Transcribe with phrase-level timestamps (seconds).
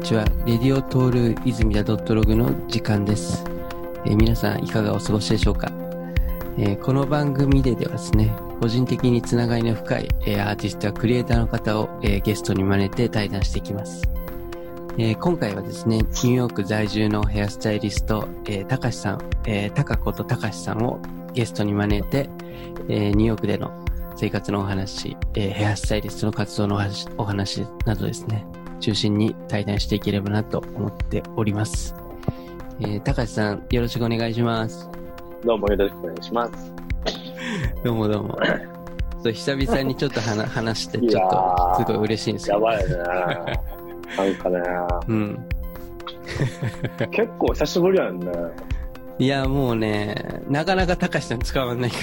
[0.00, 0.24] にちは。
[0.46, 3.44] レディオトール泉田 .log の時間です、
[4.06, 5.70] えー皆さんいかがお過ごしでしょうか、
[6.56, 14.08] えーこの番組でではですね、個人的につながりの深い、えーアーティストやクリエイターの方を、えゲストに招いて対談していきます。
[14.96, 20.98] え今回はですね、ニューヨーク在住のヘアスタイリスト、えー、たかしさん、えー、たかことたかしさんを
[21.34, 22.30] ゲストに招いて、
[22.88, 23.70] えニューヨークでの
[24.16, 28.46] 生活のお話、えヘアスタイリストの活動のお話お話などですね、
[28.80, 31.94] 中心に対談していければなと思っております。
[32.80, 34.88] えー、高橋さん、よろしくお願いします。
[35.44, 36.72] どうもよろしくお願いします。
[37.84, 38.38] どうもどうも。
[39.22, 42.56] そう久々にちょっと話話して、ちょっーとすごい嬉しいんですよ。
[42.56, 42.96] やばいね。
[44.16, 44.58] なんかね、
[45.08, 45.48] うん。
[47.10, 48.32] 結構久しぶりやんね。
[49.18, 50.14] いや、もうね、
[50.48, 51.96] なかなか高橋さん使わないか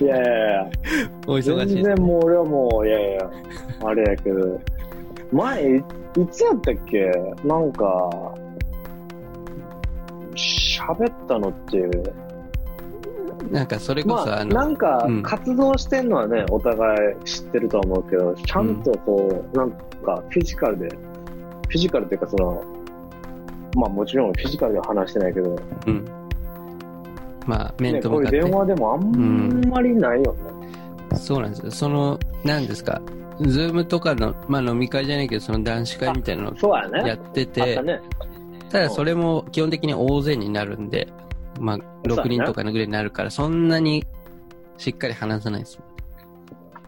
[0.00, 0.70] いやいやいや、ら、
[1.28, 1.74] お忙しい。
[1.74, 3.30] 全然もう俺はもう、いやいや、
[3.84, 4.58] あれやけど、
[5.32, 5.82] 前、いい
[6.30, 7.10] つやったっけ？
[7.44, 7.84] なんか、
[10.34, 11.88] 喋ったのって、
[13.50, 22.64] なんかそれこそ、まあ、なんかうん活動してんのはね、お互い知ってるとは思うけど、ちゃんとこう、なんかフィジカルで、フィジカルっていうかその、
[23.76, 25.56] まあもちろんフィジカルでは話してないけど、
[25.86, 26.04] うん。
[27.46, 28.40] まあ、面ね、と向かって。
[28.40, 30.40] こういう電話でもあんまりないよね。
[31.16, 31.70] そうなんですよ。
[31.70, 33.00] その、なんですか、
[33.40, 37.08] ズームとかの、まあ飲み会じゃないけど、その男子会みたいなのそうやね。
[37.08, 38.00] やっててた、ね。
[38.70, 41.08] ただそれも基本的に大勢になるんで、
[41.60, 41.82] まあ、そ
[42.14, 44.04] うだね6人とかのぐらいになるから、そんなに
[44.78, 45.78] しっかり話さないです。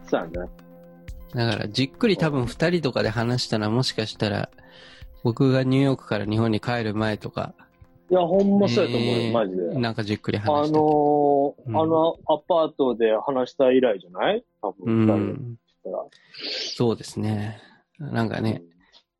[0.07, 0.49] そうやね。
[1.35, 4.49] だから、じっくり多分2人とかで話したら、もしかしたら、
[5.23, 7.53] 僕がニューヨークから日本に帰る前とか、
[8.09, 9.79] いや、ほんまそうやと思うよ、えーマジで。
[9.79, 10.77] なんかじっくりあ話して。
[10.79, 14.43] のーうんあのアパートで話した以来じゃない？
[14.63, 15.58] 多う分、二人でん。
[15.79, 16.05] したら。
[16.75, 17.61] そうですね。
[17.99, 18.61] なんかね、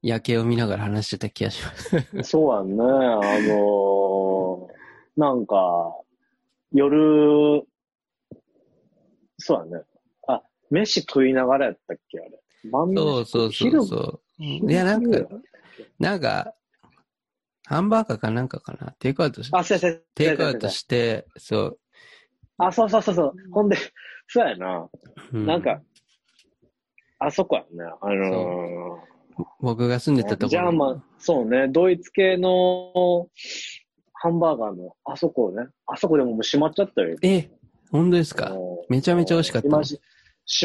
[0.01, 2.29] 夜景を見ながら話してた気がします。
[2.29, 2.83] そうやんね。
[2.83, 4.79] あのー
[5.17, 5.55] なんか、
[6.71, 7.61] 夜、
[9.37, 9.83] そうやね。
[10.27, 12.39] あ、飯食いながらやったっけあれ。
[12.71, 14.43] 晩飯そうそうそうそう。
[14.45, 15.27] いや、なんか、
[15.99, 16.55] なんか、
[17.65, 18.93] ハンバーガーかなんかかな。
[18.93, 21.79] テイクアウトしあ、そうやそうやテイクアウトして、そう。
[22.57, 23.33] あ、そうそうそうそう。
[23.51, 23.77] ほんで、
[24.27, 24.89] そうやな。
[25.33, 25.81] うなんか、
[27.19, 27.91] あそこやね。
[28.01, 28.99] あの
[29.61, 30.49] 僕が住んでたとー、ころ。
[30.49, 33.27] ジャーマン、そうね、ドイツ系の
[34.13, 35.67] ハンバーガーの、あそこね。
[35.85, 37.17] あそこでももう閉まっちゃったよ。
[37.21, 37.49] え、
[37.91, 38.51] 本当ですか？
[38.89, 39.99] めちゃめちゃ美味しかった閉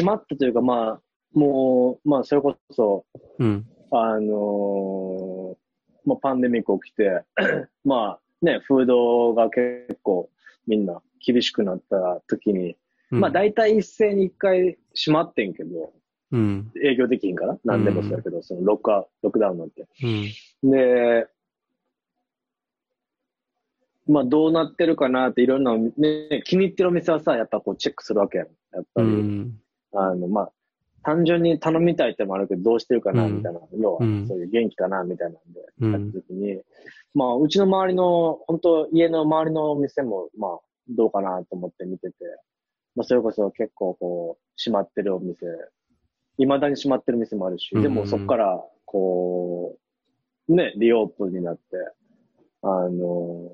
[0.03, 1.01] まったというか、まあ、
[1.33, 3.05] もう、まあ、それこそ、
[3.39, 3.65] うん。
[3.91, 5.55] あのー
[6.05, 7.23] まあ、パンデミック起きて、
[7.85, 10.29] まあ、ね、フードが結構
[10.67, 12.75] みんな厳しくなった時に、
[13.11, 15.93] うんまあ、大体一斉に一回閉まってんけど、
[16.35, 16.71] うん。
[16.83, 19.87] 営業できんから、何でもそうやけど、そのロックアロックダウンなんて。
[20.03, 20.71] うん。
[20.71, 21.27] で、
[24.07, 28.47] まあ、どうなってるかなっていろんな、ね、気に入ってるお店はさ、やっぱこうチェックするわけやん。
[28.73, 29.11] やっぱうり。
[29.11, 29.59] ん。
[29.93, 30.51] あの、まあ、
[31.03, 33.59] 単純に頼みたいってのもあるけど、どうしてるかな、うんみたいな。
[33.79, 36.61] 要は、うんそういう元気かな、みたいなんで、うんやった時に、
[37.13, 40.59] まあ、うちの周りの、本当家の周りのお店も、まあ、
[40.89, 42.15] どうかなと思って見てて、
[42.95, 45.45] まあ、それこそ結構こう、閉まってるお店、
[46.37, 49.77] 未だに閉まってる店もあるし、うんでもそこから、こ
[50.47, 51.61] う、ね、リオープンになって、
[52.61, 53.51] あの、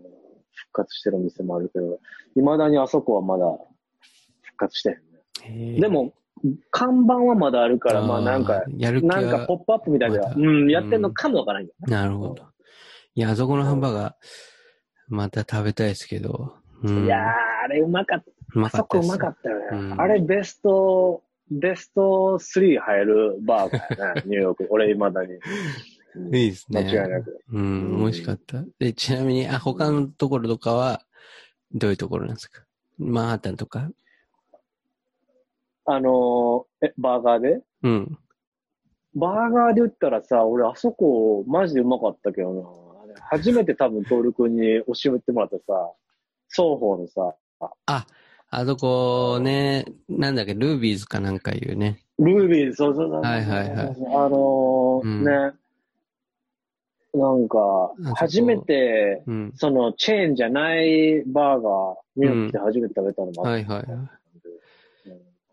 [0.53, 1.99] 復活してるお店もあるけど、
[2.35, 3.45] 未だにあそこはまだ
[4.41, 4.97] 復活して
[5.43, 5.79] へんね。
[5.81, 6.13] で、も、
[6.71, 12.43] 看板はまだあるから、まあなんか、やる気なんかはポップアップみたいでは、まだうん、やってんのかもわからんけどなるほど。
[13.13, 14.13] いや、あそこのハンバーガー、
[15.07, 16.55] また食べたいですけど。
[16.83, 17.19] うん、いやー、
[17.65, 18.31] あれうまかった。
[18.55, 19.93] うまあそこうかったですまかったよね。
[19.93, 22.01] うんあれベスト、ベスト
[22.39, 24.67] 3入るバーガーやね、ニューヨーク。
[24.71, 25.33] 俺未だに。
[25.33, 26.83] うんいいですね。
[26.83, 27.39] 間違いなく。
[27.53, 28.63] うん、うん美味しかった。
[28.79, 31.01] で、ちなみに、あ、他のところとかは、
[31.73, 32.63] どういうところなんですか？
[32.97, 33.89] マンハッタンとか？
[35.85, 37.61] あのー、え、バーガーで？
[37.83, 38.17] うん。
[39.15, 43.15] バーガーで言ったらさ、俺あそこマジでうまかったけどな。
[43.29, 45.91] 初めて多分トール君に教えてもらったさ、
[46.49, 47.35] 双方のさ、
[47.85, 48.05] あ、
[48.53, 51.99] あそこね、なんだっけ、ルービーズかなんかいうね。
[52.19, 53.21] ルービー、そうそうそう。
[53.21, 55.31] はいはいはいあのーうんね、
[57.13, 59.53] なんかこ、初めて、うん。
[59.55, 63.73] その、チェーンじゃないバーガー、ニューヨークで初めて食べたのもあはいった。
[63.73, 63.95] はいはい。
[63.95, 64.09] うん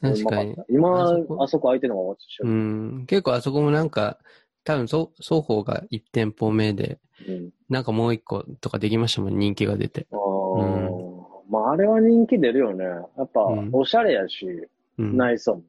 [0.00, 1.10] 確かに今、
[1.40, 3.04] あそこ空いてるのが私う、ん。
[3.06, 4.18] 結構あそこもなんか、
[4.64, 7.50] 多分そ双方が1店舗目で、うん。
[7.68, 10.08] なんかもう1個とかできましたもん、人気が出て。
[10.12, 11.07] あー
[11.48, 12.84] まあ、あれは人気出るよね。
[12.84, 14.68] やっぱうん、おしゃれやし、
[14.98, 15.16] うん。
[15.16, 15.62] ナイスもね。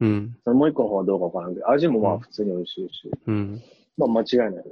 [0.00, 0.36] うん。
[0.44, 3.62] そのもう一個の方はどうかわからんけど、味もまうんあ普通に美味しいし、うん。
[3.96, 4.64] まあ間違いない。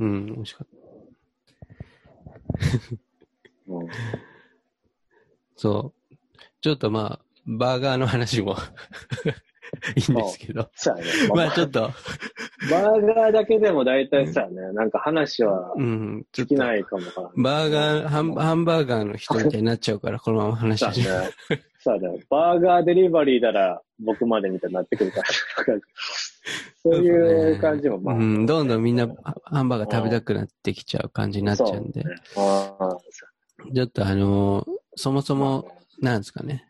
[0.00, 0.74] うん、美味しかった。
[3.68, 3.88] うん。
[5.56, 6.14] そう。
[6.60, 8.56] ちょっとまあ、バーガーの話も
[9.96, 10.68] いいんですけど。
[10.74, 11.10] そうやね。
[11.34, 11.80] まあちょっと、
[12.70, 14.72] バーガーだけでも大体そうやね。
[14.72, 17.42] なんか話はうん、ちょっと、尽きないかもわからん。
[17.42, 21.30] バーガーハン、ハンバーガーの人みたいになっちゃうから、このまま話しやね。
[21.80, 22.24] そうやね。
[22.30, 25.24] バーガーデリバリーなら僕までみたいになってくるから。
[26.82, 28.14] そういう感じもまあ。
[28.14, 35.66] うん、どんどんみんなハハンバーガー食べたくなってきちゃう感じになっちゃうんで、ちょっとあのーそもそも、
[36.00, 36.66] なんですかね。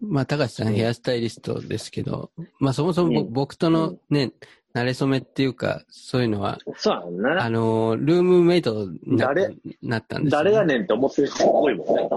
[0.00, 2.30] まあ、高橋さんうんヘアスタイリストですけど、
[2.60, 4.32] まあそもそも僕とのね、
[4.74, 7.40] 慣れ初めっていうか、そういうのは、そうやね。
[7.40, 9.56] あのールームメイトにな誰？
[9.82, 12.08] なったんですよ誰やねんって思ってる人多いもんね。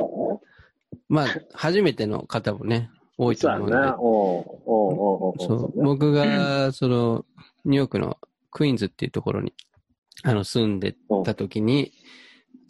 [1.10, 3.64] まあ、初めての方もね、多いとそうやね。
[3.66, 3.88] 思うんで。
[3.98, 7.26] おうおうおうおうそう、ね僕が、その、
[7.66, 8.18] ニューヨークの
[8.52, 9.54] クイーンズっていうところに、
[10.24, 10.96] あの、住んで
[11.26, 11.94] た時に、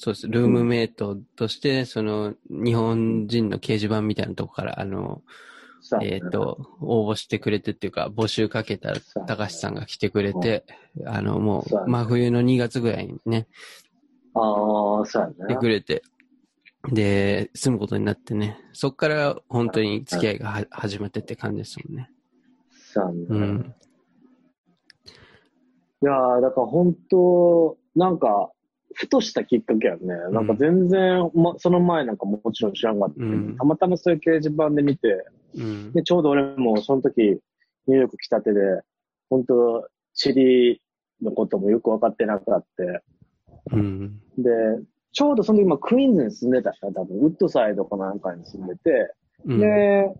[0.03, 5.21] そうです、ルームメイトとして、その、日本人の掲示板みたいなとこから、あの、
[6.01, 10.65] えっ、と、応募してくれてっていうか、募集かけたら高橋さんが来てくれて、
[11.05, 13.47] あの、もう、真冬の2月ぐらいにね、
[14.33, 15.35] ああ、そうやね。
[15.39, 16.01] 来てくれて、
[16.91, 22.09] で、住むことになってね、そっから本当に付き合いがは始まってって感じですもんね。
[22.71, 23.25] そうやね。
[23.29, 23.75] うん。
[26.01, 28.49] いやー、だから本当、なんか、
[28.93, 30.15] ふとしたきっかけやね。
[30.31, 35.91] なんか全然、ま、その前なんかもちろん知らんかったけど、うんたまたまそういう掲示板で見て、うん。
[35.93, 37.21] で、ちょうど俺もその時、
[37.87, 38.59] ニューヨーク来たてで、
[39.29, 40.81] 本当チリ
[41.21, 43.01] のこともよく分かってなくなって、
[43.71, 44.21] うん。
[44.37, 44.49] で、
[45.13, 49.13] ちょうどその時、まあ、クイーンズに住んでた人多分、ウッドサイドかなんかに住んでて、
[49.45, 49.59] うん。
[49.59, 50.13] で、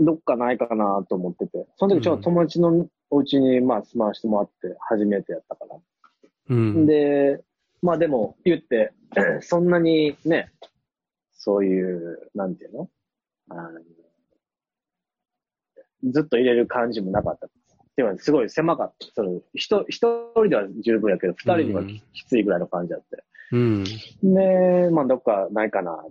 [0.00, 5.76] どっかないかなと思ってて、その時ちょうど友達のお家に、まあ、住まわしてもらって、初めてやったから。
[6.48, 6.86] うん。
[6.86, 7.42] で、
[7.82, 8.92] まあでも、言って、
[9.40, 10.50] そんなにね、
[11.32, 12.90] そういう、なんていうの？
[13.50, 13.80] あの
[16.10, 17.48] ずっと入れる感じもなかった。
[17.96, 19.06] でも、すごい狭かった。
[19.14, 19.96] その、人、一
[20.34, 23.24] 人では十分やけど、二人にはき,、うんついぐらいの感じだって。
[23.52, 23.84] うん。
[23.84, 26.04] で、まあ、どっかないかな。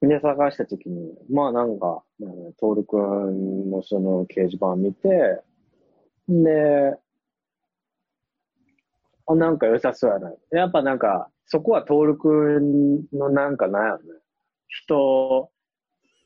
[0.00, 5.40] で、探したときに、まあなんか、うんトールくんのその掲示板見て、
[6.28, 6.96] で、
[9.26, 10.32] あ、なんか良さそうやな。
[10.50, 14.04] やっぱなんか、そこはトールくんのなんかなんやろね。
[14.68, 15.50] 人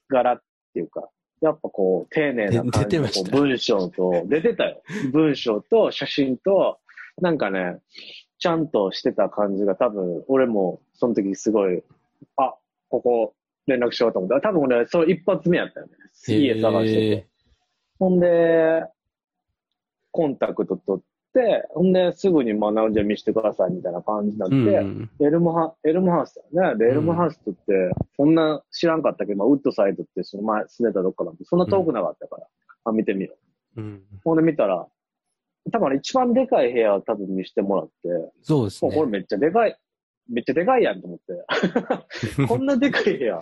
[0.09, 0.43] 柄っ
[0.73, 1.09] ていうか、
[1.41, 4.83] やっぱこう、丁寧なで感じ文章と、出てたよ。
[5.13, 6.79] 文章と写真と、
[7.21, 7.81] なんかね、
[8.39, 11.83] ちゃんとしてた感じが多分、俺もその時すごい、
[12.37, 12.55] あ、
[12.89, 13.35] ここ
[13.67, 14.41] 連絡しようと思った。
[14.41, 15.93] 多分俺、その一発目やったよね。
[16.29, 17.27] 家探してて。
[17.99, 18.85] ほんで、
[20.11, 21.09] コンタクト取って、
[21.71, 25.11] ほんで、すぐにまあ、なので見せてくださいみたいな感じになって、うん。
[25.21, 26.79] エルムハ、エルムハウスだよね。
[26.79, 29.33] で、エルムハウスって、そんな知らんかったけ？
[29.33, 32.47] ど、まあ、ウッドサイドってその前住んでたどっかなんて、そんな遠くなかったから、
[32.85, 33.37] あ、見てみよ
[33.77, 33.81] う。
[33.81, 34.03] うん。
[34.25, 34.87] ほんで見たら、
[35.71, 37.93] 多分一番でかい部屋を多分見せてもらって、
[38.43, 38.91] そうですね。
[38.91, 39.79] もうこれめっちゃでかい、
[40.31, 42.47] めっちゃでかいやんと思って。
[42.49, 43.39] こんなでかい部屋、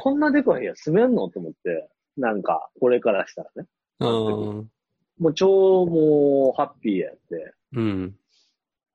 [0.00, 1.28] こんなでかい部屋住めんの？
[1.30, 3.66] と思って、なんか、これからしたらね。
[4.00, 4.70] うん。
[5.18, 8.16] もう超もうハッピーやって、うん。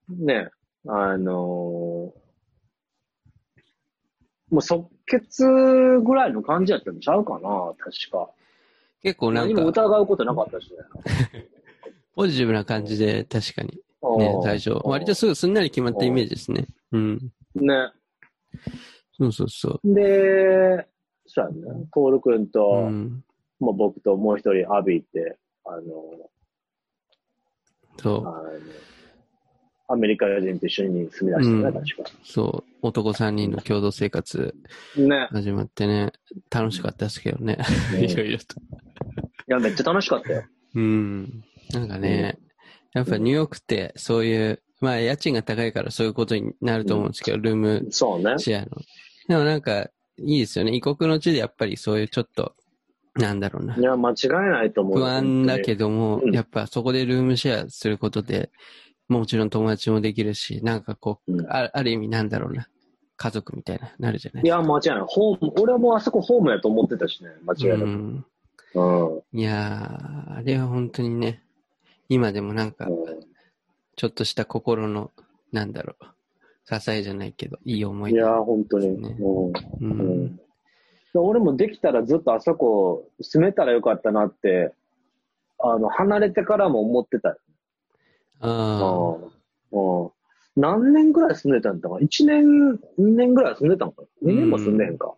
[0.10, 0.50] ね、
[0.88, 2.20] あのー
[4.50, 8.30] もう即決ぐらいの感じやったんちゃうかな、確か。
[9.02, 10.78] 結構なん何もか、疑うことなかったしね。
[12.16, 13.80] ポジティブな感じで、確かに。
[14.18, 14.72] ねう、ん最初。
[14.84, 16.66] 割とすぐすんなり決まったイメージですね。
[16.92, 17.32] うん。
[17.56, 17.92] ね。
[19.18, 20.88] そうそうそで、
[21.26, 21.86] そうやね。
[21.94, 22.48] トール君う。
[22.48, 23.24] と、うん。
[23.60, 25.38] もう僕ともう一人アビーって、
[25.70, 26.30] あの、
[28.02, 28.60] そあの
[29.92, 32.04] アメリカ人と一緒に住み出したね、うん確か。
[32.04, 32.06] う。
[32.24, 32.74] そう。
[32.82, 34.56] 男3人の共同生活
[34.96, 35.28] ね。
[35.32, 36.12] 始まってね、
[36.52, 37.58] 楽しかったですけどね。
[37.94, 38.56] ね いろいろと。
[38.56, 38.62] い
[39.48, 40.44] や、めっちゃ楽しかったよ。
[40.76, 41.44] うん。
[41.72, 42.38] なんかね、
[42.94, 48.38] やっぱニューヨークってそういう、まあ家賃が高いからそういうことになると思うんですけど、ルームそうね。
[48.38, 48.68] シェアの。
[49.28, 50.76] でもなんか、いいですよね。
[50.76, 52.56] 異国の地でやっぱりそういうちょっと、
[53.20, 53.76] なんだろうな。
[53.76, 55.00] いや、間違いないと思う。
[55.00, 58.50] 不安だけども、うんやっぱそこでルームシェアすることで、
[59.08, 62.68] もちろん友達もできるし、なんかこう、うんあある意味なんだろうな。
[63.22, 64.44] 家族みたいな、なるじゃない？
[64.46, 65.02] いや、間違いない。
[65.06, 67.84] ホーム、俺もあそこホームやと思ってたしね、間違いなく。
[67.84, 68.26] うん。
[68.76, 69.38] うん。
[69.38, 71.44] いやー、あれは本当にね、
[72.08, 72.88] 今でもなんか、
[73.98, 75.12] ちょっとした心の、
[75.52, 78.20] なんだろう、支えじゃないけど、いい思い出。
[78.20, 79.02] いや、本当に。
[79.02, 79.54] ねうんう。
[79.82, 80.40] うんん。
[81.14, 84.74] 俺もできたらずっとあそこ住めたらよかったなって、
[85.60, 87.38] あの、離れてからも思ってたよ。
[88.42, 89.18] あ
[89.72, 89.78] あ。
[89.78, 90.12] うん。
[90.56, 92.46] 何年ぐらい住んでたんだか ?1 年、
[93.00, 95.14] 2年ぐらい住んでたのか ?2 年も住んでへんか。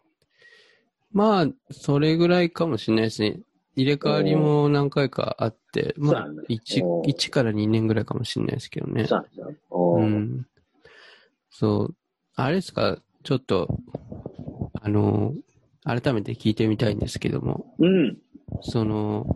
[1.11, 3.39] まあ、それぐらいかもしれないですね。
[3.75, 9.05] 入れ替わりも何回かあって、まあそうやね、1、うん1から2年ぐらいかもしれないですけどね。
[9.07, 9.25] そう。
[9.71, 10.13] ううん。
[10.19, 10.47] ん。
[11.49, 11.95] そう。
[12.35, 13.79] あれですか、ちょっと、
[14.81, 15.33] あの、
[15.83, 18.17] 改めて聞いてみたいんですけども、うん。
[18.61, 19.35] その、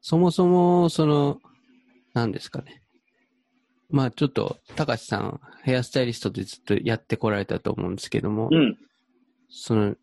[0.00, 1.40] そもそも、その、
[2.14, 2.82] 何ですかね。
[3.88, 8.76] まあちょっと、高橋さん、ヘアスタイリストでずっとやってこられたと思うんですけども、うん。
[9.48, 9.94] その、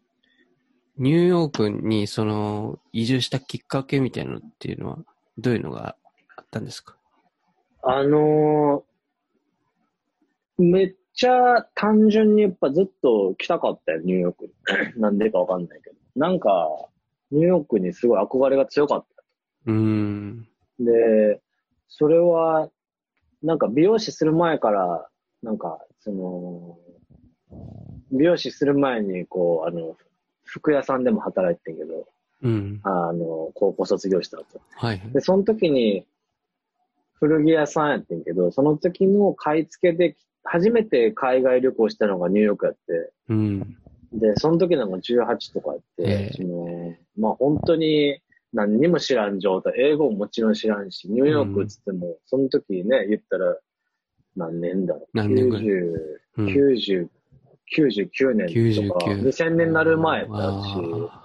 [0.97, 4.99] ニューヨークにその、移住したきっかけみたいなのっていうのは、
[5.37, 5.95] どういうのが
[6.35, 6.95] あったんですか？
[7.83, 14.53] あのーめっちゃ単純にやっぱずっと来たかったよ、ニューヨークに。
[14.99, 15.95] なんでかわかんないけど。
[16.15, 16.69] なんか、
[17.31, 19.23] ニューヨークにすごい憧れが強かった。
[19.67, 20.47] うーん。
[20.79, 21.41] で、
[21.87, 22.69] それは、
[23.41, 25.07] なんか美容師する前から、
[25.41, 26.77] なんか、その、
[28.11, 29.97] 美容師する前に、こう、あの、
[30.43, 32.07] 服屋さんでも働いてんけど、
[32.41, 32.79] うん。
[32.83, 34.61] あの、高校卒業した後。
[34.75, 35.01] はい。
[35.13, 36.05] で、その時に、
[37.13, 43.77] 古着屋さんやってんけど、その時の買い付けで、初めて海外旅行したのがニューヨークやって、うん。
[44.13, 46.33] で、その時なんか18とかやって、ええ。
[46.35, 48.19] その、まあ本当に
[48.53, 53.57] 何にも知らん状態、英語ももちろん知らんし、ニューヨークっつっても、その時ね、言ったら、
[54.35, 55.07] 何年だろう。
[55.13, 56.45] 何年ぐらい？90、うん。
[56.45, 57.07] 90、
[57.75, 60.37] 99年とか、99 2000年になる前やったし、
[61.09, 61.23] あ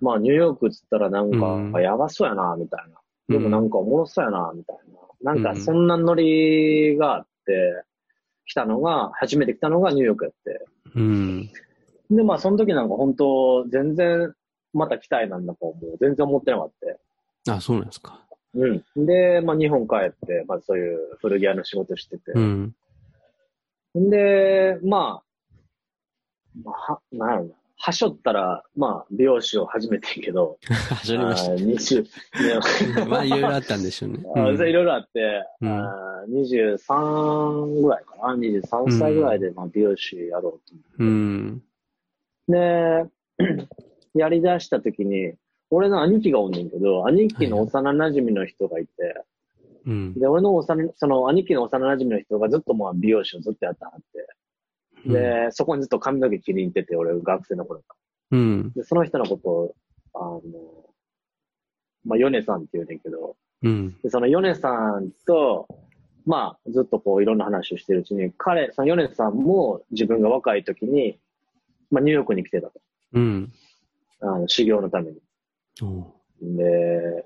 [0.00, 1.76] まあニューヨークっつったらなんか、うん。
[1.76, 2.98] あやばそうやな、みたいな。
[3.30, 4.76] ーでもなんかおもろそうやな、みたい
[5.22, 5.32] な。
[5.34, 7.84] なんかそんなノリがあって、
[8.48, 10.66] 来たのが、初めて来たのがニューヨークやって。
[10.96, 11.50] うん。
[12.10, 14.34] で、まあその時なんか本当、全然
[14.72, 16.72] また来たいなんだかもう全然思ってなかっ
[17.44, 17.54] た。
[17.54, 18.20] あ、そうなんですか。
[18.54, 19.06] うん。
[19.06, 22.32] で、まあ日本帰って、まあそういう古着屋の仕事してて。
[22.34, 22.74] うん。
[23.94, 25.22] で、まあ、
[26.64, 27.54] まあ、は、なんやろな。
[27.80, 33.04] はしょったら、まあ、美容師を始めてんけど、 始まりましあー20た。
[33.04, 34.18] ねまあ、いろいろあったんでしょうね。
[34.34, 41.62] あうんいろいろあって、うんあー23ぐらいかな ?23 歳ぐらいで、まあ、美容師やろうとうん。
[42.48, 43.08] 思って。
[43.38, 43.68] で、
[44.20, 45.34] やり出した時に、
[45.70, 48.90] 俺の兄貴がおんねんけど、兄貴の幼馴染の人がいて、
[49.86, 50.14] うん。
[50.14, 54.26] で、俺の幼、その兄貴の幼馴染の人がずっとまあ美容師をずっとやってはって、
[55.06, 57.94] で、そこにずっと髪の毛切りに行ってて、俺学生の頃か
[58.30, 58.38] ら。
[58.38, 58.72] うん。
[58.72, 59.74] で、その人のことを、
[60.14, 60.40] あの、
[62.04, 63.96] まあ、ヨネさんって言うねんけど、うん。
[64.02, 65.66] で、そのヨネさんと、
[66.26, 71.18] まあ、ずっとこういろんな話をしてるうちに、彼、そのヨネさんも自分が若い時に、
[71.90, 72.80] まあ、ニューヨークに来てたと。
[73.14, 73.52] うん。
[74.20, 75.20] あの、修行のために。
[76.42, 77.24] で、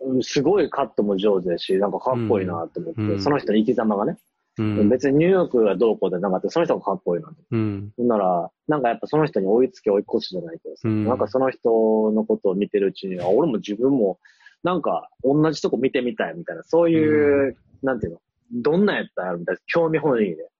[0.00, 4.16] うんすごいカットも上手だし、なんかかっこいいなと思って、うんその人の生き様がね、
[4.62, 4.88] うん。
[4.88, 7.34] 別にニューヨークがどうこうでなかった、その人がかっこいいなと。
[7.50, 7.92] うん。
[7.96, 11.70] ほんなら、なんかやっぱその人に追いつけ追い越すじゃないけどさ、うんなんかその人
[12.12, 14.18] のことを見てるうちに、あ俺も自分も、
[14.62, 18.20] なんか同じとこ見てみたいみたいな、そういう、なんていうの、
[18.52, 20.50] どんなんやったらみたいな、興味本位で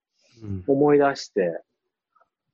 [0.43, 0.65] うん。
[0.67, 1.63] 思い出して、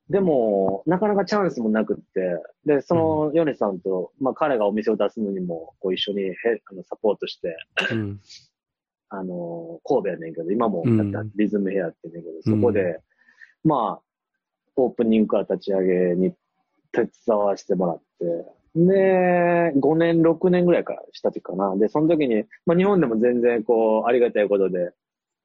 [0.09, 6.33] でも、なかなかチャンスもなくって、で、そのヨネさんと、まあ彼がお店を出すのにも、こう一緒にへ
[6.69, 7.57] あのサポートして、
[7.91, 8.19] うん。
[9.09, 12.99] あの、神戸やねんけど、今もうんやってリズムヘアってねんけど、そこで、
[13.63, 14.01] まあ、
[14.75, 16.33] オープニングから立ち上げに
[16.91, 18.25] 手伝わせてもらって、
[18.75, 21.75] で、5年、6年ぐらいからした時かな。
[21.77, 24.91] で、その時に、まあ日本でも全然こう、ありがたいことで、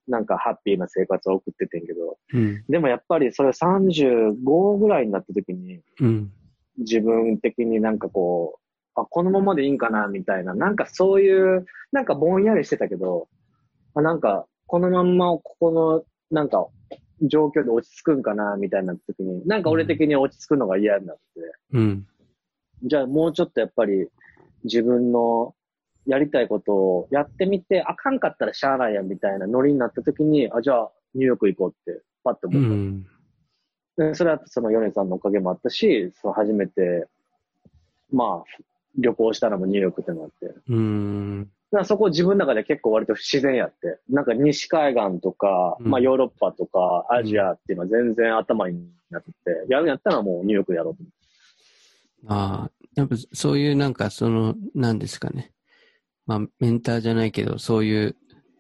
[0.09, 2.64] なんかハッピーな生活を送っててんけど、うん。
[2.69, 6.33] でもやっぱりそれ35ぐらいになった時に、うん。
[6.79, 13.29] 自分的になんかこう、あ、このままでいいんかな、みたいな、なんかそういう、なんかぼんやりしてたけど、
[13.95, 16.67] あなんか、このまんまここの、なんか、
[17.23, 21.23] 状況で落ち着くんかな、みたいな時に、なんか俺的に落ち着くのが嫌になって、
[21.73, 22.07] うん。
[22.83, 24.09] じゃあもうちょっとやっぱり
[24.65, 25.55] 自分の
[26.07, 32.69] やりたいことをやってみて、あかんかったらしゃあないや、みたいなノリになった時に、あ、じゃあニューヨーク行こうって、パッとう思った。
[32.75, 33.07] ん。
[34.09, 37.07] でそれはそのヨネさんのおかげもあったし、その初めて、
[38.11, 38.63] まあ、
[38.97, 40.55] 旅行したのもニューヨークってなって。
[40.69, 41.51] うん。
[41.79, 44.00] らそこ自分の中で結構割と自然やって。
[44.09, 49.37] なんか西海岸とか、うんまあヨーロッパとかアジアっていうのは全然頭になってて、
[49.69, 51.19] やるんやったらもうニューヨークでやろうと思って。
[52.29, 55.53] ああ、やっぱそういうなんかその、なんですかね。
[56.27, 58.17] まあ、メンターじゃないけど、そういう、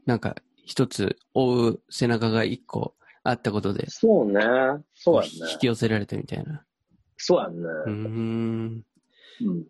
[0.06, 4.40] なんか一つ追う背中が一個あったことで、そうね。
[4.94, 5.56] そうや引ね。
[5.60, 6.64] き寄せられたみたいな。
[7.16, 7.56] そうやね。
[7.58, 8.84] うーん。
[9.42, 9.64] うん。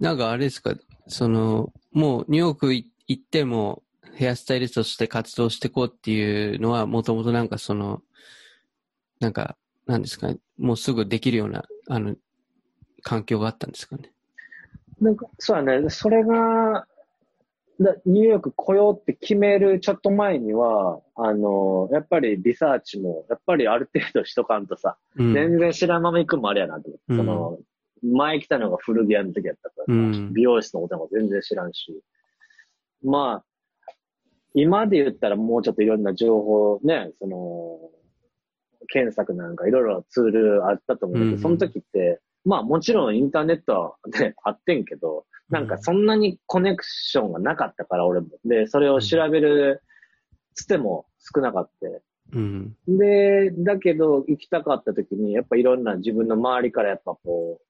[0.00, 0.74] なんかあれですか、
[1.08, 3.82] その、もうニューヨークい行っても、
[4.14, 8.02] ヘアスタイリストとして活動していこうっていうのは、もともとなんかその、
[9.20, 12.16] なんか、なんですかね、もうすぐできるような、あの、
[13.02, 14.10] 環境があったんですかね。
[15.00, 15.90] なんか、そうだね。
[15.90, 16.86] それが、
[17.78, 25.34] だニューヨーク来ようって決めるちょっと前には、あの、やっぱりリサーチも、やっぱりある程度しとかんとさ、うん。
[25.34, 27.58] 全然知らんまま行くのもあれやなと思って、うんその、
[28.02, 32.00] 前来たのが古着屋の時やったからさ、うん美容室のことも全然知らんし、
[33.02, 33.92] まあ、
[34.54, 37.78] 今で言ったらもうちょっといろんな情報ね、その、
[38.88, 48.28] 検索なんかいろいろツールあったと思うけど、うんその時って、まあもちろんインターネットはね、 あってんけど、なんかそんなにコネクションがなかったから俺も。
[48.44, 49.82] で、それを調べる
[50.54, 51.88] つても少なかった。
[52.32, 52.76] うん。
[52.88, 57.66] で、だけど行きたかった時に、やっぱいろんな自分の周りからやっぱこう、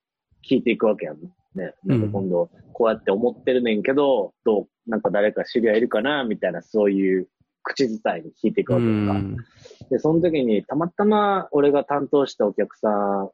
[0.49, 1.17] 聞いていくわけやん。
[1.55, 1.75] ね。
[1.85, 7.29] なんか今度、こうやって思ってるねんけど、どう、なんか誰か知り合いいるかなみたいな、そういう
[7.63, 9.13] 口伝えに聞いていくうわけやんか。
[9.15, 9.37] ん。
[9.91, 13.31] で、その時に、たまたま俺が担当したお客さん、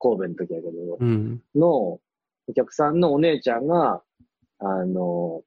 [0.00, 1.42] 神戸の時やけど、うん。
[1.54, 2.00] のお
[2.54, 4.02] 客さんのお姉ちゃんが、
[4.58, 5.42] あの、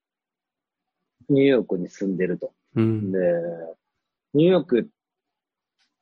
[1.30, 2.54] ニューヨークに住んでると。
[2.76, 3.12] うん。
[3.12, 3.20] で、
[4.34, 4.90] ニューヨーク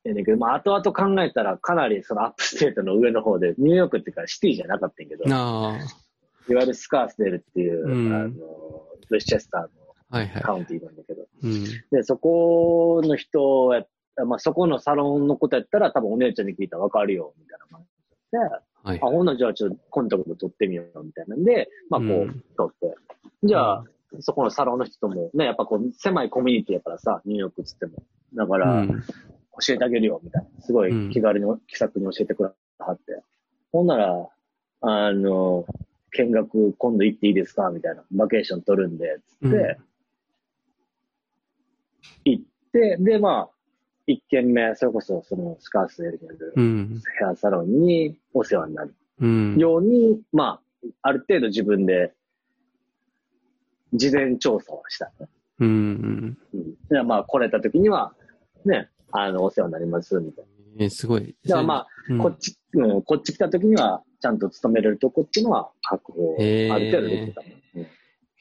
[0.04, 5.78] やねんけど、まあ、後々考えたらかなりその upstate の上の方で、ニューヨークっていうかシティじゃなかったんやけど、いあわ
[6.48, 9.68] ゆるスカースデールっていう、うんあの、ウェスチェスターの。
[10.42, 11.64] カウンティーなんだけど、うん。
[11.90, 13.86] で、そこの人や、
[14.26, 18.38] まあ、そこのサロンのことやったら多分お姉ちゃんに聞いたらわかるよ、みたいな感じで、
[18.82, 19.06] はいあ、。
[19.06, 22.94] ほんならじゃあちょっとコンタクト取ってみよう、みたいなんで、まあこう、うん取って。
[23.44, 23.84] じゃあ、
[24.20, 28.02] そこのサロンの人とも、ね、やっぱこう、狭いコミュニティやからさ、ニューヨークっつっても。
[28.34, 29.02] だかうら、ん。
[29.60, 30.62] 教えてあげるよ、みたいな。
[30.62, 33.22] すごい気軽に、気さくに教えてくださって。
[33.70, 34.28] ほんなら、
[34.80, 35.66] あの、
[36.12, 38.04] 見学今度行っていいですかみたいな。
[38.10, 39.78] バケーション取るんで、つって、
[42.24, 43.50] 行って、で、まあ、
[44.06, 47.02] 一軒目、それこそ、その、スカースエルにあるうん。
[47.18, 49.56] ヘアサロンにお世話になるうん。
[49.58, 52.12] ように、まあ、ある程度自分で、
[53.94, 55.28] 事前調査をした、ね。
[55.60, 56.38] うん。
[56.52, 56.74] うん。
[56.88, 58.14] で、まあ、来れた時には、
[58.64, 60.44] ね、あの、お世話になります、みたい
[60.78, 61.34] えー、すごい。
[61.44, 61.50] な。
[61.50, 67.62] だからまうんあ、こっち、うん、こっち来た時には、ちゃんと勤めれるとこっていうのは確保、ある程度できてたね。
[67.76, 67.86] うん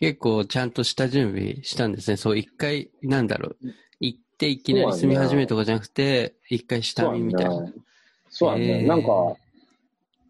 [0.01, 2.17] 結構ちゃんとした準備したんですね。
[2.17, 3.57] そう、一回、なんだろう。
[3.99, 7.71] 行っていきなり住み始めるとかじゃなくて、一回下見みたいな。
[8.27, 8.81] そうやね。
[8.81, 9.07] へーなんか、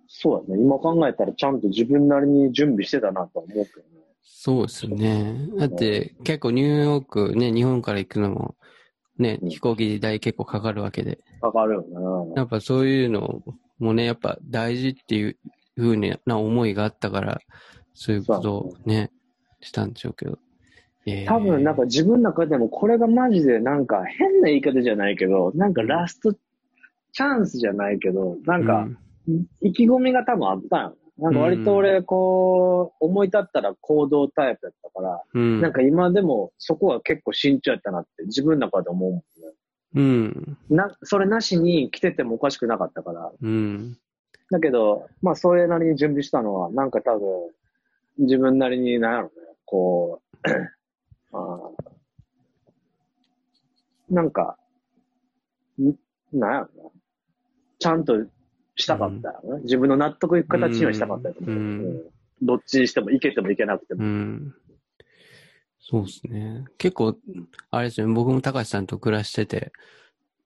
[0.10, 0.62] そうやね。
[0.62, 3.86] 今考えたらちゃんと自分なりに準備してたなとは思うけどね。
[4.21, 5.47] そうですね。
[5.58, 8.56] だって、結構ニューヨークね、日本から行くのも、
[9.21, 11.19] ね、うん飛行機代結構かかるわけで。
[11.41, 12.34] かかるよね。
[12.36, 13.41] やっぱそういうの
[13.79, 15.38] もね、やっぱ大事っていう
[15.75, 17.41] ふうな思いがあったから、
[17.93, 19.12] そういうことをね、
[19.62, 20.39] したんでしょうけど。
[21.05, 28.88] えー多分なんか自分の中でもこれがマジでなんか変な言い方じゃないけど、なんかラストチャンスじゃないけど、なんか
[29.62, 30.97] 意気込みが多分あったんよ。
[31.21, 39.23] なんか割と俺こう思い立ったら行動タイプやったから、うん、なんか今でもそこは結構慎重やったなって自分の中で思うもんね。
[39.93, 43.31] うん、な、それなしに来ててもおかしくなかったから。
[43.39, 43.97] うん、
[44.49, 47.21] だけど、まあそれなりに準備したのは、なんか多分
[48.17, 49.31] 自分なりになんやろね、
[49.65, 50.49] こう、
[51.38, 54.57] あーなんか、
[55.79, 55.93] ん
[56.34, 56.89] なんやろな。
[57.77, 58.25] ちゃんと
[58.75, 59.62] したかったよね。
[59.63, 61.51] 自分の納得いく形にはしたかったと思う。
[61.51, 62.01] うんうん
[62.43, 64.03] どっちにしても、いけてもいけなくてうも。
[64.03, 64.55] ん。
[65.79, 66.65] そうですね。
[66.77, 67.15] 結構、
[67.69, 69.71] あれですよね、僕も高橋さんと暮らしてて、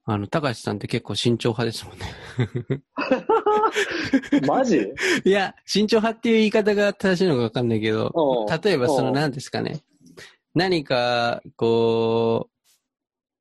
[0.03, 2.83] あの、高橋さんって結構慎重派ですもんね。
[4.45, 4.93] マジ？
[5.23, 9.79] いや、慎重派っていう言い方が正しいのかわかんないけど例えばその何ですかね。
[10.53, 12.54] 何か、こう、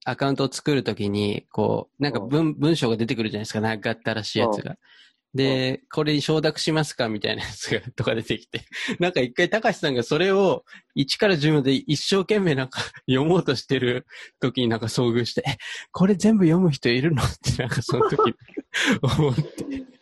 [0.04, 3.60] アカウントを作るときに、こう、なんか文、文章が出てくるじゃないですか。
[3.60, 4.76] 長ったらしいやつが。
[5.34, 8.62] で、これに承諾しますかみたいなやつが、とか出てきて。
[9.00, 10.64] なんか一回、高橋さんがそれを
[10.96, 14.06] 1から10まで一生懸命なんか 読もうとしてる
[14.38, 15.56] 時になんか遭遇して、え、
[15.90, 17.22] これ全部読む人いるの？
[17.22, 18.34] ってなんかその時
[19.02, 19.93] 思って。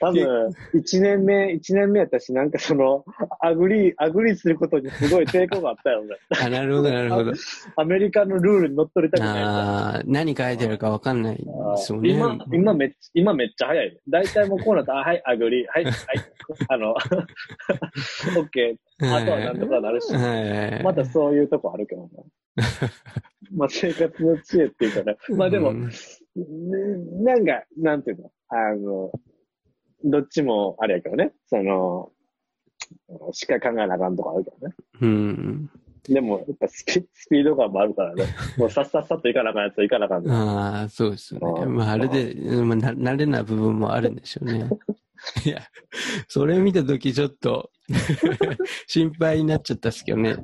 [0.00, 3.04] 多分、一年目、一年目やったし、なんかその、
[3.40, 6.16] agree 、 agree することにすごい抵抗があったよね。
[6.40, 7.32] あ、なるほど、なるほど。
[7.76, 9.42] アメリカのルールに乗っ取りたくない。
[9.42, 11.44] ああ、何書いてあるかわかんないね。
[12.02, 13.98] 今、今めっちゃ、今めっちゃ早い。
[14.08, 15.94] 大体もうこうなったら、あはい、 agree 、はい、はい、
[16.68, 20.82] あの、オッケー、あとはなんとかなるし、はい。
[20.82, 22.08] またそういうとこあるけどな。
[23.54, 25.16] まあ生活の知恵っていうかね。
[25.36, 25.92] まあでも、うんね
[26.34, 29.12] なんか、なんていうの、あの、
[30.04, 32.10] どっちもあれやけどね、その、
[33.32, 34.74] しっかり考えなあかんとかあるけどね。
[35.00, 35.70] うん。
[36.08, 38.24] でも、やっぱスピスピード感もあるからね。
[38.58, 40.32] もうさっさっさっと行かなあかんやつは行かなあかんね。
[40.32, 41.66] ああ、そうですよね。
[41.66, 44.68] まあ、あれで、まあ、な慣れない部分もあるんでしょうね。
[45.46, 45.60] いや、
[46.26, 47.70] それ見たときちょっと
[48.88, 50.36] 心配になっちゃったっすけどね。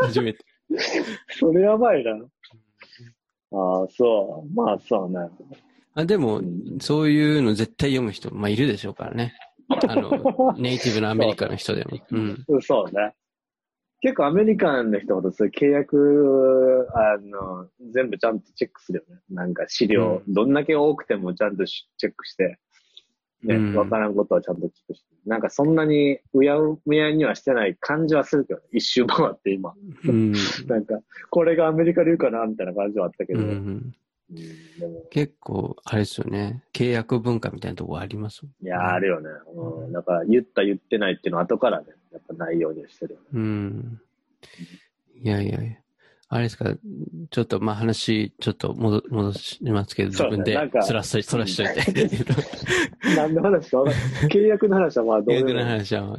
[0.00, 0.44] 初めて。
[1.38, 2.12] それやばいな。
[3.52, 4.54] ああ、そう。
[4.54, 5.18] まあ、そうね。
[5.94, 6.40] あでも、
[6.80, 9.34] そういうの絶対読む人、まあいるでしょうからね。
[9.88, 10.10] あの、
[10.58, 11.98] ネイティブのアメリカの人でも。
[12.10, 12.44] うん。
[12.60, 13.14] そうね。
[14.00, 19.20] 結構アメリカンの人ほどそういう契約、あの、全部ちゃんとチェックするよね。
[19.30, 22.60] なんか資料、どんだけ多くてもちゃんとしチェックして、
[23.42, 25.06] ね、うんわからんことはちゃんとチェックして。
[25.26, 28.66] なんかそんなにうやうやにはしてない感じはするけどね。
[28.72, 29.74] 一周回って今。
[30.06, 30.32] うん。
[30.66, 33.42] なんか、これがアメリカ流かなみたいな感じはあったけうど。
[33.44, 33.94] うんん、
[34.80, 36.64] でも、結構、あれですよね。
[36.72, 38.44] 契約文化みたいなとこあります？
[38.60, 39.28] いや、あるよね。
[39.54, 39.92] うん。
[39.92, 43.26] だから言った言ってないっていうのは後からね、やっぱないようにはしてるよね。
[43.34, 44.00] うん。
[45.22, 45.76] いやいやいや。
[46.30, 46.74] あれですか、
[47.30, 52.10] ちょっとまあ話、ちょっと戻戻しますけど、自分でそらし、そらしといて。
[53.16, 53.82] 何の話か。
[54.30, 56.18] 契約の話はまあどう契約の話は、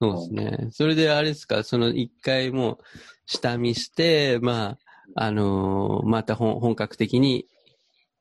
[0.00, 0.68] そうですね。
[0.72, 2.78] それであれですか、その一回もう
[3.26, 4.78] 下見して、ま
[5.14, 7.46] あ、あのーまた本本格的に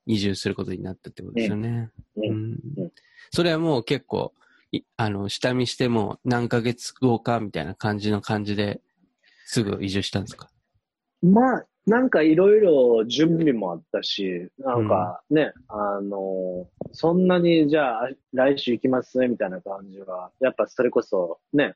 [0.06, 1.90] 移住することになったってことですよね。
[2.18, 2.24] うん。
[2.24, 2.60] うん。
[2.78, 2.92] うん。
[3.32, 4.34] それはもう結構、
[4.72, 8.80] いあの、下見しても何ヶ月後かみたいな感じの感じで
[9.48, 10.50] すぐ移住したんですか？
[11.26, 21.74] まあ、なんかいろいろ準備もあったし、なんかね、あの、そんなにじゃあ来週行きますねみたいな感じは、やっぱそれこそね、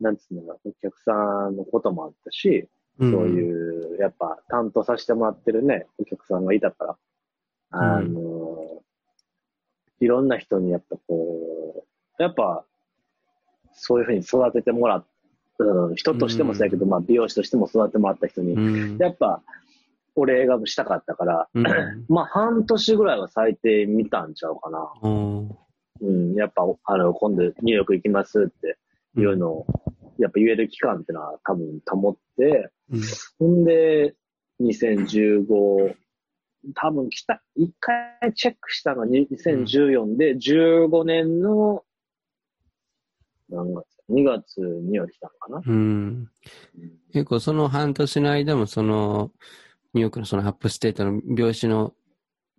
[0.00, 1.12] なんつうのか、お客さ
[1.50, 6.96] んのこともあったし、そういう、やっぱ担当させてもらってるね、お客さんがいたから、
[7.70, 8.82] あの、
[10.00, 11.84] いろんな人にやっぱこ
[12.18, 12.64] う、やっぱ、
[13.72, 15.06] そういうふうに育ててもらっ
[15.58, 18.98] うん、人としてもそうやけど、まあ美容師としても育ててもらった人に、うん。
[18.98, 19.42] やっぱ、
[20.16, 21.64] お礼がしたかったから、うん。
[22.08, 24.92] まあ半年ぐらいは最低見たんちゃうかな。
[25.02, 25.48] うん
[26.00, 28.78] うん、やっぱ、あの、今度ニューヨーク行きますって
[29.16, 29.66] いうのを、
[30.18, 33.00] やっぱ言える期間っていうのは多分保って、うん
[33.38, 34.14] ほんで、
[34.60, 35.94] 2015、
[36.74, 41.82] 多分来た、一回チェックしたのに2014で、15年の、
[43.54, 45.62] 何月 ?2 月には来たのかな。
[45.66, 45.74] うん。
[45.74, 46.28] うん
[47.12, 49.30] 結構その半年の間もその、
[49.94, 51.94] ニューヨークのその upstate の美容師の、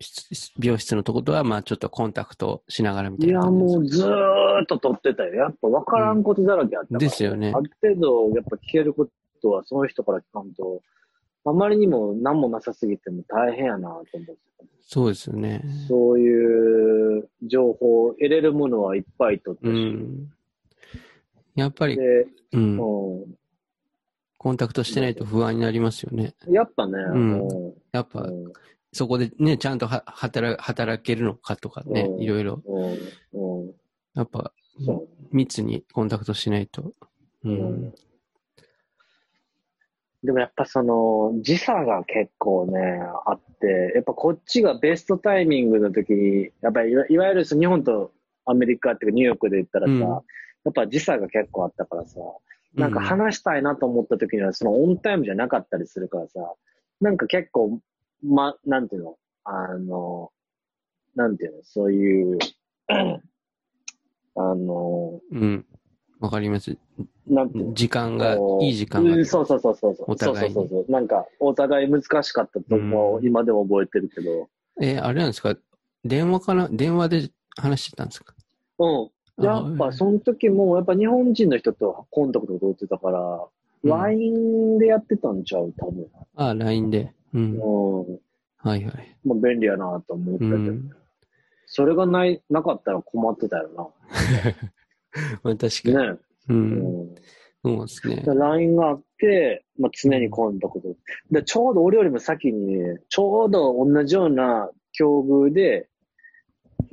[0.00, 3.78] 室美容室のとことは、まあちょっとコンタクトしながらみたいや、いな感じですか。
[3.78, 5.34] もうずーっと取ってたよ。
[5.34, 6.98] やっぱ分からんことだらけあったから。
[6.98, 9.08] ですよねある程度、やっぱ聞けるこ
[9.42, 10.80] とはその人から聞かんと、
[11.44, 14.36] あまりにも何もなさすぎても大変やなと思って
[14.88, 15.62] そうですよね。
[15.88, 19.76] そういう情報、得れるものはいっぱい取ったうし。
[19.76, 20.30] ん。
[21.56, 23.22] やっぱり、で、うん。
[23.22, 23.26] う
[24.38, 26.34] コンタクトしてないと不安になりますよね。
[26.48, 28.52] ん、やっぱね、んうんやっぱ、うん
[28.92, 32.62] そこでね、ちゃんとは働働けるのかとかねう、んいろいろ。
[34.14, 36.94] やっぱ、そ密にコンタクトしないと。
[37.44, 37.52] うん
[37.88, 37.94] ん。
[40.24, 48.12] でもやっぱその時差が結構ね、あって、やっぱこっちがベストタイミングの時に、やっぱりいわいわゆるその日本と
[48.46, 50.20] アメリカっていうかニューヨークで言ったらさ、うん
[50.66, 52.18] やっぱ時差が結構あったからさ、
[52.74, 56.40] なんか話したいなと思った時にはそのオンタイムじゃなかったりするからさ、
[57.00, 57.78] なんか結構、
[58.24, 59.16] ま、なんていうの？
[59.44, 60.32] あの、
[61.14, 61.62] なんていうの？
[61.62, 62.38] そういう、
[62.88, 65.64] あの、うん。
[66.18, 66.76] わかります。
[67.28, 69.24] なんて時間が、いい時間がうん。
[69.26, 70.10] そうそうそうそうそう。
[70.10, 70.92] お互いにそうそうそう。
[70.92, 74.48] なんか、お互い難しかったとこ、うん今でも覚えてるけど。
[74.80, 75.54] え、あれなんですか？
[76.04, 78.34] 電話かな電話で話してたんですか？
[78.78, 79.10] うん。
[79.38, 83.38] やっぱ、その時も、やっぱ日本人の人とコンタクト取ってたから、うん
[83.84, 86.08] LINE でやってたんちゃう多分。
[86.34, 87.12] あ、LINE で。
[87.34, 87.52] うん。
[87.52, 88.18] うん。
[88.56, 89.16] はいはい。
[89.24, 90.90] まあ、便利やなと思ったけど、うん。
[91.66, 93.70] それがない、なかったら困ってたよ
[95.44, 95.94] まあ確かに。
[95.94, 96.12] な。
[96.14, 96.18] ね。
[96.48, 96.52] う。
[96.52, 97.14] うんん。
[97.64, 98.34] そうですねで。
[98.34, 100.96] LINE があって、まあ、常にコンタクト。
[101.30, 105.88] で、ちょうど俺よりも先に、ちょうど同じような境遇で、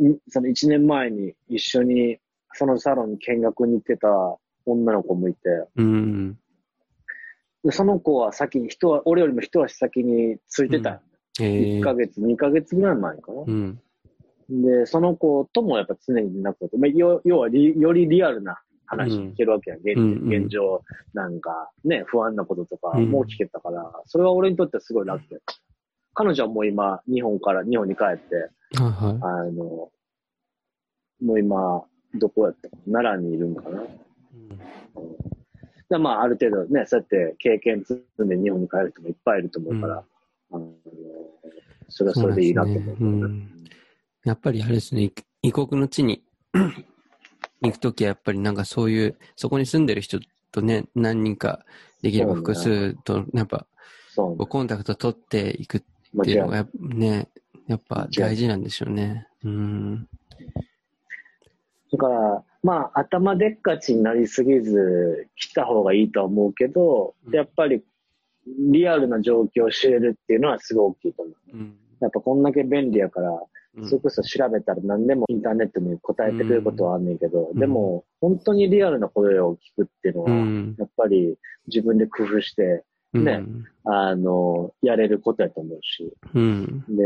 [0.02, 2.18] んその1年前に一緒に
[2.54, 4.08] そのサロンに見学に行ってた
[4.66, 5.40] 女の子もいて、
[5.76, 6.38] うん。
[7.64, 11.02] でその子は先に、人は、俺よりも一足先についてた。
[11.40, 13.42] え1ーヶ月、2ヶ月ぐらい前かな。
[13.48, 13.80] うん。
[14.50, 20.82] で、その子ともやっぱ常に連絡取って、まあ、よ要はリよりリアルな話聞けるわけや、現うんうん現状、
[21.14, 25.56] なんかね、不安なこととかうんも聞けたから、それは俺にとってはすごい楽やった。
[26.16, 29.90] 彼女はもう今、日本から、日本に帰って、はいはあの、
[31.22, 33.82] もう今、どこやったかな奈良にいるんかな。
[33.82, 33.84] い。
[33.84, 34.60] うん
[35.90, 40.04] でまあ、ある程度ね、そうやって経験積んで日本に帰る人もいっぱいいると思うから、
[40.52, 40.72] あの
[41.90, 42.84] それはそれでいいなと思う。
[42.84, 43.50] ねうん
[44.24, 46.24] やっぱりあれですね、い異国の地に
[47.62, 50.20] 行くときはやっぱりなんかそういう、そこに住んでる人
[50.52, 51.64] とね、何人か
[52.02, 53.68] できれば複数と、やっぱ
[54.10, 55.82] そうこうコンタクト取っていくっ。
[56.22, 57.28] ていうのがね、
[57.68, 59.28] やっぱ大事なんでしょうね。
[59.44, 60.08] うん。
[61.94, 67.84] だから、まあ、頭でっかちになりすぎず、来た方がいいとは思うけど、うんやっぱり、
[68.72, 71.36] リアルな状況を知れるっていうのはすごい大きいと思う。
[71.54, 71.78] うん。
[72.02, 80.76] やっぱこんだけ便利やから、うんそれこそ調べたら何でもインターネットに答えてくれることはあんねんけど、うんでも、本当にリアルな声を聞くっていうのは、うん。
[80.78, 83.44] やっぱり自分で工夫して、うんね
[83.84, 86.14] あの、やれることやと思うし。
[86.34, 86.84] うん。
[86.88, 87.04] で、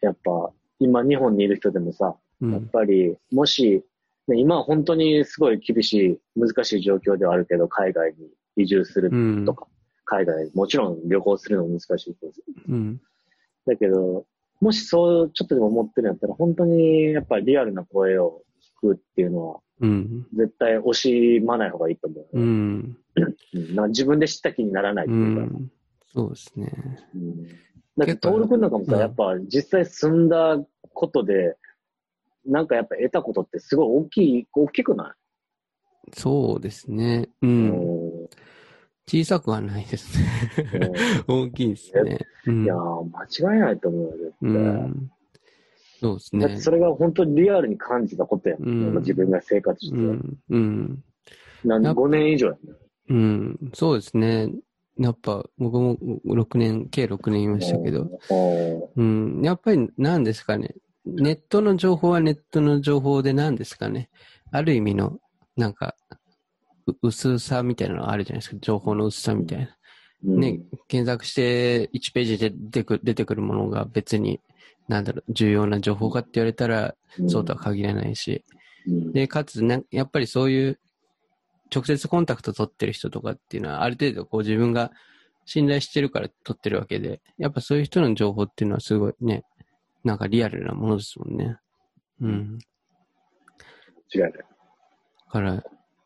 [0.00, 2.68] やっぱ、今日本にいる人でもさ、やっうん。
[2.68, 3.82] ぱり、もし、
[4.30, 9.66] ね、今は本当にすごい厳しい、難しい状況ではあるけど、海外に移住するうんとか、
[10.04, 12.32] 海外、もちろん旅行するのも難しいけど、
[12.68, 13.00] うん。
[13.66, 14.26] だけど、
[14.60, 18.42] もしそう、ちょっとでも思ってるんやったら、本当にやっぱりリアルな声を
[18.82, 20.26] 聞くっていうのは、うん。
[20.34, 22.26] 絶対惜しまない方がいいと思う。
[22.32, 22.96] うん。
[23.16, 25.42] うん自分で知った気にならないってういうか。
[25.42, 25.70] ん。
[26.12, 26.72] そうですね。
[27.14, 27.46] うん
[27.96, 30.58] だって、結構トール君なんかもさ、うんやっぱ実際住んだ
[30.92, 31.56] ことで、
[32.46, 35.14] なんかやっぱ得たことってすごい大きい、大きくな
[36.12, 37.28] そうですね。
[37.42, 38.22] うい、ん。
[38.22, 38.28] うん
[39.10, 40.92] 小さくはないですね。
[41.26, 42.18] 大きいですね。
[42.46, 43.04] うんいやー、
[43.40, 44.62] 間違いないと思うよ、絶う対。
[44.62, 45.10] ん。
[46.00, 46.60] そうですね。
[46.60, 48.62] それが本当にリアルに感じたことやん。
[48.62, 49.96] うん自分が生活して。
[49.96, 50.38] うん。
[50.48, 51.04] うん。
[51.64, 52.58] なんやっぱ5年以上やね。
[53.08, 53.70] うん。
[53.74, 54.48] そうですね。
[54.96, 58.08] やっぱ、僕も6年、計6年いましたけど、
[58.96, 59.42] うんうん。
[59.42, 60.74] やっぱり何ですかね。
[61.16, 64.10] ネットの情報はネットの情報で何ですかね。
[64.50, 65.18] ある意味の、
[65.56, 65.94] なんか、
[66.86, 68.56] う薄さみたいなのがあるじゃないですか。
[68.60, 69.76] 情報の薄さみたいな。
[70.24, 74.40] うんね、検索して1ページで出てくる出てくるものが別に、
[74.86, 76.94] なんだろう、重要な情報かって言われたら、
[77.28, 78.44] そうとは限らないし。
[78.86, 80.78] うんで、かつ、なやっぱりそういう、
[81.72, 84.90] 直接コンタクト取ってる人とかっていうのは、ある程度こう自分が
[85.44, 89.44] 信頼してるから取ってるわけで、やっぱそういう人の情報っていうのはすごいね、
[90.04, 91.56] なんかリアルなものですもんね。
[92.20, 92.58] うん。
[94.14, 94.32] 違いない。
[94.32, 94.44] だ
[95.28, 95.62] から、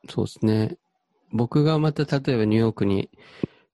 [0.08, 0.76] そうですね。
[1.32, 3.10] 僕がまた例えばニューヨークに、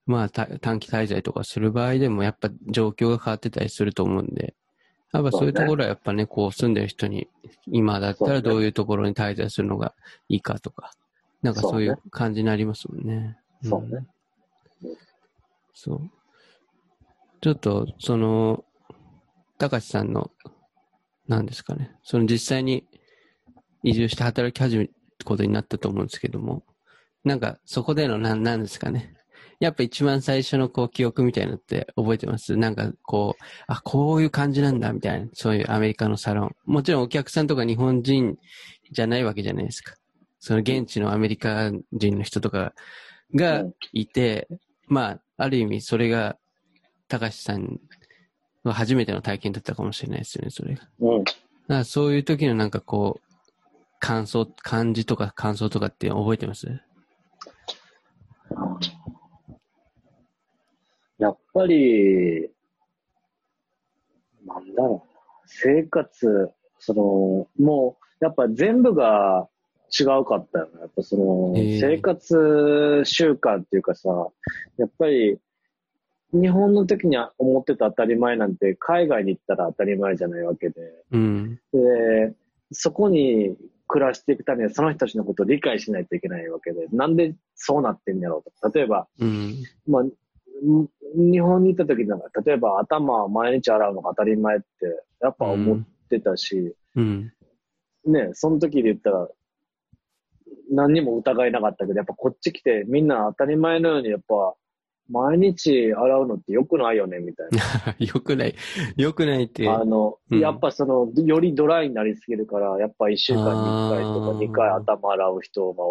[0.06, 4.54] まあた短期滞在とかする場合でもやっぱ状況が変わってたりすると思うんで、
[5.12, 7.28] やっぱそういうところはやっぱね、こう住んでる人に、
[7.66, 9.94] 今だったらどういうところに滞在するのが
[10.28, 10.92] いいかとか、
[11.42, 13.36] なんかそういう感じになりますもんね。
[13.62, 13.98] そうね。
[13.98, 14.06] ん
[15.74, 16.10] そう。
[17.40, 18.64] ちょっと、その、
[19.60, 20.30] 高橋さんの、
[21.28, 22.86] 何ですかね、その実際に
[23.82, 26.64] 移住して働き始めることになったと思うんですけども、
[27.24, 29.12] なんかそこでのなん、なんですかね。
[29.60, 32.56] やっぱ一番最初のこう記憶みたいなのって覚えてます？
[32.56, 36.56] なんかこう、あ、こういう感じなんだみたいな、そういうアメリカのサロン。
[36.64, 38.38] もちろんお客さんとか日本人
[38.90, 39.94] じゃないわけじゃないですか。
[40.38, 42.72] その現地のアメリカ人の人とか
[43.34, 44.48] がいて、
[44.86, 46.38] まあ、ある意味それが
[47.08, 47.68] 高橋さんの
[48.64, 50.88] 初めての体験だったかもしれないですよね、それが。
[51.00, 51.24] うん。
[51.24, 51.34] だか
[51.68, 53.30] らそういう時のなんかこう、
[53.98, 56.80] 感想、感じとか感想とかって覚えてます？
[61.18, 62.50] やっぱり、
[64.46, 65.44] なんだろうな。
[65.46, 69.48] 生活、その、もう、やっぱ全部が
[69.98, 70.80] 違うかったよね。
[70.80, 74.08] やっぱその、生活習慣っていうかさ、
[74.78, 75.38] やっぱり、
[76.32, 80.80] 日本の時に思ってた当たり前なんて、海外に行ったら当たり前じゃないわけで。
[81.12, 81.60] うん。
[81.72, 82.34] で、
[82.72, 83.56] そこに
[83.88, 88.78] 暮らしていくためにはその人たちのことを理解しないといけないわけで、なんでそうなってんやろうと。
[88.78, 89.56] 例えば、うん。
[89.86, 90.10] まあ、ん
[91.16, 94.66] 日本に行った時なんか、例えば頭を毎日洗うのが当たり前って、
[95.20, 97.32] やっぱ思ってたし、うん。
[98.06, 99.28] ね、その時で言ったら、
[100.70, 104.54] 何にも疑いなかったけど、やっぱこっち来てみんな当たり前のようにやっぱ、
[105.10, 107.96] 毎日洗うのって良くないよね、みたいな。
[107.98, 108.54] よくない。
[108.96, 109.68] よくないって。
[109.68, 115.84] あの、うんやっぱその、よりドライになりすぎるから、やっぱ一週間に一回とかあー二回頭洗う人が、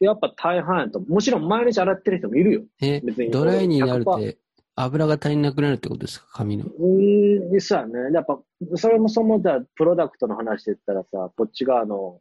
[0.00, 1.00] やっぱ大半やと。
[1.00, 2.62] もちろん毎日洗ってる人もいるよ。
[2.80, 4.38] え別に、ドライになるっ100%て
[4.74, 6.64] 油が足りなくなるってことですか髪の？
[6.64, 8.12] うーん、そうやね。
[8.14, 8.40] やっぱ、
[8.76, 12.20] それもそもじゃプロダクトの話で言ったらさ、こっち側の、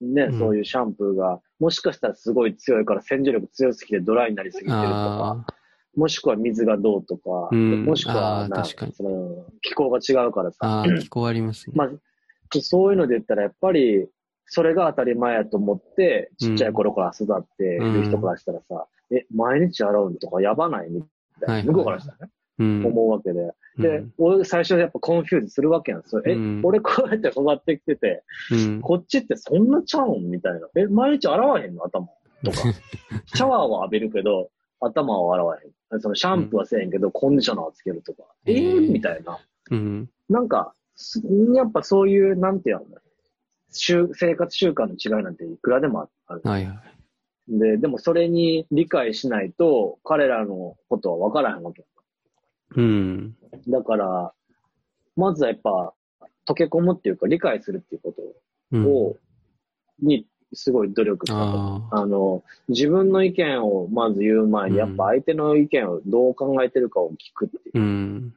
[0.00, 5.46] ね、うんそういうシャンプーが、もしかしたらすごい強いから洗浄力強すぎてドライになりすぎてるとか。
[5.96, 11.74] もしくは水がどうとか、うんもしくはかにその気候が違うからさ、 気候ありますね。
[11.76, 11.90] まあ、
[12.60, 14.08] そういうので言ったらやっぱり、
[14.46, 21.54] それが当たり前やと思って、ちっちゃい頃から育っている人からしたらさ、え、毎日洗うんとかやばないみたいな。
[21.54, 22.86] はい向こうからしたらね、うん。
[22.86, 23.40] 思うわけで。
[23.78, 26.02] うでん、俺最初やっぱ confuse するわけやん。
[26.04, 28.22] それえ、うん俺こうやって育ってきてて、
[28.52, 28.80] うん。
[28.80, 30.60] こっちってそんなちゃうんみたいな。
[30.76, 31.84] え、毎日洗わへんの？
[31.84, 32.08] 頭
[32.44, 32.56] とか。
[33.34, 34.50] シャワーは浴びるけど、
[34.80, 36.00] 頭は洗わへん。
[36.00, 38.24] そのシャンプーはせえへんけど、コンディショナーはつけるとか。
[38.46, 39.38] えへーー、みたいな。
[39.70, 40.10] うん。
[40.28, 41.22] なんか、す
[41.54, 42.84] やっぱそういう、なんていうの
[43.72, 46.40] 習生活習慣の違いなんていくらでもある。
[46.44, 46.78] はいはい。
[47.48, 51.84] で、でもそれに理解しないと、彼らのことは分からへんわけ。
[52.76, 53.36] うん。
[53.68, 54.32] だから、
[55.16, 55.94] まずはやっぱ、
[56.46, 58.22] 溶け込むっていうか、理解するっていうこと
[58.72, 58.86] うん。
[58.86, 59.16] を、
[60.00, 61.82] に、すごい努力したと。
[61.90, 67.78] あの、自分の意見をまず言う前に、うんやっぱ相手の意見をどう考えてるかを聞くっていう。
[67.78, 68.34] うん。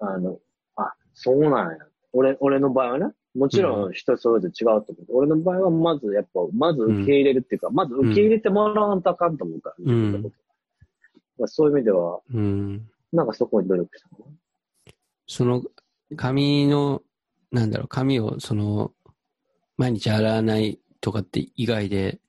[0.00, 0.38] あの、
[0.76, 1.78] あ、そうなんや。
[2.12, 5.04] 俺、俺の場合はね、もちろん人それぞれ違うと思う。
[5.10, 10.32] 俺の場合はまずやっぱ、まず受け入れるっていうか、まず受け入れてもらわんとあかんと思うから、うん
[11.46, 12.88] そういう意味では、うん。
[13.12, 14.08] なんかそこに努力した。
[15.28, 15.62] その、
[16.16, 17.02] 髪の、
[17.52, 18.92] なんだろう、髪を、その、
[19.76, 22.20] 毎日洗わないとかって以外で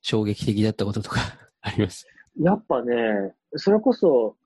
[0.00, 1.20] 衝撃的だったこととか
[1.60, 2.06] あります？
[2.40, 4.36] やっぱね、それこそ、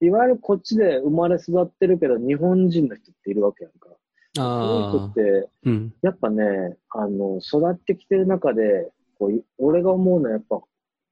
[0.00, 3.88] いわゆるこっちで生まれ育ってるけど、日本人の人っているわけやんか。
[4.38, 5.06] ああ。
[5.06, 5.94] って、うん。
[6.02, 10.60] やっぱね、あの、育ってきてる中で、こうい俺が思うのはやっぱ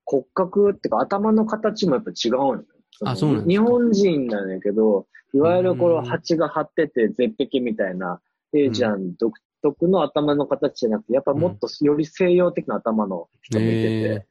[0.07, 2.65] 骨格っていうか頭の形もやっぱ違うのよ。
[3.05, 8.21] あそうなん日本人なんやけど、いわゆるこうんの蜂が張ってて絶壁みたいな、
[8.55, 14.27] エイジアン独特の頭の形じゃなくて、やっぱもっとより西洋的な頭の人もいてて、へ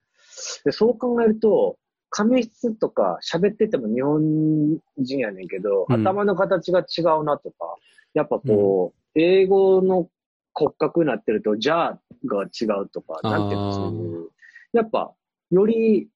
[0.65, 1.77] でそう考えると、
[2.09, 6.01] 髪質とか喋ってても日本人やねんけど、うん。
[6.01, 7.75] 頭の形が違うなとか、
[8.13, 10.09] やっぱこう、英語の
[10.53, 14.29] 骨格になってると、じゃあが違うとか、なんていうの、そういう、
[14.73, 15.13] やっぱ、
[15.51, 16.09] より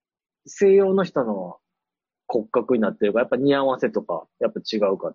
[0.45, 1.58] 西洋の人の
[2.28, 5.13] 骨格になってるから、やっぱ似合わせとか、やっぱ違うか。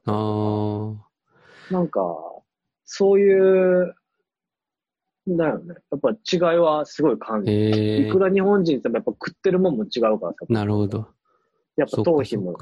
[1.71, 2.01] なんか、
[2.87, 3.95] そういう、
[5.29, 5.75] だよね。
[5.91, 7.57] やっぱ違いはすごい感じる。
[7.57, 10.47] ええいくら日本人ってもやっぱ食ってるもんも違うからさ。
[10.49, 11.09] なるほど。
[11.77, 12.57] やっぱ頭皮も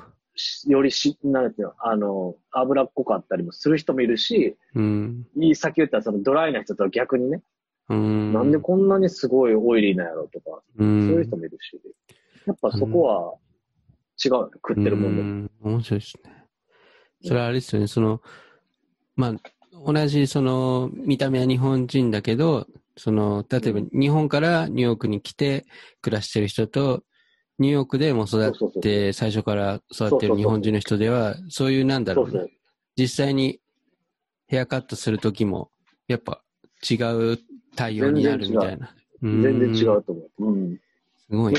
[0.66, 5.26] よりし、なんていうの、あの、脂っこかったりもする人もいるし、うん。
[5.36, 7.42] いい先言ったらそのドライな人とは逆にね、
[7.90, 8.32] うん。
[8.32, 11.78] なんでこんなにすごいオイリーなんやろとか、うそういうん人もいるし、
[12.46, 13.34] やっぱそこは
[14.24, 15.28] 違うよね、食ってるもんでも。
[15.28, 16.44] うん面白いですね。
[17.22, 18.20] それはあれですよね、その、
[19.16, 19.34] まあ、
[19.84, 25.66] 同じその、見た目は日本人だけど、その、例えばうん日本からニューヨークに来て
[26.00, 27.02] 暮らしてる人と、
[27.58, 32.50] ニューヨークでも育って、最初から育ってる日本人の人では、そういうなんだろうなそうそう。
[32.96, 33.60] 実際に
[34.46, 35.70] ヘアカットするときも、
[36.08, 36.42] やっぱ
[36.88, 36.94] 違
[37.34, 37.38] う
[37.76, 38.94] 対応になるみたいな。
[39.22, 40.52] 全然違うんうと思う。
[40.52, 40.80] うん。
[41.16, 41.54] すごい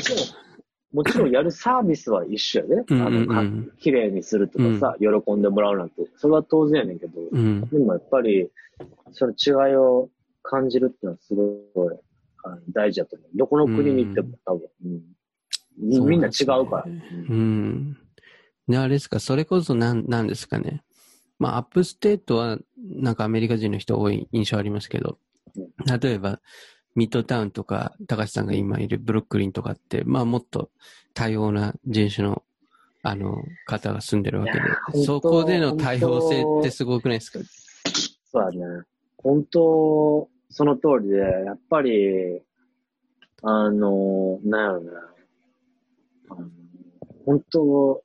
[0.96, 1.04] も。
[1.04, 2.76] ちろん、やるサービスは一緒やで。
[2.88, 6.08] うんう綺麗にするとかさ、喜んでもらうなんて。
[6.18, 7.62] それは当然やねんけど、うん。
[7.70, 8.50] でもやっぱり、
[9.12, 10.10] その違いを
[10.42, 11.96] 感じるっていうのはすごい
[12.44, 13.38] あの大事だと思う。
[13.38, 15.02] どこの国に行っても多分、うん
[15.78, 16.86] みみんな違うから。
[16.86, 16.90] う
[17.34, 17.98] ん。
[18.68, 20.84] で、あれですか、それこそなん、なんですかね。
[21.38, 25.18] まあ、 upstate は、なんかアメリカ人の人多い印象ありますけど、
[26.02, 26.40] 例えば、
[26.96, 30.70] ミッドタウンとか、高橋さんが今いるブルックリンとかって、まあ、もっと
[31.14, 32.44] 多様な人種の、
[33.04, 34.60] あの、方が住んでるわけで、
[35.06, 37.40] そこでの多様性ってすごくないですか？
[38.32, 38.84] そうだね。
[39.18, 42.42] 本当、その通りで、やっぱり、
[43.44, 44.90] あの、なんやろね。
[46.30, 46.50] あの
[47.26, 48.04] 本当、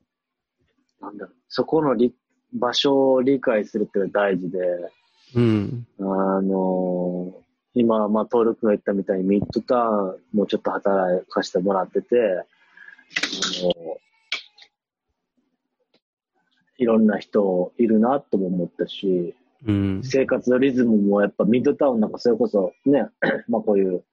[0.99, 2.13] なんだろう、そこのり
[2.53, 4.59] 場所を理解するっていうのが大事で、
[5.35, 5.87] うん。
[5.99, 7.33] あの、
[7.73, 12.45] 今、まあ、登録が言ったみたいにミッドタウンもちょっと働かせてもらってて、あ
[13.63, 13.97] の、
[16.77, 20.01] いろんな人いるなとも思ったし、うん。
[20.03, 23.05] 生活のリズムもやっぱミッドタウンなんかそれこそね、
[23.47, 24.03] まあこういう、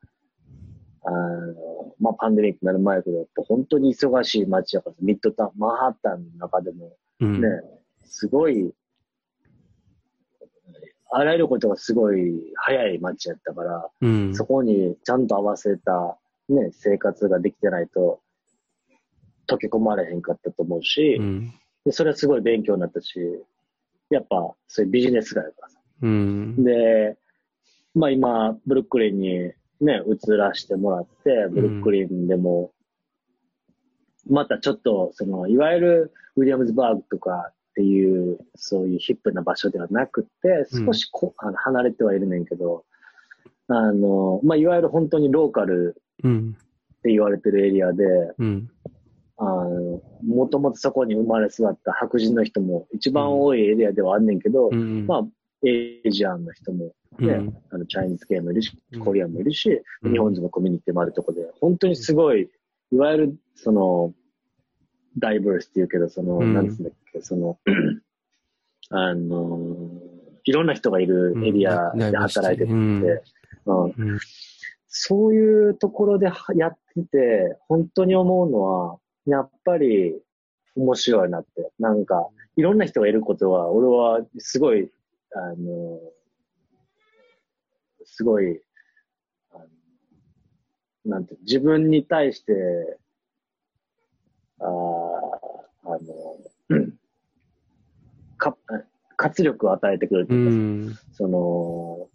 [1.02, 7.40] あの、まあパンデミックになる前やけど、本当に忙しい街やから、ミッドタウン、マンハッタンの中でもうん。
[7.40, 7.48] ね、
[8.04, 8.72] すごい、
[11.10, 14.34] あらゆることがすごい早い街やったから、うん。
[14.34, 18.20] そこにちゃんと合わせた、ね、生活ができてないと、
[19.48, 21.54] 溶け込まれへんかったと思うし、うん。
[21.84, 23.18] でそれはすごい勉強になったし、
[24.10, 25.78] やっぱそういうビジネス街やからさ。
[26.02, 26.64] うん。
[26.64, 27.16] で、
[27.94, 32.72] まあ今、ブルックリンにね、移らしてもらって、ブルックリンでも、
[34.28, 42.84] またちょっと、その、いわゆるウィリアムズバーグとかっていう、そういうヒップな場所ではなくて、うん少しこ、あの離れてはいるねんけど、
[43.68, 46.56] あの、まあ、いわゆる本当にローカルうん。
[46.58, 48.04] って言われてるエリアで、
[48.38, 48.68] うん。
[49.36, 55.06] あの、もともとそこに生まれ育った白人の人も一番多いエリアではあんねんけど、うん。
[55.06, 55.22] まあ、
[55.64, 56.86] エイジアンの人も
[57.20, 57.56] ね、うん。
[57.70, 62.50] あの、チャイニーズ系もいるしうん、コリアンもいるし、うん日本人のコミュニティもあるとこで、本当にすごい、
[62.90, 64.12] いわゆる、その、
[65.16, 67.58] ダイバースっていうけど、その、うんなんつうんその、
[68.90, 69.68] あの、
[70.44, 74.18] いろんな人がいるエリアで働いてて、うんうんうん。
[74.86, 80.18] そういうところではやってて、本当に思うのは、やっぱり
[80.74, 81.70] 面白いなって。
[81.78, 84.90] なんか、いろんな人がいることは、俺はすごい、
[85.34, 86.00] あの、
[88.04, 88.62] すごい、
[89.52, 89.66] あの
[91.04, 92.98] なんて、自分に対して、
[94.60, 95.30] あの、
[96.70, 96.98] うん
[98.38, 98.56] か
[99.16, 100.98] 活力を与えてくれるとういうか、ん。
[101.12, 102.08] その、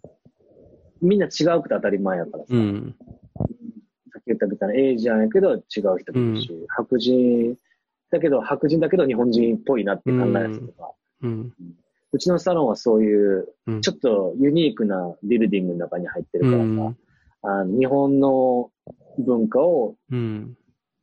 [1.02, 2.96] みんな違うくて当たり前やからさ、うん。
[4.12, 5.62] さっき言ったみたいなエイジアンやけど違う
[5.98, 7.56] 人もいるし、白人
[8.10, 11.52] だけど、白人だけど日本人っぽいなって考える人とか、うん。
[12.12, 13.80] うちのサロンはそういう、うん。
[13.82, 16.96] ちょっとユニークなビルディングの中に入ってるからさ、うん
[17.46, 18.70] あの日本の
[19.18, 20.56] 文化をうん。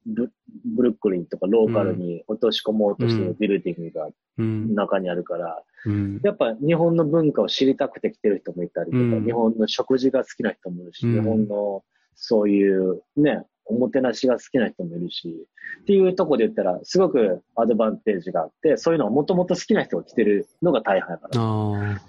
[0.06, 0.32] ブ
[0.66, 4.76] ブルックリンとかローカルに落とし込もうとしてるビルディングがうん。
[4.76, 6.20] 中にあるから、うん。
[6.24, 11.84] やっぱ日本の文化を知りたくて来てる人もいたりとか、うん日本の食事が好きな人もいるし、うん日本の
[12.16, 15.48] そういうね、おもてなしが好きな人もいるし、
[15.82, 22.02] っていうとこで言ったら、すごくアドバンテージがあって、そういうのがもともと好きな人が来てるのが大半やから。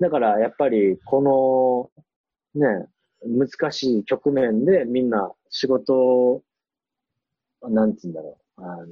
[0.00, 1.90] だからやっぱりこ
[2.54, 2.86] のね、
[3.24, 6.42] 難しい局面でみんな仕事を、
[7.68, 8.86] なんつうんだろう、あの、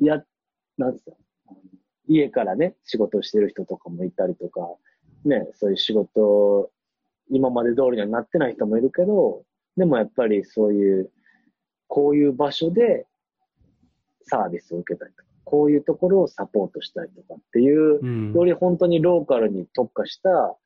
[0.00, 0.24] いや、
[0.78, 1.16] なんつうの、
[2.08, 4.60] 家からね、仕事をしてる人とかもいたりとか、
[5.24, 6.70] ね、そういう仕事、
[7.30, 9.44] 今まで通りにはなってない人もいるけど、
[9.76, 11.10] でもやっぱりそういう、
[11.88, 13.06] こういう場所で
[14.22, 18.32] サービスを受けたりとか、こういうところをサポートしたりとかっていう、うん。
[18.32, 20.56] より本当にローカルに特化した、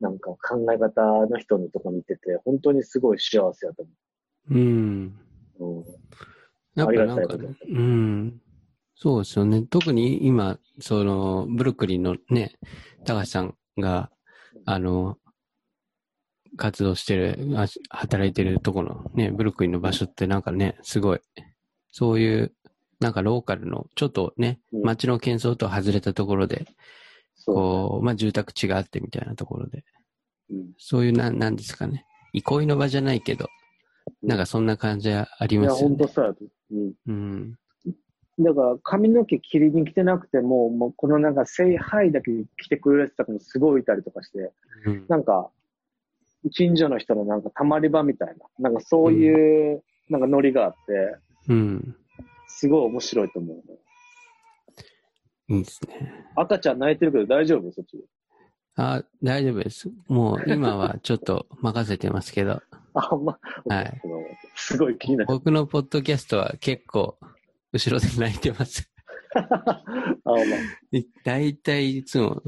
[0.00, 3.84] なんか考え方の人のとこに行ってて、本当にすごい幸せだと
[4.50, 5.14] うん。
[6.74, 8.40] やっぱなんかね、うん。
[8.96, 9.62] そうですよね。
[9.62, 12.52] 特に今、その、ブルックリンのね、
[13.04, 14.10] 高橋さんが、
[14.64, 15.18] あの、
[16.56, 21.20] 活動してる、あ働いてるとこのね、ブルックリンの場所ってなんかね、すごい、
[21.90, 22.54] そういう、
[23.00, 26.66] なんかローカルの、ちょっとね、うん街の喧騒とは外れたところで。
[27.46, 29.84] こう、まあ住宅地があってみたいなところで、
[30.50, 32.06] うんそういうなん、なんですかね。
[32.32, 33.48] 憩いの場じゃないけど、
[34.22, 35.96] なんかそんな感じありいや、ますよね。
[35.96, 36.44] 本当そうやと。
[36.72, 36.92] うん。
[37.06, 37.58] うん。
[38.38, 44.52] だから、髪の毛切りに来てなくても、もうこのなんか、聖杯だけ来てくれる人とかもすごいいたりとかして、
[44.86, 45.06] うん。
[45.08, 45.50] なんか、
[46.52, 51.16] 近所の人のなんかたまり場みたいな、なんかそういう、なんかノリがあって、
[51.48, 51.96] うん。
[52.48, 53.62] すごい面白いと思う。
[55.48, 56.24] いいですね。
[56.36, 57.70] 赤ちゃん泣いてるけど大丈夫？
[57.72, 58.02] そっち。
[58.76, 59.90] あ、大丈夫です。
[60.08, 62.60] もう今はちょっと 任せてますけど、
[62.94, 63.38] あ、ほんま。
[63.68, 64.00] はい
[64.56, 65.26] すごい気になる。
[65.26, 67.18] 僕のポッドキャストは結構
[67.72, 68.90] 後ろで泣いてます。
[69.34, 69.40] あ、
[70.24, 70.36] ま。
[71.24, 72.40] だいたいいつも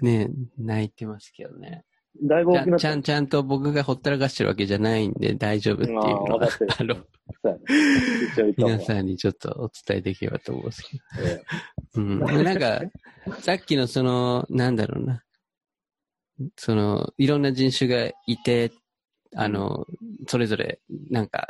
[0.00, 0.28] ね、
[0.58, 1.84] 泣いてますけどね。
[2.20, 6.04] だいぶちゃん大きなちゃんちゃんと僕がほったらかしてるわけじゃないんで大丈夫っていうの
[6.36, 6.96] は あの、
[8.56, 11.02] 皆さんにちょっとお伝えできればと思うんですけど。
[11.28, 11.42] え
[11.94, 12.18] うん。
[12.44, 12.82] なんか、
[13.40, 15.22] さっきのその、なんだろうな。
[16.56, 18.72] その、いろんな人種がいて、
[19.34, 19.86] あの、
[20.28, 20.80] それぞれ、
[21.10, 21.48] なんか、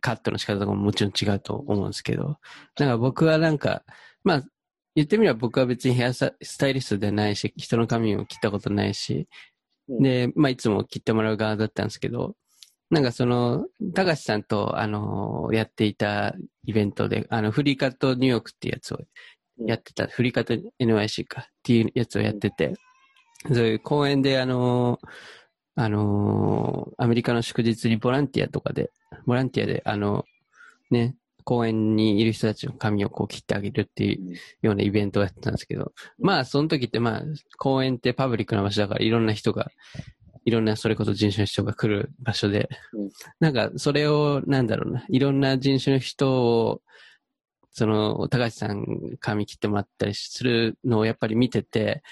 [0.00, 2.38] カットの仕方とかももちろん違うと思うんですけど、
[2.78, 3.82] なんか僕はなんか、
[4.24, 4.42] まあ、
[4.94, 9.26] 言ってみれば僕は別にヘアスタイリストではないし、人の髪も切ったことないし、
[9.88, 10.02] うん。
[10.02, 12.36] で、まあいつも切ってもらう側だったんですけど、
[12.90, 16.34] なんかその、高橋さんと、あのやっていた
[16.66, 18.98] イベントで、あの、フリーカットニューヨークっていうやつを
[19.66, 22.74] やってた、フリーカット NYC かっていうやつをやってて、
[23.48, 24.98] そういう公園であの
[25.74, 28.90] あのアメリカの祝日にボランティアとかで、
[29.26, 30.24] ボランティアで、あの、
[30.90, 37.22] ね、公園にいる人たちの髪をこう切ってあげるっていうようなイベントをやってたんですけど、まあ、その時ってまあ、
[37.58, 39.70] 公園ってパブリックな場所だから、いろんな人が、
[40.44, 42.68] いろんなそれこそ人種の人が来る場所で、
[43.40, 46.82] なんか、それを、なんだろうな、いろんな人種の人を、
[47.70, 48.84] その、高橋さん
[49.18, 52.02] 髪切ってもらったりするのをやっぱり見てて、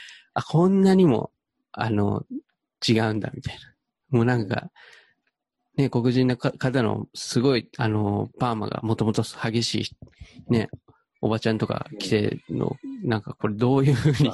[0.41, 1.31] あ、こんなにも、
[1.73, 2.25] あの、
[2.87, 3.61] 違うんだ、みたいな。
[4.11, 4.71] もうなんか、
[5.77, 10.69] ね、黒人のか方のすごい、あの、パーマがもともと激しい、ね、
[11.21, 14.33] おばちゃんとか来てるの、なんかこれどういうふうに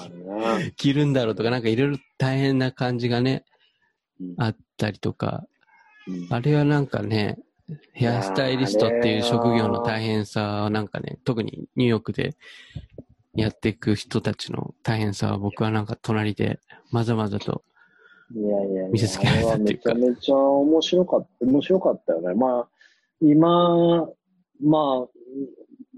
[0.76, 3.44] 着るんだろうとか、なんかいろいろ大変な感じがね、
[4.20, 4.34] うん。
[4.38, 5.44] あったりとか、
[6.06, 6.26] うん。
[6.30, 7.38] あれはなんかね、
[7.92, 12.36] ヘアスタイリストっていう職業の大変さはなんかね、特にニューヨークで
[13.36, 16.60] やっていく人たちの大変さは僕はなんか隣で
[16.90, 17.62] まざまざと、
[18.34, 22.34] いやいやいや、見せつけられたっていうかあれはめちゃめちゃ面白かった、面白かったよね。
[22.34, 22.68] まあ、
[23.20, 24.06] 今、
[24.62, 25.06] まあ、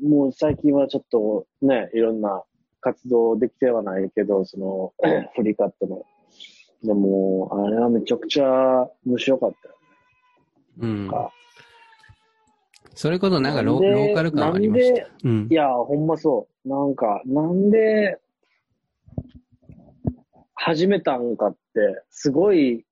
[0.03, 2.43] もう最近はちょっとね、いろんな
[2.81, 4.93] 活動できてはないけど、その、
[5.35, 6.05] フリーカットの。
[6.85, 9.75] でも、あれはめちゃくちゃ面白かったよ
[10.81, 11.11] うん
[12.95, 15.09] それこそなんかローカル感はありました。
[15.23, 15.55] うんい。
[15.55, 16.58] や、ほんまそう。
[16.69, 18.19] なんか、なんで、
[20.55, 22.85] 始めたんかって、すごい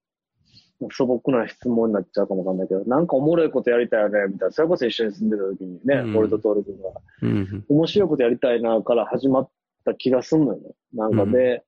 [0.91, 4.53] 素朴な質問になっちゃうかもわかんないけど、なんかおもろいことやりたいよね、みたいな。
[4.53, 6.91] それこそ一緒に住んでた時にね、うん俺とトール君が、
[7.23, 7.65] うん。
[7.69, 9.51] 面白いことやりたいな、から始まっ
[9.85, 10.71] た気がすんのよね。
[10.95, 11.63] なんかで、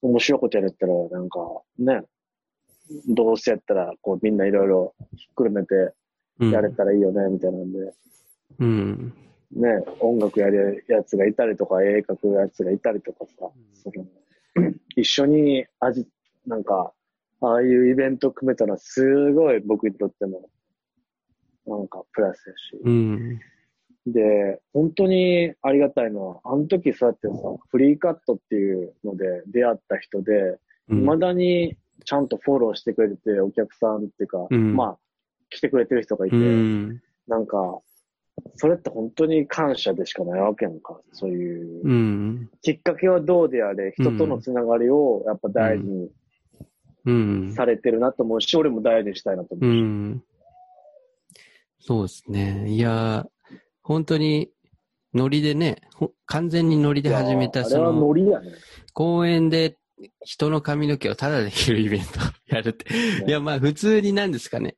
[0.00, 1.40] 面白いことやれたら、なんか、
[1.78, 2.02] ね、
[3.08, 5.92] どうせやったら、こうみんないろいろひっくるめて
[6.38, 6.50] うん。
[6.50, 7.92] やれたらいいよね、みたいなんで。
[8.60, 9.14] うん。
[9.52, 9.68] ね、
[10.00, 14.06] 音楽やるやつがいたりとか、絵描くやつがいたりとかさ、その
[14.96, 16.06] 一緒に味、
[16.46, 16.92] なんか、
[17.42, 20.50] ああいうイベント組めたのはすごい僕にとっても、
[21.66, 22.82] なんかプラスやし。
[22.84, 23.40] うん。
[24.06, 27.34] で、本当にありがたいのは、あの時そうやってさ、
[27.70, 34.98] フリーカットっていうので出会った人で、うん未だにちゃんとフォローしてくれてて、お客さんっていうか、うんまあ、
[35.50, 37.00] 来てくれてる人がいて、うん。
[37.28, 37.78] なんか、
[38.56, 41.00] それって本当に感謝でしかないわけやんか。
[41.12, 41.86] そういう。
[41.86, 42.50] うん。
[42.62, 46.10] きっかけはどうであれ、人とのつながりをやっぱ大事に
[47.06, 47.52] うん。
[47.54, 49.80] されてるなと思うし、俺も大事にしたいなとう思うし。
[49.82, 50.22] ん。
[51.80, 52.66] そうですね。
[52.68, 53.26] いや、
[53.82, 54.50] 本当に、
[55.14, 58.52] ノリでね、ほ完全にノリで始めた、その、ノリやね。
[58.92, 59.76] 公園で
[60.24, 62.86] 人の髪の毛をタダで切るイベントをやるって。
[63.26, 64.76] いや、まあ普通になんですかね。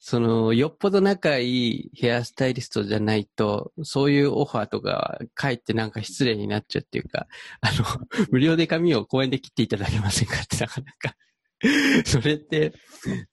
[0.00, 7.26] その、よっぽど仲いいヘアスタイリストじゃないと、そういうオファーとかは、かえってなんか失礼になっちゃうっていうか、
[7.60, 11.16] あの、無料で髪を公園で切っていただけませんかってなかなか。
[12.06, 12.72] それって、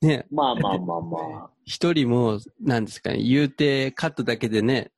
[0.02, 1.50] ね、まあまあまあまあ。
[1.64, 4.92] 一人も、なんですかね、言うて、カットだけでね、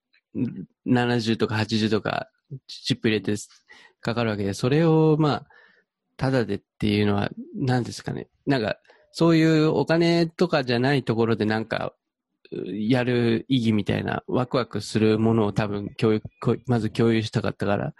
[0.88, 2.30] 70とか80とか、
[2.68, 3.36] チップ入れて
[4.00, 5.48] かかるわけで、それを、まあ、
[6.16, 8.30] ただでっていうのは、なんですかね。
[8.46, 8.80] なんか、
[9.18, 11.96] そういうお金とかじゃないところでなんか、
[12.52, 16.22] やる意義みたいな、ワクワクするものを多分共有、
[16.68, 17.96] まず共有したかったから、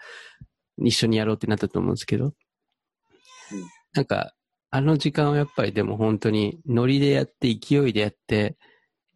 [0.76, 2.34] 一緒にやろうってなったと思うんですけど、
[3.94, 4.32] なんか、
[4.70, 8.56] あの時間はやっぱりでも本当にノリでやって、勢いでやって、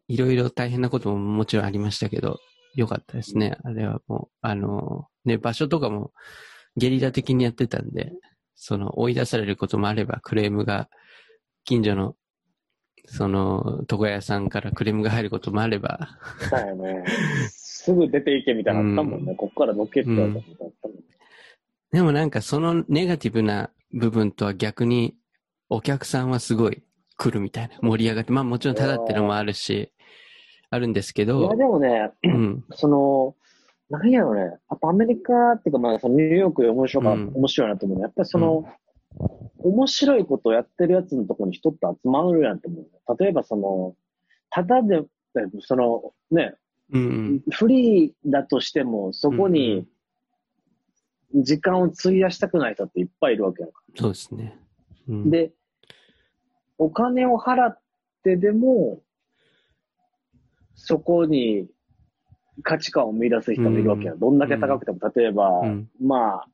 [0.08, 2.40] いろいろ大変なことももちろんありましたけど、
[2.74, 3.56] よかったですね。
[3.62, 6.12] あれはもう、あの、ね、場所とかも
[6.76, 8.10] ゲリラ的にやってたんで、
[8.56, 10.90] その追い出されることもあれば、クレームが、
[11.64, 12.16] 近所の、
[13.06, 16.08] その、床屋さんからクレームが入ることもあれば、
[16.50, 17.04] だよね。
[17.48, 19.32] すぐ出ていけみたいなのあったもんね。
[19.32, 21.02] うこっからのけってやったみたいなのあったもんね。
[21.92, 25.16] でもなんかそのネガティブな部分とは逆に、
[25.68, 26.82] お客さんはすごい
[27.16, 29.92] 来るみたいな、盛り上がって、まあもちろんただってのもあるし、
[30.70, 33.34] あるんですけいどや、、でもね、うん、 その、
[33.90, 37.32] なんやろね、やっぱアメリカっていうか、まあ、そのニューヨークで面白か、うん。
[37.34, 38.64] 面白いなと思うのはやっぱりその、
[39.58, 43.18] 面白いことをやってるやつのところに人って集まるやんと思う。
[43.18, 43.94] 例えばその、
[44.50, 45.02] ただで、
[45.60, 46.54] その、ね、
[46.92, 49.86] うん、フリーだとしても、そこに
[51.34, 53.82] 時間を費やしたくない人っていっぱいいるわけやんか。
[53.96, 54.58] そうですね。
[55.08, 55.52] うん、で、
[56.78, 57.78] お金を払っ
[58.22, 59.00] てでも、
[60.74, 61.68] そこに
[62.62, 64.14] 価値観を見出す人もいるわけやん。
[64.14, 66.46] うんどんだけ高くても、例えば、うんまあ、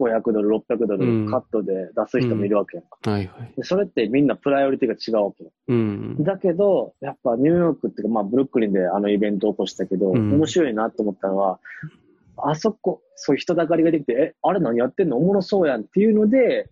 [0.00, 3.10] 500ドル、600ドうんルカットで出す人もいるわけやんか。
[3.10, 3.52] はいはい。
[3.56, 5.50] でそれってみんなプライオリティが違うわけよ。
[5.68, 6.16] うん。
[6.24, 11.60] だけど、やっぱニューヨークっていうか、まあブルックリンであのイベントを起こしたけど、うん面白いなと思ったのは、
[12.36, 15.16] あそこ、そういう人だかりができて、え、あれ何やってんの？
[15.16, 16.68] おもろそうやんっていうので、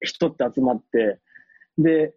[0.00, 1.18] 人って集まって、
[1.76, 2.14] で、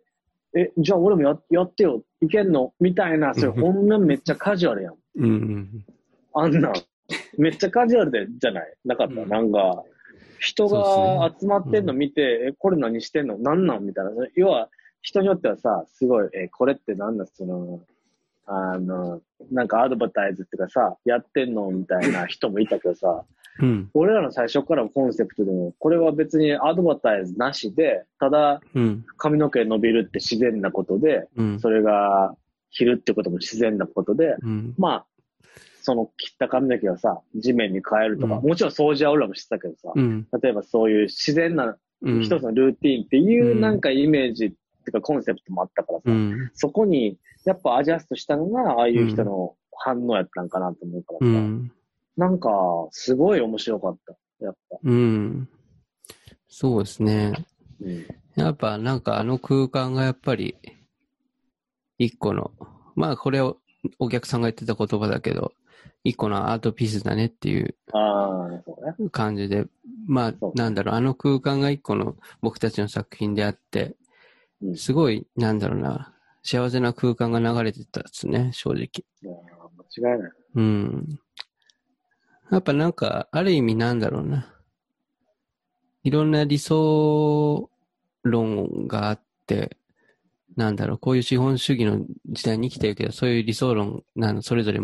[0.55, 2.73] え、じゃあ俺もややってよ、いけんの？
[2.79, 4.95] みたいな、それうんほんまめっちゃカジュアルやん。
[5.17, 5.85] うん。
[6.33, 6.73] あんなん、
[7.37, 8.73] めっちゃカジュアルで、じゃない？
[8.85, 9.21] なかった？
[9.21, 9.83] うんなんか、
[10.39, 13.37] 人が集まってんの見て、え、これ何してんの？
[13.37, 13.85] なんなん？
[13.85, 14.11] みたいな。
[14.35, 14.69] 要は、
[15.01, 17.81] 人によってはさ、すごい、え、これってなんだ、その、
[18.45, 19.21] あの、
[19.51, 21.69] なんかアドバタイズっていうかさ、やってんの？
[21.71, 23.23] みたいな 人もいたけどさ、
[23.61, 23.89] うん。
[23.93, 29.05] 俺らの最初からのコンセプトでも、これは別にアドバタイズなしで、ただうん。
[29.17, 31.59] 髪の毛伸びるって自然なことで、うん。
[31.59, 32.33] それが
[32.71, 34.73] 切るってことも自然なことで、うん。
[34.77, 35.05] まあ、
[35.81, 40.27] その切った髪の毛をさ、地面に変えるとか、うんもちろん掃除は俺らもしてたけどさ、うん。
[40.41, 42.21] 例えばそういう自然なうん。
[42.21, 44.57] 一つのルーティーンっていううんなんかイメージってい
[44.87, 46.51] うかコンセプトもあったからさ、うん。
[46.53, 51.71] そこにやっぱアジャストしたのがああいう人の反応やったんかなと思うからさ、うん。
[52.17, 52.49] なんか
[52.91, 54.15] すごい面白かった。
[54.45, 54.77] やっぱ。
[54.83, 55.49] うん。
[56.47, 57.33] そうですね。
[57.81, 58.05] うん。
[58.35, 60.55] やっぱなんかあの空間がやっぱり、
[61.97, 62.51] 一個の、
[62.95, 63.57] まあこれを
[63.99, 65.53] お客さんが言ってた言葉だけど、
[66.03, 67.75] 一個のアートピースだねっていう。
[69.11, 69.65] 感じで、
[70.07, 73.95] まあなんだろう、あの空間が一個の僕たちの作品であって、
[74.61, 76.13] うんすごい、なんだろうな、
[76.43, 78.83] 幸せな空間が流れてたですね、正直。
[78.83, 80.31] いやー間違いない。
[80.55, 81.19] うん。
[82.51, 84.53] やっぱなんか、ある意味なんだろうな。
[86.03, 87.69] いろんな理想
[88.23, 89.77] 論があって、
[90.55, 94.81] なんだろう、こういう資本主義の時代に生きてるけど、そういう理想論なの、それぞれ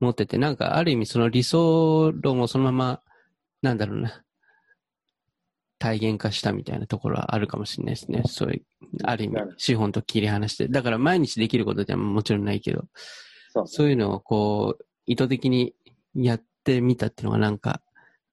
[0.00, 3.00] 持ってて、なんかある意味その理想論をそのまま、
[3.62, 4.22] なんだろうな、
[5.78, 8.22] 体現化したみたいなところはあるかもしれないですね。
[8.26, 8.62] そういう、
[9.04, 10.68] ある意味うん、資本と切り離して。
[10.68, 12.84] だから毎日できることではもちろんないけど、
[13.52, 13.68] そうね。
[13.68, 15.74] そういうのをこう、意図的に
[16.14, 17.82] やってみたっていうのがなんか、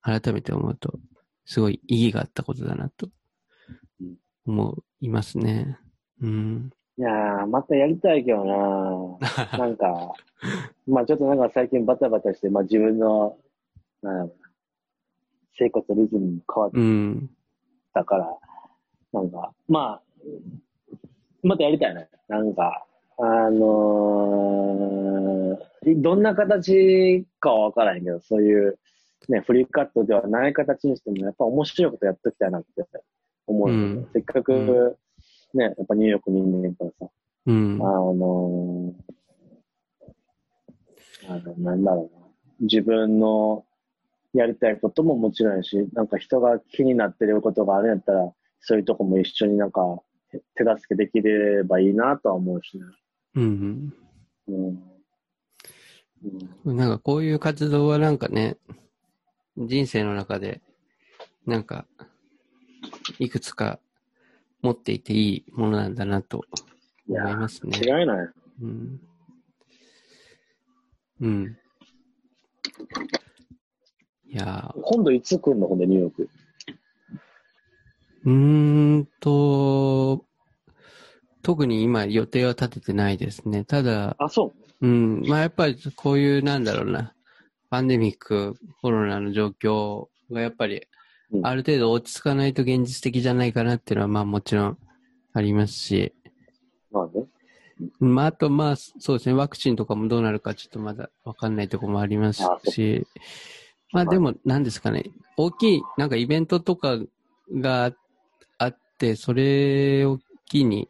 [0.01, 0.99] 改めて思うと、
[1.45, 3.09] すごい意義があったことだなと
[4.01, 4.15] うん、
[4.45, 5.77] 思いますね。
[6.21, 6.69] うん。
[6.99, 9.17] いやー、またやりたいけどな
[9.57, 10.13] なんか、
[10.87, 13.37] まあちょっとなんか最近バタバタして、まあ自分の、
[14.01, 14.31] なん
[15.59, 17.29] 生活リズムも変わっうん。
[17.93, 18.37] たから、
[19.13, 20.01] なんか、まあ、
[21.43, 22.09] またやりたいね。
[22.27, 22.85] なんか、
[23.17, 25.37] あのー
[25.95, 28.77] どんな形かはわからへんけど、そういう、
[29.29, 32.85] ね、フリーカットではない形にしても、やっぱ面白いことやっときたいなって
[33.45, 34.97] 思う、うんせっかく、う
[35.53, 37.09] ね、やっぱニューヨークにいんねんからさ、
[37.45, 37.85] うんあ。
[37.85, 39.17] のー
[41.29, 42.27] あの、なんだろうな。
[42.61, 43.65] 自分の
[44.33, 49.81] やりたいことももちろんやし、なんか人が気になってることがあるんやったら、そういうとこも一緒になんか
[50.31, 52.83] 手手助けできればいいなとは思うしね。
[53.35, 53.93] うん。
[54.47, 54.83] うん。
[56.65, 58.57] うん、なんかこういう活動はなんかね、
[59.57, 60.61] 人生の中で、
[61.45, 61.85] なんか、
[63.19, 63.79] いくつか
[64.61, 66.43] 持っていていいものなんだなと
[67.07, 67.79] 思いますね。
[67.79, 68.29] 違いない。
[68.61, 68.99] うん。
[71.21, 71.57] うん。
[74.29, 75.67] いや今度いつ来んの？
[75.67, 76.29] ほんでニューヨーク。
[78.25, 80.25] ーうーんと、
[81.41, 83.63] 特に今予定は立ててないですね。
[83.63, 87.13] ただ、あ、そうん、まあやっぱりこういうなんだろうな、
[87.69, 90.85] パンデミック、コロナの状況がやっぱり
[91.31, 91.45] うん。
[91.45, 94.77] ある程度落ち着かないと現実的じゃないかなっていうのはまあもちろん
[95.33, 96.13] ありますし、
[96.91, 96.95] う。
[96.95, 97.25] まあね。
[97.99, 103.05] まあ、あと、まあ、そうですね、ワクチンとかもどうなるかちょっとまだわかんないところもありますし、
[103.93, 105.05] まあでも、なんですかね、
[105.37, 106.97] 大きい、なんかイベントとか
[107.53, 107.93] が
[108.57, 110.89] あって、それを機に、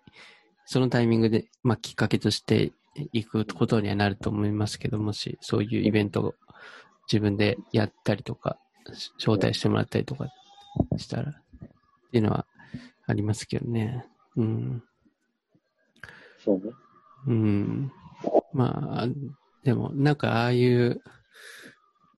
[0.66, 2.72] そのタイミングで、まあきっかけとして
[3.14, 6.36] いくことにはなると思いますけど、もしそういうイベントを
[7.12, 8.67] 自分でやったりとか、し
[9.18, 10.28] 招待してもらったりとか
[10.98, 11.34] したら、っ
[12.12, 12.46] ていうのは
[13.06, 14.06] ありますけどね。
[14.36, 14.84] うん。
[16.44, 16.72] そうね。
[17.28, 17.92] うん。
[18.54, 19.08] まあ、
[19.64, 21.02] でも、なんかああいう、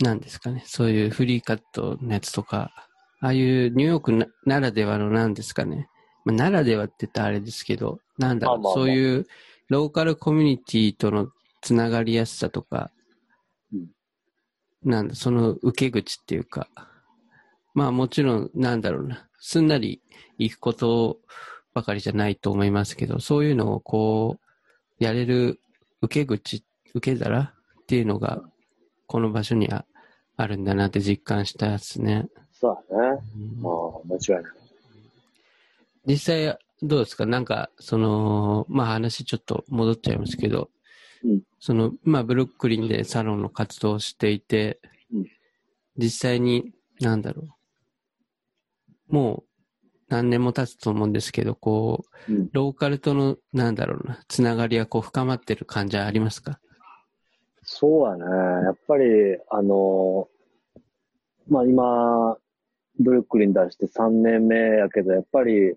[0.01, 2.71] なんですかね、そういうフリーカットのやつとか、
[3.21, 5.89] ああいうニューヨークなならではのなんですかね、
[6.23, 9.27] まあ、ならではって言ったらあれですけど、なんだろう、まあまあまあそういう
[9.67, 11.29] ローカルコミュニティとの
[11.61, 12.98] つながりやすさとか、うん
[14.83, 16.69] なんだ、その受け口っていうか、
[17.73, 20.01] まあもちろん、なんだろうな、すんなり
[20.37, 21.19] 行くこと
[21.73, 24.39] ばかりじゃないと思いますけど、そういうのをこ
[24.99, 25.59] う、やれる
[26.01, 26.63] 受け口、
[26.93, 28.41] 受け皿っていうのが、
[29.05, 29.85] この場所には
[30.37, 32.27] あるんだなって実感したですね。
[32.51, 33.21] そうだね。
[33.35, 33.73] うんまあ、
[34.07, 34.53] 間違いない。
[36.05, 37.25] 実際、どうですか？
[37.25, 40.78] なんか、その、まあ話ちょっと戻っちゃいますけど、うん
[41.59, 44.79] その、まあブルックリンでサロンの活動をしていて、
[45.13, 45.25] うん
[45.97, 47.43] 実際に、なんだろ
[49.09, 49.43] う、も
[49.83, 52.49] う何年も経つと思うんですけど、こう、うん。
[52.53, 56.61] ローカルとの、なんだろうな、つながりがこう深まってる感じはありますか？
[57.63, 58.23] そうやね。
[58.65, 59.03] やっぱり、
[59.49, 60.29] あの、
[61.49, 62.37] まあ今、
[62.97, 65.75] ブルックリン出して3年目やけど、やっぱり、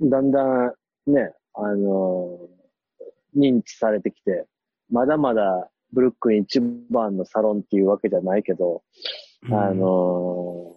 [0.00, 0.72] だんだん
[1.06, 2.38] ね、あの、
[3.36, 4.46] 認知されてきて、
[4.90, 6.60] まだまだブルックリン一
[6.90, 8.82] 番のサロンっていうわけじゃないけど、
[9.50, 10.74] あ、の、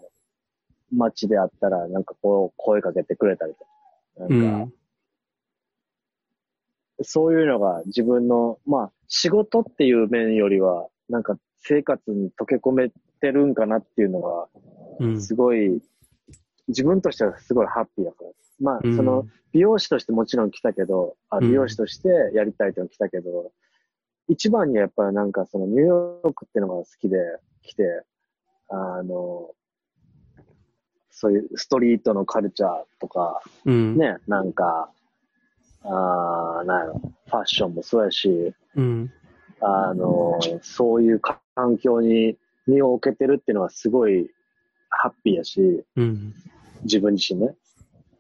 [0.92, 3.66] 街であったら、なんかこう、声かけてくれたりとか、
[4.18, 4.74] うなんか、ん。
[7.02, 12.90] そういうのが自分の、まあ、仕事っていう面よりは、なんか生活に溶け込め
[13.22, 14.48] てるんかなっていうのが、
[15.00, 15.22] うん。
[15.22, 15.82] すごい
[16.70, 18.30] 自分としてはすごいハッピーだから。
[18.62, 23.52] まあ、うんその、美容師としてもちろん来たけど、あうん美容師としてやりたいっての来たけど、
[24.28, 27.18] 一番にやっぱりなんかそのニューヨークっていうのが好きで
[27.64, 27.84] 来て、
[28.70, 29.50] あの、
[31.10, 32.70] そういうストリートのカルチャー
[33.02, 33.98] とか、うん。
[33.98, 34.92] ね、なんか、
[35.84, 39.12] あーなんやろファッションもそうやし、うん。
[39.62, 44.30] あの、そういう環境に身を置けてるっていうのはすごい
[44.90, 46.34] ハッピーやし、うん。
[46.84, 47.48] 自分自身ね。
[47.48, 47.56] うん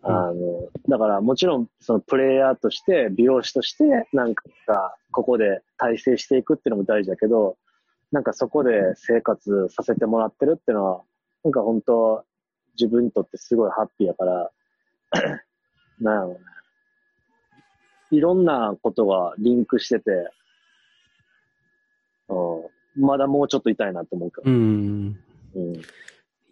[0.01, 3.84] あの、だからもちろんそのプレイヤーとして、美容師として、
[4.14, 4.43] なんか
[5.12, 7.57] ここで体制していくっていうのも大事だけど、
[8.12, 11.01] なんかそこで生活させてもらってるっていうのは、
[11.43, 12.24] なんか本当
[12.80, 14.51] 自分にとってすごいハッピーやから、
[15.99, 16.39] なんやろうね。
[18.12, 20.32] いろんなことがリンクしてて、
[22.30, 25.20] うん、まだもうちょっと痛いなと思うけど、うん。
[25.55, 25.82] うん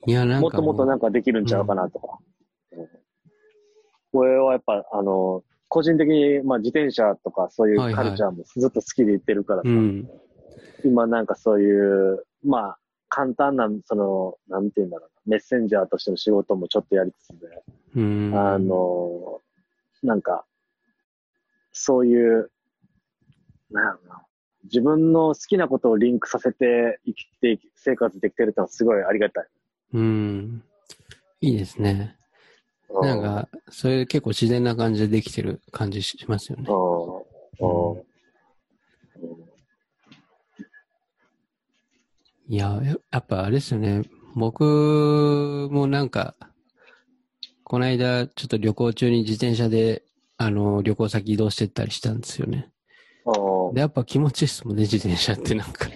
[0.05, 2.19] いや、なんかもっともっとなんかできるんちゃうかなとか。
[2.71, 2.87] うん
[4.13, 10.09] 俺はやっぱ、あの、個人的に、まあ自転車とかそういうはいはいカルチャーもずっと好きで行ってるからさ、うん。
[10.83, 12.77] 今なんかそういう、まあ、
[13.09, 17.63] 簡単な、その、なんていうんだろうな、メッセンジャーとしての仕事もちょっとやりつつで、
[17.95, 18.33] うん。
[18.33, 19.41] あの、
[20.03, 20.45] なんか、
[21.71, 22.49] そういう、
[23.71, 24.25] なんやろな、
[24.63, 29.47] 自分の好きなことをリンクさせて生きて生活できてるってのはすごいありがたい。
[29.93, 30.63] うん。
[31.41, 32.15] いいですね。
[32.89, 36.67] うなんか、それ結構自然な感じでできてる感じしますよね。
[42.49, 44.03] いや、ややっぱあれですよね。
[44.35, 46.35] 僕もなんか、
[47.63, 50.03] この間ちょっと旅行中に自転車で、
[50.38, 52.71] あの、旅行先移動してったりしたんですよね。
[53.25, 55.88] うんで、やっぱ気持ちいいっすもんね、自転車ってなんか。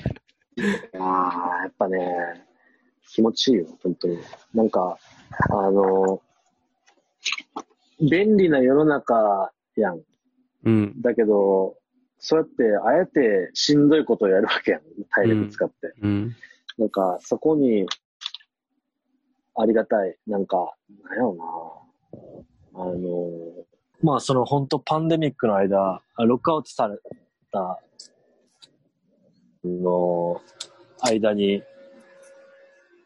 [1.00, 1.98] ああ、やっぱね、
[3.14, 4.18] 気持ちいいよ、本当に。
[4.53, 4.97] なんか、
[5.49, 6.22] あの、
[7.99, 10.01] 便利な世の中やん。
[10.64, 11.01] うん。
[11.01, 11.76] だけど、
[12.20, 14.82] そうやって、あえてしんどいことをやるわけやん。
[15.09, 15.93] 体力使って。
[16.01, 16.36] うん。
[16.78, 17.86] なんか、そこに、
[19.57, 20.18] ありがたい。
[20.26, 21.36] なんか、なんやろ
[22.74, 22.82] な。
[22.82, 23.66] あの、
[24.01, 26.97] まあ、その本当パンデミックの間、あ lockout され
[27.51, 27.80] た、
[29.66, 30.41] の、
[31.01, 31.62] 間に、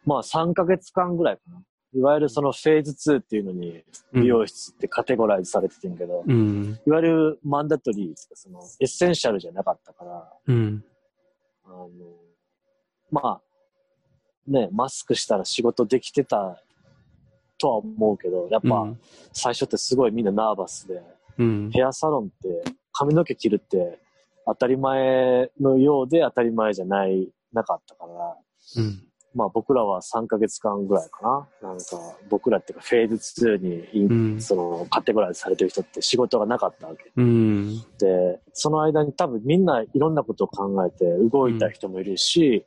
[0.06, 1.62] まあ、3ヶ月間ぐらいかな。
[1.94, 3.84] いわゆるその phase 2っていうのに、
[4.14, 6.78] 美容室って categorize されててんけど、うん。
[6.86, 10.84] いわゆる mandatory、その、 essential じゃなかったから、うん。
[11.64, 11.90] あの、
[13.12, 13.42] まあ、
[14.48, 16.62] ね、マスクしたら仕事できてた
[17.58, 19.00] とは思うけど、やっぱうん
[19.32, 21.02] 最初ってすごいみんなナーバスで、
[21.38, 21.70] うん。
[21.72, 24.00] ヘアサロンって髪の毛切るって
[24.46, 28.38] 当たり前のようで当たり前じゃない、なかったから、
[28.78, 29.08] うん。
[29.36, 31.70] まあ僕らは3ヶ月間ぐらいかな。
[31.70, 31.84] なんか
[32.30, 37.12] 僕らっていうかフェーズ2にうんそのカテゴライズされてる人って仕事がなかったわけ。
[37.18, 37.80] うん。
[38.00, 42.66] で、その間に多分みんないろんなことを考えて動いた人もいるし、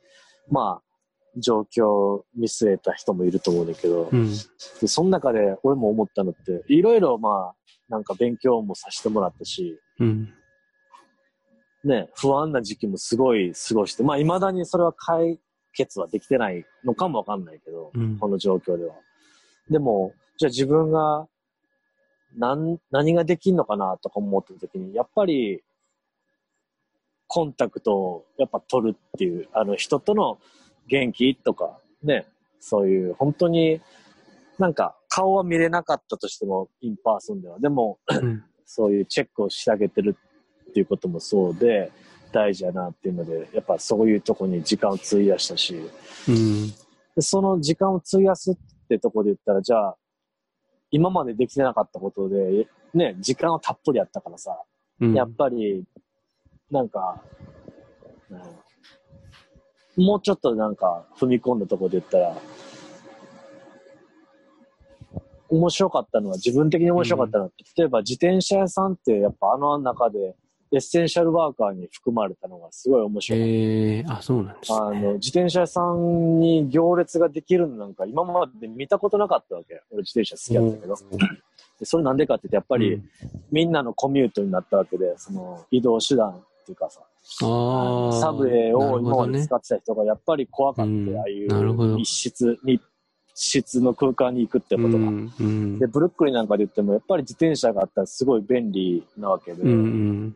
[0.51, 4.29] まあ、状況を見据えた人もいると思うんだけど、うん。
[4.79, 7.55] でその中で俺も思ったのって、いろいろまあ、
[7.87, 10.33] なんか勉強もさせてもらったし、うん。
[11.83, 15.39] ね、不安な時期もすごい過ごして、まあ未だにそれは解
[15.73, 18.95] 決はできてないのかもわかんないけど、うんこの状況では。
[19.69, 21.27] でも、じゃあ自分が
[22.37, 25.63] 何、何ができんのかなとか思った時に、やっぱり、
[27.27, 30.39] コンタクトをやっぱ取るっていう、あの人との
[30.87, 32.25] 元気とか、ね、
[32.59, 33.81] そういう本当に
[34.57, 37.59] なんか顔は見れなかったとしても、 in person では。
[37.59, 38.43] でも、うん。
[38.71, 40.15] そういうチェックをしてあげてる
[40.69, 41.91] っていうこともそうで、
[42.31, 45.75] 大事やなっていうので、やっぱそういうとこに時間を費やしたし、
[46.27, 46.69] うん。
[47.15, 48.55] でその時間を費やすっ
[48.87, 49.97] てとこで言ったら、じゃあ、
[50.91, 54.57] 今までできてなかったことで、ね、時間はたっぷりあったからさ、
[54.99, 55.13] うん。
[55.13, 55.83] やっぱり、
[56.71, 57.21] なんか、
[58.29, 58.39] うん
[59.99, 62.35] もうちょっとなんか踏み込んだところで言ったら、
[65.49, 70.35] 面白かったのは、自分的に面白かったのは、例えば自転車屋さんってやっぱあの中で
[70.71, 73.49] エッセンシャルワーカーに含まれたのがすごい面白かった。
[73.49, 75.13] ええあ、そうなんですあの、ね。
[75.13, 79.81] 自転車屋さんに行列ができるのなんか今まで見たことなかったわけ。
[79.91, 80.95] 俺自転車好きやったけど。
[81.79, 83.01] でそれなんでかって言ってやっぱり、
[83.51, 86.33] みんなのコミュートになったわけで、その移動手段っ
[86.65, 87.01] ていうかさ。
[87.21, 87.45] サ
[88.31, 89.55] ブウェイを今まで使。
[89.55, 92.81] ってた人がやっぱり怖かった、うんああいう密室、密
[93.33, 94.97] 室の空間に行くってことが。
[94.97, 95.33] うん。
[95.39, 100.35] うんで、ブルックリンなんかで言っても、やっぱり自転車があったらすごい便利なわけで、うんうん。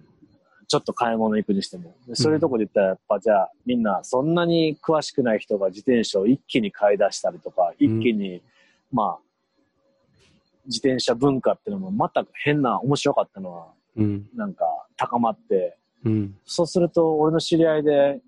[0.68, 1.95] ちょっと買い物行くにしても。
[2.07, 8.41] でそういうとこで言ったら、やっぱじゃあ、みんなそんなに詳しくない人が自転車を一気に買い出したりとか、一気に、
[8.91, 9.24] まあ、
[10.66, 14.30] 自転車文化っていうのもまた変な面白かったのは、うん。
[14.36, 14.66] なんか
[14.97, 16.36] 高まって、うん。
[16.45, 18.22] そうすると俺の知り合いで、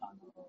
[0.00, 0.44] あの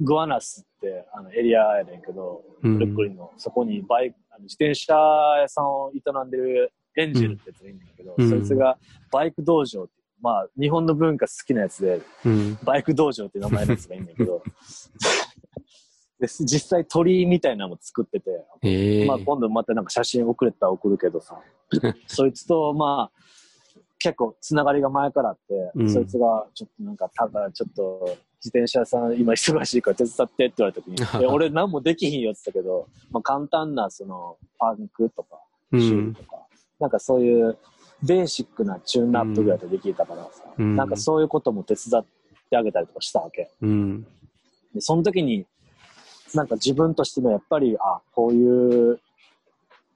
[0.00, 8.30] グアナスってあのエリアやねんけど、うんブルックリンの、そこにバイク、あの自転車屋さんを営んでるエンジェルってやつがいるんだけど、うん。
[8.30, 8.78] そいつが
[9.10, 12.58] バイク道場ってまあ日本の文化好きなやつで、うん。
[12.64, 14.42] バイク道場って名前のやつがいいんだけど、
[16.18, 18.30] で実際鳥居みたいなのも作ってて、
[18.62, 21.38] ええまあ今度またなんか写真送れたら送るけどさ、
[22.06, 23.20] そいつとまあ、
[23.98, 25.92] 結構つながりが前からあって、うん。
[25.92, 35.38] そいつがちょっとなんか、ただちょっと自転車屋さん今忙しいから手伝ってって言われた時に、 え俺何もできひんよって言ったけど、まあ簡単なそのパンクとか、
[35.72, 36.43] うシューとか、
[36.80, 37.58] なんかそういう
[38.02, 42.04] ベーシックなチューンナップぐらいでできたからさ、うんなんかそういうことも手伝っ
[42.50, 43.50] てあげたりとかしたわけ。
[43.60, 44.02] うん。
[44.74, 45.46] で、その時に、
[46.34, 49.00] なんか自分としてもやっぱり、あ、こういう、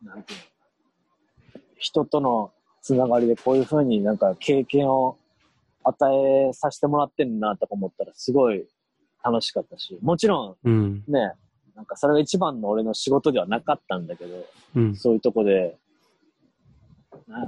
[0.04, 2.52] なんていうの、人との
[2.82, 5.16] つながりでこういうふうになんか経験を
[5.84, 8.66] 与えさせてもらってんなとか思ったらすごい
[9.22, 10.94] 楽しかったし、もちろうん。
[10.94, 11.32] んね、
[11.74, 14.44] なんかそれが一番の俺の仕事ではなかったんだけど、
[14.76, 14.96] うん。
[14.96, 15.76] そういうとこで、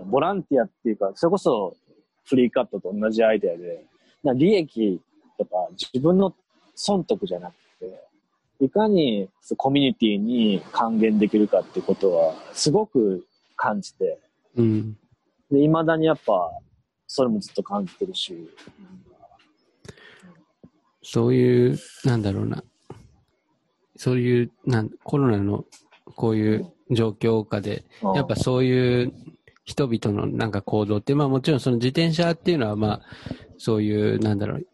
[0.06, 1.76] ボランティアっていうか、それこそ
[2.24, 3.84] フリーカットと同じアイデアで、
[4.22, 5.00] な利益
[5.38, 6.34] とか自分の
[6.74, 13.26] 損得じゃなくて、いかにコミュニティに還元できるかってことはすごく
[13.56, 14.18] 感じて、
[14.56, 14.92] うん。
[15.50, 16.50] で、未だにやっぱ
[17.06, 18.50] それもずっと感じてるし、
[21.02, 22.62] そういう、なんだろうな。
[23.96, 25.64] そういう、なんコロナの
[26.14, 29.12] こういう状況下で、うんやっぱそういう
[29.70, 33.02] 人々のなんか行動って、まあもちろんその自転車っていうのはまあ、
[33.56, 34.66] そういう、なんだろう、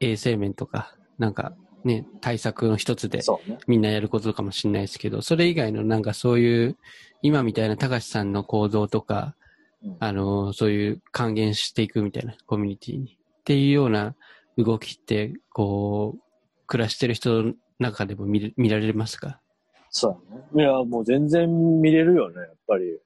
[0.00, 3.22] 衛生面とか、なんかね、対策の一つで。
[3.66, 6.76] みんなやることかもしれないですけど、それ以外のなんかそういう、
[7.22, 9.34] 今みたいな高橋さんの行動とか、
[9.82, 13.16] うんあの、そういう還元していくみたいなコミュニティに。
[13.40, 14.14] っていうような
[14.58, 16.20] 動きって、こう、
[16.66, 19.40] 暮らしてる人の中でも見れ見られますか？
[19.88, 20.44] そうだね。
[20.54, 21.48] いや、もう全然
[21.80, 23.00] 見れるよね、やっぱり。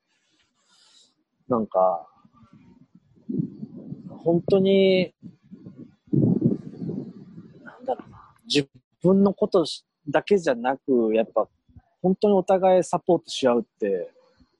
[1.49, 2.07] なんか、
[4.09, 5.15] 本当に、
[7.63, 8.35] なんだろうな。
[8.47, 8.69] 自
[9.03, 9.65] 分のこと
[10.09, 11.47] だけじゃなく、やっぱ、
[12.03, 14.11] 本当にお互いサポートし合うって、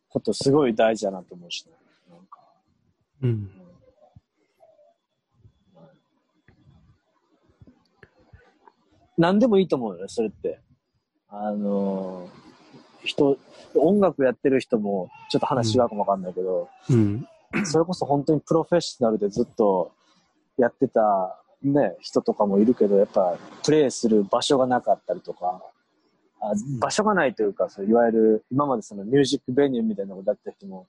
[0.09, 1.73] ことすごい大事だなと思うしね。
[2.09, 2.41] なんか、
[3.23, 3.51] うん。
[9.17, 10.61] 何でもいいと思うよね、それって。
[11.29, 12.29] あの
[13.05, 13.39] 人、
[13.75, 17.27] 音楽やってる人も、ちょっと話違うかもわかんないけど、うん。
[17.65, 19.93] それこそ本当にプロフェッショナルでずっと
[20.59, 25.63] やってた、ね、人とかもいるけど、やっぱプレイする場所がなかったりとか、
[26.41, 30.87] あ場所がないというか、そういわゆる今までそのミュージックベニューみたいなことやってた人も、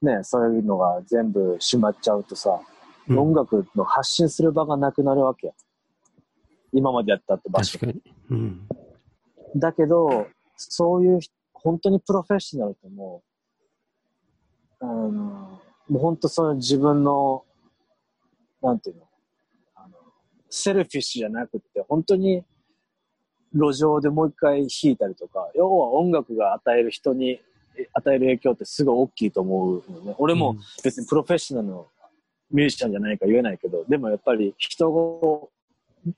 [0.00, 2.60] ね、そういうのが全部閉まっちゃうとさ、
[3.08, 5.52] うん音楽の発信する場がなくなるわけや。
[6.72, 7.92] 今までやったって場所確。
[7.92, 8.14] かに。
[8.30, 8.68] うん。
[9.56, 11.34] だけど、そういう人、
[11.64, 13.22] 本当にプロフェッショナルとも、
[14.80, 15.60] あの、も
[15.90, 17.44] う本当その自分の、
[18.62, 19.08] なんていうの、
[19.74, 19.96] あの、
[20.50, 22.44] セルフィッシュじゃなくて、本当に
[23.54, 27.40] 路上でもう一回弾いたりとか、要は音楽が与える人に、
[27.76, 30.14] え与える影響ってすごい大きいと思うのね。
[30.18, 31.88] 俺も別にプロフェッショナルの
[32.50, 35.50] ミュージシャンじゃないから言えないけど、でもやっぱり人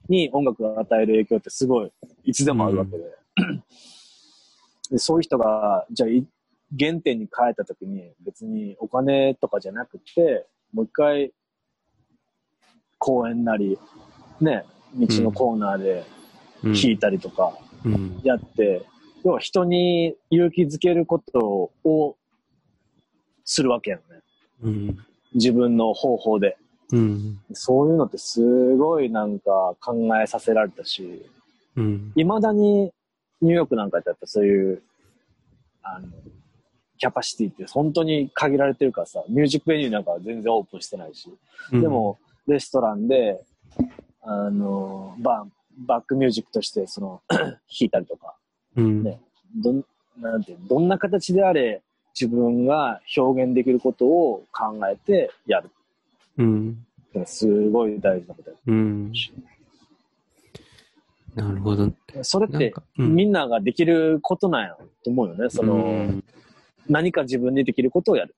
[0.09, 1.93] に音楽が与える影響ってすごい
[2.25, 3.05] いつでもあるわけで。
[4.91, 6.27] でそういう人が、じゃあい
[6.79, 11.33] 原点に変えた時に別にお金とかじゃなくて、もう一回
[12.99, 13.79] 公園なり、
[14.41, 14.65] ね、
[14.95, 16.05] 道のコーナーで
[16.63, 16.73] うん。
[16.75, 17.53] 弾いたりとか
[17.85, 18.21] うん。
[18.25, 18.83] やって、
[19.25, 22.17] 要は人に勇気づけることを
[23.45, 24.23] するわけやのね。
[24.63, 24.99] うん。
[25.35, 26.57] 自分の方法で。
[26.93, 27.39] うん。
[27.53, 31.27] そういうのってすごいなんか考えさせられたし、
[31.77, 32.13] うん。
[32.17, 32.93] 未だに
[33.43, 34.83] ニューヨークなんかってやっぱそういう、
[35.83, 36.09] あの、
[36.99, 41.31] キャパシティって本当に限られてるからさ、ミュージックベニューなんかは全然オープンしてないし、
[41.71, 43.43] でも、レストランで、
[44.23, 45.47] あの、バ
[45.79, 48.35] バックミュージックとしてその、 弾いたりとか、
[48.77, 49.21] うん、ね
[49.57, 49.85] どん、
[50.19, 51.83] なんてどんな形であれ
[52.19, 55.71] 自分が表現できることを考えてやる。
[56.39, 56.87] うん。
[57.27, 59.13] すごい大事なことやうん。
[61.41, 61.93] し、なるほど。
[62.23, 65.51] それってみんなができることなんやと思うよね。
[65.51, 66.25] その、うん
[66.89, 68.37] 何か自分でできることをやる。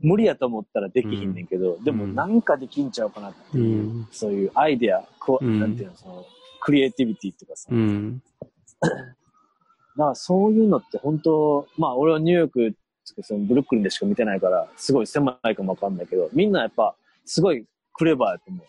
[0.00, 6.24] 無理やと思ったらできひんねんけど、でもうんなんかできんちゃうかなっていう、うんそういうアイデア、こううんなんていうの、その、
[6.60, 8.22] クリエイティビティっていうかさ、うん。
[8.80, 8.98] だか
[9.96, 12.76] らそういうのって本当、まあ俺はニューヨーク、
[13.22, 18.66] そのブルックリンでしか見てないから、すごい狭いかもわかんないけど、みんなやっぱすごいクレバーやと思う。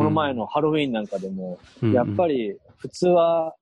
[0.00, 3.54] この前のハロウィーンなんかでも、うんやっぱり普通は、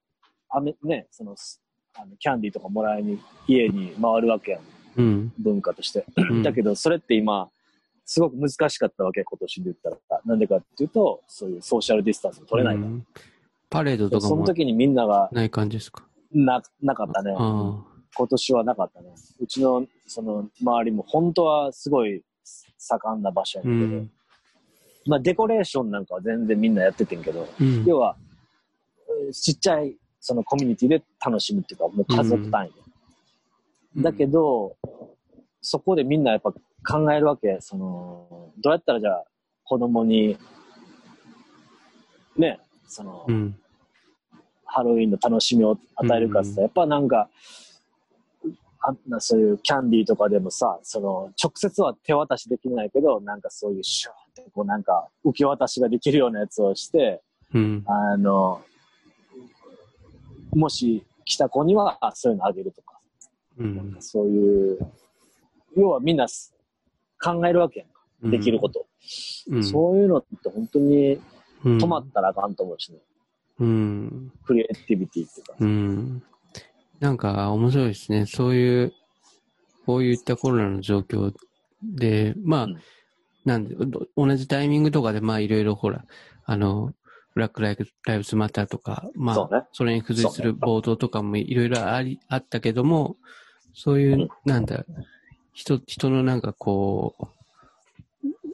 [0.48, 1.60] あめね、その、す
[1.96, 3.18] あのキャンディーとかもらいに
[3.48, 4.60] 家に回るわけやん、
[4.98, 5.32] うん。
[5.36, 6.04] 文化として。
[6.16, 7.48] うんだけど、それって今、
[8.04, 10.20] すごく難しかったわけ、今年で言ったら。
[10.24, 12.86] なんでかっていうと、そういうソーシャルディスタンスが取れないから。
[12.86, 13.06] うん
[13.70, 16.06] パレードとかそのも時にみんながない感じですか？
[16.32, 17.34] な、なかったね。
[17.36, 17.84] あ
[18.16, 19.10] 今年はなかったね。
[19.40, 22.22] うちの、その、周りも本当はすごい
[22.78, 24.10] 盛んな場所やけど、ん。
[25.08, 27.84] まあデコレーションなんかは全然みんなやっててんけど、うん。
[27.84, 28.16] 要は、
[29.26, 32.74] えーちっちゃいそのコミュニティで楽しむっていうか、もう家族単位で。
[32.80, 32.88] うん
[33.96, 34.76] だけど、
[35.60, 36.52] そこでみんなやっぱ
[36.86, 37.58] 考えるわけ。
[37.60, 39.24] その、どうやったらじゃあ
[39.64, 40.38] 子供に、
[42.36, 43.58] ね、その、うん。
[44.64, 47.28] ハロウィンの楽しみを与えるかって言ったらやっぱなんか、
[48.80, 54.12] あなそういうキャンディーとかでもさ、その、直接は手渡しできないけど、なんかそういうシュー
[54.54, 57.22] こうなんか受け渡しができるようなやつをして、
[57.54, 57.84] うん。
[57.86, 58.60] あの、
[60.54, 62.98] もし来た子にはあそういうのあげるとか、
[63.58, 63.96] うん。
[64.00, 64.78] そういう、
[65.76, 66.54] 要はみんなす
[67.22, 67.98] 考えるわけやんか。
[68.30, 68.86] できること。
[69.48, 69.64] うん。
[69.64, 71.18] そういうのって本当に
[71.64, 72.98] うん止まったらあかんと思うしね。
[73.60, 74.32] うん。
[74.44, 75.54] クリエイティビティっていうか。
[75.58, 76.22] うん。
[77.00, 78.26] なんか面白いですね。
[78.26, 78.92] そういう、
[79.86, 81.32] こういったコロナの状況
[81.82, 82.78] で、まあ、うん
[83.48, 86.04] なんで、ど同じタイミングとかで、まあいろいろほら、
[86.44, 86.92] あの、
[87.34, 93.16] ブラックライブライブスマターとか、まあ、それに付随する暴動とかもいろいろあり、あったけども、
[93.74, 94.28] そういう、うん。
[94.44, 94.84] なんだ、
[95.52, 97.26] 人、人のなんかこう、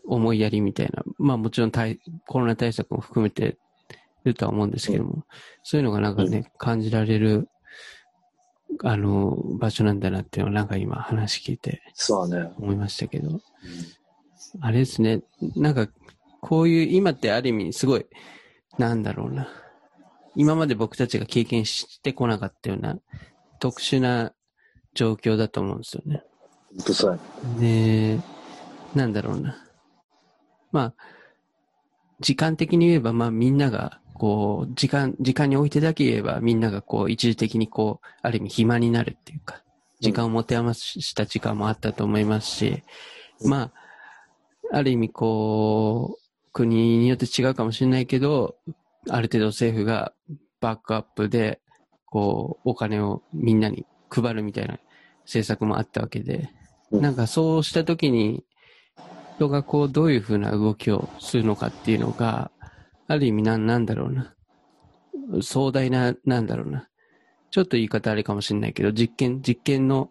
[0.06, 3.56] 思いやりみたいな、まあもちろん対コロナ対策も含めて
[4.24, 5.24] るとは思うんですけども、
[5.62, 7.48] そういうのがなんかね、感じられる、
[8.82, 12.50] あの、場所なんだなっていうのをなんか今話聞いてそうね。
[12.58, 13.40] 思いましたけど、
[14.60, 15.22] あれですね、
[15.56, 15.88] なんか、
[16.40, 18.06] こういう、今ってある意味すごい、
[18.78, 19.48] なんだろうな。
[20.36, 22.98] 今まで僕たちが経験してこなかったような
[23.60, 24.32] 特殊な
[24.94, 26.22] 状況だと思うんですよね。
[26.76, 27.18] 本当そうや
[27.58, 28.16] ね。
[28.16, 28.20] で、
[28.94, 29.56] なんだろうな。
[30.72, 30.94] まあ、
[32.20, 39.62] 時間的に言えば、まあみんなが、こう、時間、時間においてだけ言えば、みんながこう、一時的にこう、ある意味暇になるっていうか、
[40.00, 42.82] 時間を持て余した時間もあったと思いますし、
[43.40, 43.83] うんまあ、
[44.72, 48.56] ある意味こう、国によって違うかもしれないけど、
[49.10, 50.12] ある程度政府が
[50.60, 51.60] バックアップで、
[52.06, 54.78] こう、お金をみんなに配るみたいな
[55.24, 56.48] 政策もあったわけで、
[56.90, 58.44] うんなんかそうしたときに、
[59.36, 62.52] 人がこう、どういうふうな動きをするのかっていうのが、
[63.08, 64.34] ある意味なん、なんだろうな。
[65.42, 66.88] 壮大な、なんだろうな。
[67.50, 70.10] ちょっと言い方あれかもしれないけど、実験、実験の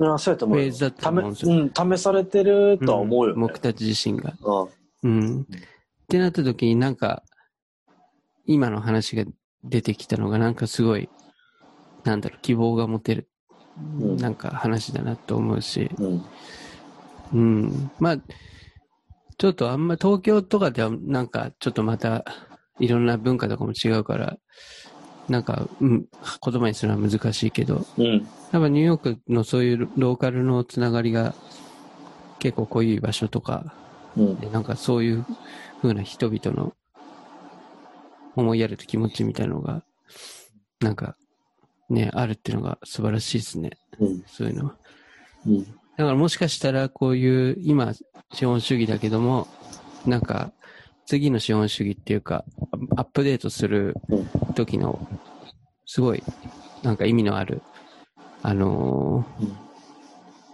[0.00, 0.64] あそうやと思うよ。
[0.64, 1.52] フェーズだと思うんですよ。
[1.52, 3.40] うん、試されてるとは思うよ、ね。
[3.40, 4.34] 僕たち自身が。
[5.02, 5.10] うん。
[5.10, 5.40] うん。
[5.42, 5.46] っ
[6.08, 7.22] てなった時になんか、
[8.46, 9.24] 今の話が
[9.62, 11.08] 出てきたのがなんかすごい、
[12.04, 13.28] なんだろう、希望が持てる、
[13.80, 16.24] んなんか話だなと思うし、うん。
[17.32, 17.90] うん。
[17.98, 18.18] まあ、
[19.38, 22.24] ちょっとあんま東京とかではなんかちょっとまた
[22.78, 24.38] いろんな文化とかも違うから、
[25.30, 26.06] なんか、うん、
[26.44, 28.06] 言葉にするのは難しいけど、うん。
[28.06, 31.34] やっぱニューヨークのそういうローカルのつながりが
[32.40, 33.72] 結構濃い場所とか、
[34.16, 34.40] うん。
[34.40, 35.24] でなんかそういう
[35.80, 36.74] 風な人々の
[38.34, 39.84] 思いやる気持ちみたいなのが、
[40.80, 41.16] なんか
[41.88, 43.70] ね、あるっていうのが素晴らしいですね。
[44.00, 44.24] うん。
[44.26, 44.76] そういうのは。
[45.46, 45.64] うん。
[45.64, 45.68] だ
[46.06, 47.92] からもしかしたらこういう今
[48.32, 49.46] 資本主義だけども、
[50.06, 50.50] なんか
[51.10, 52.44] 次の資本主義っていうか、
[52.94, 53.96] アアップデートする
[54.54, 55.08] 時の
[55.84, 56.22] すごい
[56.84, 57.62] なんか意味のある、
[58.42, 59.52] あのー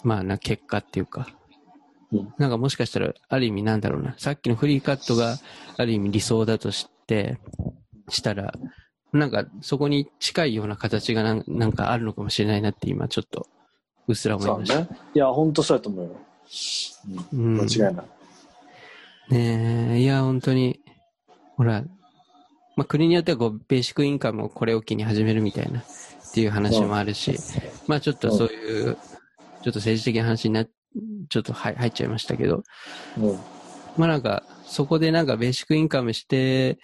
[0.02, 1.28] まあな結果っていうか、
[2.10, 5.36] うんなんかもしかしたらある意味なんだろうな、さっきのフリーカットが
[5.76, 7.38] ある意味理想だとして、
[8.08, 8.54] したら、
[9.12, 13.46] なんかそこに近いような形がなんなんかあるのかもしれないなって今ちょっと
[14.08, 14.80] うっすら思いました。
[14.80, 14.88] ね。
[15.12, 16.16] いや、本当そうやと思うよ。
[17.34, 18.15] うん間違いない。
[19.28, 20.80] ねえ、いや、本当に、
[21.56, 21.84] ほら、
[22.76, 25.82] まあ、国によってはこう、ベーシックインカムをこれを機に始めるみたいな、っ
[26.32, 27.36] ていう話もあるし、
[27.86, 28.96] まあちょっとそういう、
[29.62, 32.62] ちょっと政治的な話にな、ちょっと入入っちゃいましたけど、
[33.18, 33.38] うん。
[33.96, 36.78] まあなんか、そこでなんかベーシックインカムして、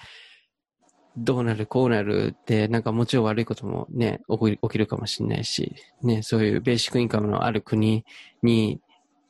[1.16, 8.07] どうなる、こうなるって、なんかもちろん悪いこともね、起きるかもしれないし、ね、そういうベーシックインカムのある国
[8.43, 8.80] に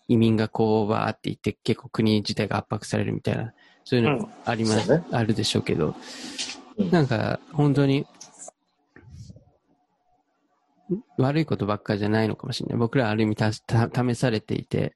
[0.08, 3.52] 移民がこうバーって言って結構国自体が圧迫されるみたいな、
[3.84, 5.94] そういうのもあります、そうねあるでしょうけど、
[6.78, 8.06] うんなんか本当に、
[11.18, 12.78] 悪いことばっかりじゃないのかもしれない。
[12.78, 14.94] 僕らある意味たた試されていて、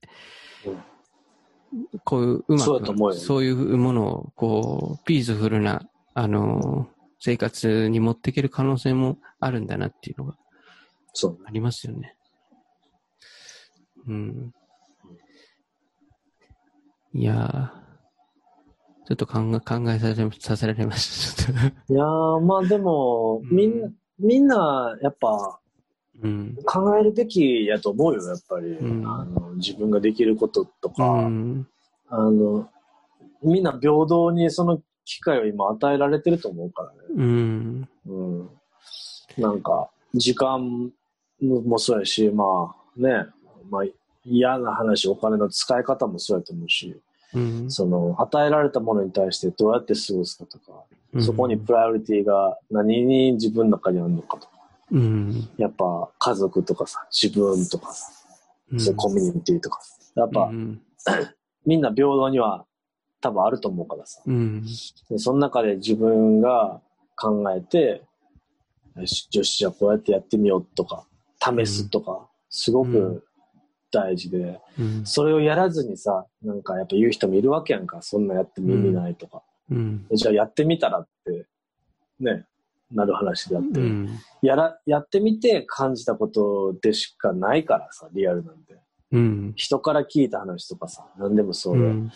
[2.05, 2.65] こういううま
[3.11, 5.83] く、そういうものを、こう、ピースフルな、
[6.15, 6.89] あの、
[7.21, 10.37] 生活に持っていける可能性もあるんだなっていうのが。
[11.47, 12.15] ありますよね。
[14.07, 14.53] うん。
[17.17, 17.87] いやー
[19.07, 21.53] ちょっと考え、考えさせさせられました。
[21.53, 21.55] い
[21.97, 23.89] やー、まあでも、みんな、
[24.19, 25.61] みんな、やっぱ、
[26.23, 26.59] うん。
[26.67, 28.67] 考えるべきやと思うよ、やっぱり。
[28.67, 31.67] うんあの自分ができることとうか、ん。
[32.09, 32.69] あの、
[33.43, 36.99] みんな平等にその機会を今与えられてると思うからね。
[37.15, 37.89] うん。
[38.07, 38.51] うん。
[39.39, 40.93] なんか、時間
[41.41, 43.27] もそうやし、まあね、
[43.71, 43.85] まあ
[44.25, 47.01] 嫌な話、お金の使い方もそうやと思うし、
[47.35, 47.71] うん。
[47.71, 54.53] その、与えられたものに対してどうやって過ごすかとか、うんそこにプライオリティが何に自分の中にあるのかとか、
[54.91, 55.49] うん。
[55.57, 58.13] やっぱ家族とかさ、自分とかさ、
[58.71, 60.81] うんそういうコミュニティとかさ、やっぱうん。
[61.65, 62.67] みんな平等には
[63.21, 64.65] 多分あると思うからさ、うん。
[65.09, 66.81] でその中で自分が
[67.17, 68.03] 考えて、
[68.97, 71.07] よし、じゃあこうやってやってみようとか、
[71.41, 73.25] 試すとか、すごうんく
[73.91, 75.07] 大事で、うん。
[75.07, 79.43] それをやらずにさ、なんかやっぱ言う人もいるわけやんか、そんなやっても意味ないとか。
[79.71, 80.07] うん。
[80.13, 81.47] じゃあやってみたらって、
[82.21, 82.45] ね、
[82.93, 84.09] なる話であって、うん。
[84.43, 88.77] やら、やってみて感じたことでしかないからさ、リアルなんて。
[89.13, 89.53] うん。
[89.55, 92.07] 人から聞いた話とかさ、何でもそうで、うん。
[92.07, 92.11] ね、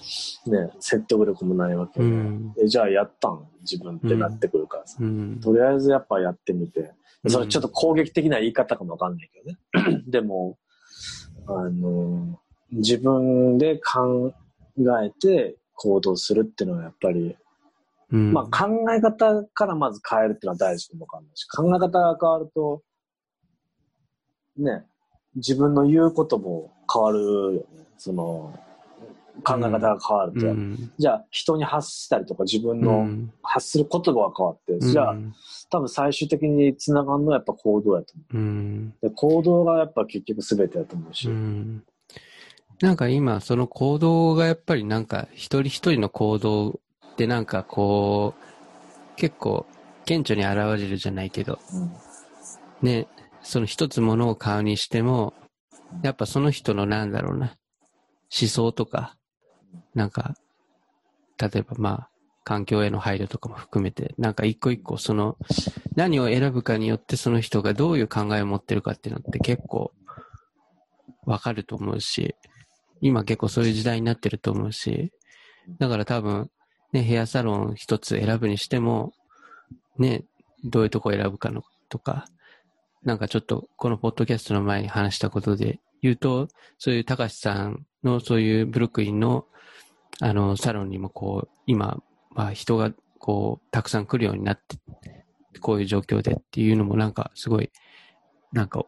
[0.80, 2.54] 説得力もないわけうで、ん。
[2.62, 3.46] えじゃあやったん？
[3.60, 5.38] 自分ってなってくるからさ、うん。
[5.40, 6.90] とりあえずやっぱやってみて、うん
[7.28, 10.02] それちょっと攻撃的な言い方かもわかんないけどね。
[10.08, 10.56] でも、
[11.46, 12.38] あの、
[12.72, 14.32] 自分で考
[15.04, 17.36] えて行動するっていうのはやっぱり、
[18.12, 18.32] うん。
[18.32, 22.82] まあ考え方からまず変えるっていうのは大事かもわかんないし、考え方が変わると、
[24.56, 24.84] ね、
[25.36, 27.64] 自分の言うことも変わるよね。
[27.98, 28.58] その、
[29.42, 30.46] 考え方が変わると。
[30.46, 30.92] うん。
[30.98, 33.32] じゃあ人に発したりとか自分うのん。
[33.42, 35.14] 発する言葉が変わって、じゃあ
[35.70, 38.94] 多分最終的につながるのはやっぱ行動やと思うん。
[39.02, 39.08] う。
[39.08, 41.28] で行動がやっぱ結局全てやと思うし。
[41.28, 41.84] うん。
[42.80, 46.72] なんか今、その行動がやっぱりなんか、一人一人の行動っ
[47.16, 49.66] てなんかこう、結構、
[50.06, 51.90] 顕著に現れるじゃないけど、うん
[52.82, 53.06] ね、
[53.42, 55.34] その一つものを買うにしても、
[56.02, 57.54] やっぱその人のなんだろうな、
[58.40, 59.16] 思想とか、
[59.94, 60.34] なんか、
[61.38, 62.10] 例えばまあ、
[62.44, 65.36] 環境への配慮とかも含めて、なんか一個一個その、
[65.94, 69.92] 何を選ぶかによってその人がどういう考えを持ってるかっていうのって結構、
[71.24, 72.34] わかると思うし、
[73.00, 75.12] 今結構そういう時代になってると思うし、
[75.78, 76.50] だから多分、
[76.92, 79.12] ね、ヘアサロン一つ選ぶにしても、
[79.98, 80.24] ね、
[80.64, 82.26] どういうとこ選ぶかのとか、
[83.02, 86.48] なんかちょっとこのポッドキャストの前に話したことで言うと、
[86.78, 89.46] そういう高橋さんのそういうブルックリンの
[90.20, 94.76] あのサロンにもこう、今、まあ人がこう、たくさん来るようになって、
[95.60, 97.70] こういう状況でっていうのもなんかすごい、
[98.52, 98.84] なんか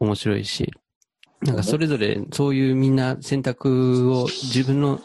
[0.00, 0.72] 面白いし、
[1.42, 5.00] なんかそれぞれそういうみんな選択を自分の意思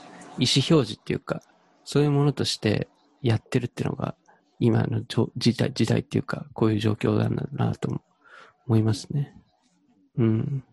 [0.70, 1.42] 表示っていうか、
[1.84, 2.88] そういうものとして
[3.22, 4.16] やってるっていうのが、
[4.60, 5.02] 今の
[5.38, 8.02] 時代、時代っていうか、こういう状況なんだなと
[8.68, 9.36] 思いますね。
[10.18, 10.64] うん。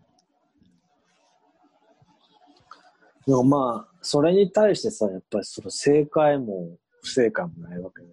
[3.25, 8.07] でもまあ、それに対してさ、やっぱりその正解も不正解もないわけで、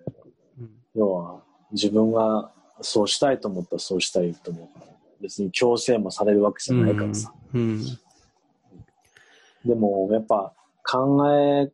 [0.58, 1.42] うん要は
[1.72, 2.50] 自分が
[2.80, 7.34] そうしたいと思ったらそうしたいと思うから、別に強制もされるわけじゃないからさ。
[7.52, 7.84] うん。
[9.64, 10.54] でもやっぱ
[10.84, 11.70] 考え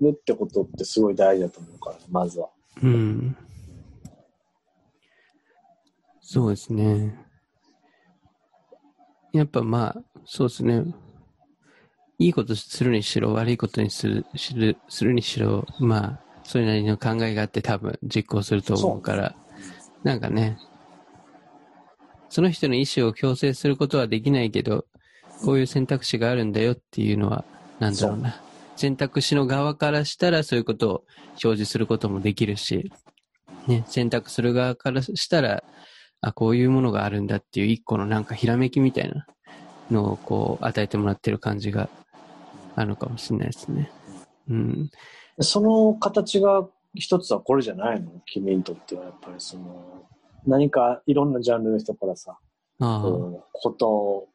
[0.00, 2.50] るってことってすごい大事だと思うから、まずは。
[2.82, 3.36] うん。
[6.20, 7.18] そうですね。
[9.32, 10.84] やっぱまあ、そうですね。
[12.18, 19.34] いいことするにしろ、悪いことにする、する、するにしろ、まあ、それなりの考えがあって多分実行すると思うから、
[20.02, 20.58] なんかね、
[22.28, 24.86] その人の意思を強制することはできないけど、
[25.44, 27.44] こういう選択肢があるんだよっていうのは、
[27.78, 28.40] なんだろうな。
[28.76, 30.92] 選択肢の側からしたらそういうことを
[31.30, 32.90] 表示することもできるし、
[33.66, 35.62] ね、選択する側からしたら、
[36.20, 39.26] あ、こういうものがあるんだっていう一個のなんかひらめきみたいな
[39.92, 41.88] のをこう与えてもらってる感じが
[42.74, 43.90] あるのかもしれないですね。
[44.48, 44.90] うん。
[45.40, 48.10] その形が一つはこれじゃないの？
[48.26, 50.06] 君にとってはやっぱりその、
[50.46, 52.36] 何かいろんなジャンルの人からさ、
[52.80, 53.02] ああ。
[53.02, 54.28] こう事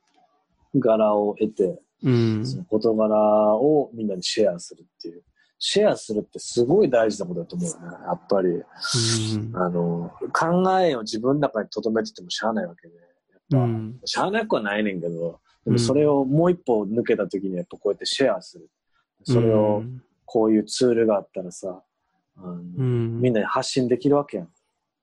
[0.76, 2.46] 柄を得て、うん。
[2.46, 3.16] その事柄
[3.56, 5.24] をみんなにシェアするっていう。
[5.60, 7.98] シェアするってすごい大事なことだと思うよね。
[8.06, 8.64] やっぱり、うん。
[9.56, 14.00] あの、考えを自分の中に留めててもしゃあないわけで、やっまあうん。
[14.06, 18.70] しゃあなくはないねんけど、でもそれをもう一歩抜けた時にやっぱこうやってシェアする。
[19.26, 21.82] それをうんこういうツールがあったらさ、
[22.38, 23.22] うん。
[23.22, 24.48] みんなに発信できるわけやん。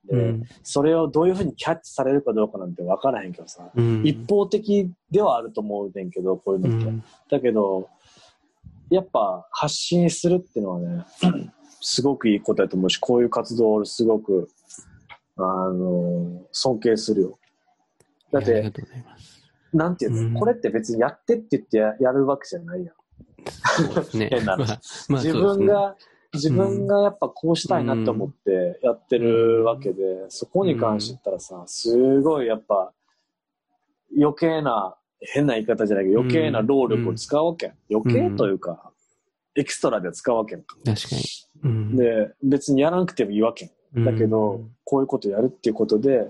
[0.07, 4.03] で、うんそれをどういうふうにキャッチされるかどうかなんて分からへんけどさ、うん。
[4.07, 6.91] 一方的ではあると思うねんけど、こういううのって。
[6.91, 7.05] ん。
[7.31, 7.89] だけど、
[8.91, 11.05] やっぱ発信するっていうのはね、
[11.81, 14.51] すごくいいことだと思うし、こういう活動を俺すごく、
[15.36, 17.39] あの、尊敬するよ。
[18.31, 18.70] だって、
[19.74, 22.94] なんていうの、うんこれって別にやってって言ってややるわけじゃないやん。
[23.86, 24.28] そうですね。
[24.32, 25.96] 変なまあ話、まあ自分が、
[26.32, 32.92] 自分がやっぱこうしたいなって思ってやってるわけで、そこに関して言ったらさ、すごいやっぱ
[34.16, 37.72] 余計な、変な言い方じゃないけど余計な労力を使うわけ。
[37.90, 38.92] 余計というか、
[39.56, 40.56] エキストラで使うわけ。
[40.56, 41.22] 確かに。
[41.64, 41.96] うん。
[41.96, 43.70] で、別にやらなくてもいいわけ。
[43.96, 46.28] だけど、こういうことやるっていうことで、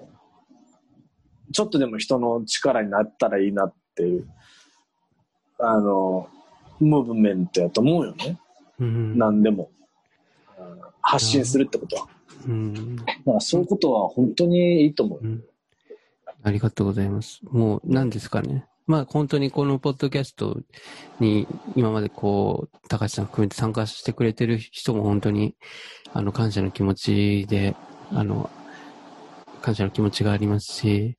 [1.55, 4.29] ちょっとでも人の力になったらいいなっていう、
[5.61, 6.29] あの、
[6.81, 8.39] ムーブメントやと思うよね。
[8.81, 9.71] うん、何でも。
[11.01, 12.09] 発信するってことは。
[12.49, 12.97] うん。
[12.97, 15.27] だからそういうことは本当にいいと思うう。
[15.27, 15.45] ん。
[16.43, 17.41] ありがとうございます。
[17.45, 18.67] もう、何ですかね。
[18.89, 20.61] まあ、本当にこのポッドキャスト
[21.21, 25.55] に今までこう、高橋さん含めて参加してくれてる人も本当に、
[26.13, 27.77] あの、感謝の気持ちで、
[28.11, 28.51] あの、
[29.65, 31.17] 感謝の気持ちがありますし、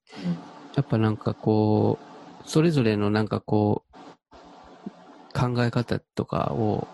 [0.75, 1.97] やっぱなんかこ
[2.45, 6.87] う、それぞれのなんかこう、考え方とかを、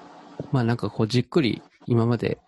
[0.54, 2.40] まあなんかこうじっくり今まで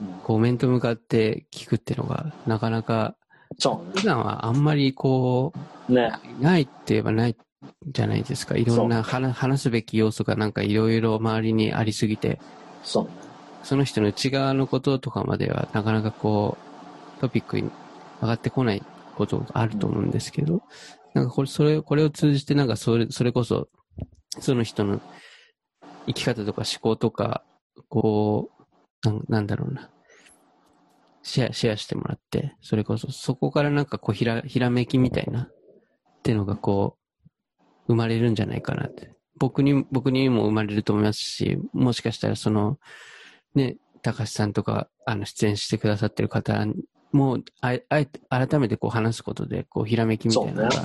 [0.00, 3.16] うんこう面と向かって聞くっていうのがなかなか
[3.60, 5.52] 普段はあんまりこ
[5.88, 6.12] う、ね。
[6.40, 7.36] ないって言えばない
[7.88, 8.56] じゃないですか。
[8.56, 12.38] いろんな話話すべき要素がなんかいろいろ周りにありすぎて。
[13.64, 16.56] その人の内側のこととかまではなかなかこ
[17.16, 17.70] う、トピックに
[18.20, 18.82] 上がってこない
[19.16, 20.62] ことがあると思うんですけど、
[21.14, 23.68] なんかこれ、それ、これを通じてなんかそれ、それこそ、
[24.40, 25.00] その人の
[26.06, 27.44] 生き方とか思考とか、
[27.88, 28.50] こ
[29.04, 29.90] う、ななんだろうな。
[31.22, 35.52] シェア、シェアしてもらって、それこそ、そこからなんかこう、ひら、ひらめきみたいな、っ
[36.22, 36.96] ていうのがこ
[37.58, 39.14] う、生まれるんじゃないかなって。
[39.38, 42.78] 僕に、僕にも生まれると思いますし、もしかしたらその、
[43.54, 46.64] ね、高橋さんとか、あの、出演してくださってる方
[47.12, 50.84] も、あえ、あえて、改めてこう話すことで、こう、ひらめきみたいなのが、そう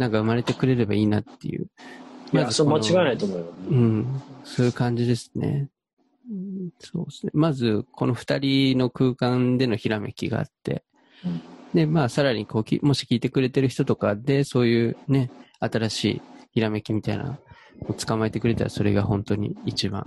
[0.00, 1.66] なんか生まれてくれればいいなっていう。
[2.32, 3.52] いや、それ間違いないと思思うよ。
[3.70, 5.68] うん、そういう感じですね。
[6.30, 7.32] うんそうですね。
[7.34, 10.84] まず、この二人の空間でのひらめきがあって、
[11.24, 11.42] うん
[11.74, 15.30] で、まあ、さらにこうき、もし聞いてくれてる人とかで、そういうね、
[15.60, 16.22] 新しい
[16.52, 17.38] ひらめきみたいなの
[17.88, 20.04] を捕まえてくれたら、それが本当に一番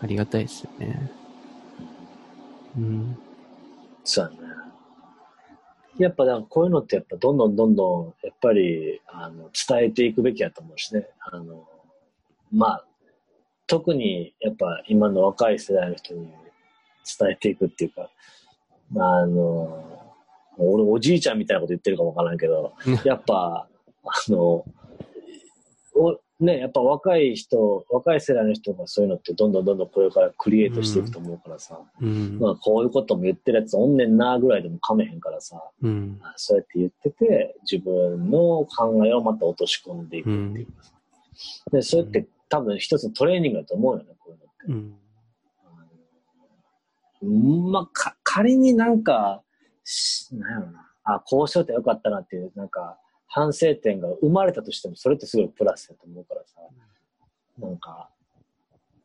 [0.00, 1.10] ありがたいですよね。
[2.76, 3.18] うん。
[4.04, 4.32] そう
[5.98, 11.08] やっぱだからこういうのってやっぱどんどんどんどんやっぱりあの伝えていくべきやと思うしね。
[11.20, 11.66] あの、
[12.52, 12.84] まあ、
[13.66, 16.28] 特にやっぱ今の若い世代の人に
[17.18, 18.10] 伝えていくっていうか、
[18.96, 19.84] あの、
[20.56, 22.72] 俺おじいちゃんみたいなこと言ってるかもわからんけど、
[23.04, 23.68] やっぱ、
[24.04, 24.64] あの、
[25.94, 32.38] おね、やっぱ若い人、若い世代の人がそういうのってどんどんどんどんこれからクリエイトしていくと思うからさ、うん。
[32.38, 36.20] まあこういうことも言ってるやつおんねんなぐらいでも噛めへんからさ、うん。
[36.22, 40.92] あそうやって言ってて、自分の考えをまた落とし込んでいくっていうかさ。
[41.72, 44.56] で、それって多分一つのトレーニングだと思うよね、こういうのって。
[44.68, 44.98] うん。
[47.20, 49.42] うんまあ、か、仮になんか、
[49.82, 50.88] しなんやろな。
[51.02, 52.98] あ、こうしといてよかったなっていう、なんか、
[53.28, 56.60] 反省点が生まれたとしても、それってすごいプラスだと思うからさ。
[57.58, 58.08] なんか、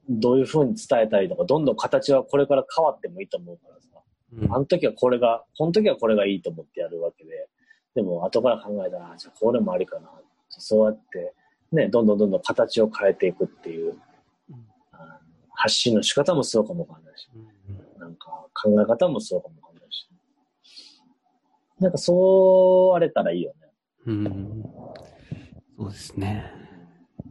[0.09, 4.53] どういう風に伝えたりとか、どんどん形はこれから変わってもいいと思うからさ。
[4.53, 7.47] あの時はこれが、この時はこれがいいと思ってやるわけで、
[7.95, 10.09] でも後から考えたら、あじゃあこれもありかな。
[10.49, 11.33] そうやって、
[11.71, 13.95] ね、どんどんどんどん形を変えていくっていう、
[14.91, 15.11] あの
[15.51, 17.29] 発信の仕方もそうかもわかんないし、
[17.99, 20.07] なんか考え方もそうかもわかんないし。
[21.79, 23.62] なんかそうあれたらいいよね。
[24.05, 24.63] うん。
[25.77, 26.51] そうですね。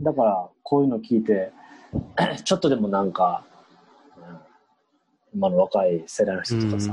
[0.00, 1.52] だから、こういうの聞いて、
[2.44, 3.44] ちょっとでもなんか、
[4.16, 4.52] うん
[5.34, 6.88] 今の若い世代の人とかさ、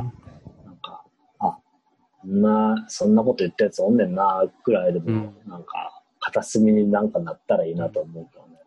[0.65, 1.03] なんか、
[1.39, 1.57] あ、
[2.21, 8.59] そんな、そんなこと言ったやつおんねんな、ぐらいでも、うんなんか、片隅になんかなったらいいなと思うけどね。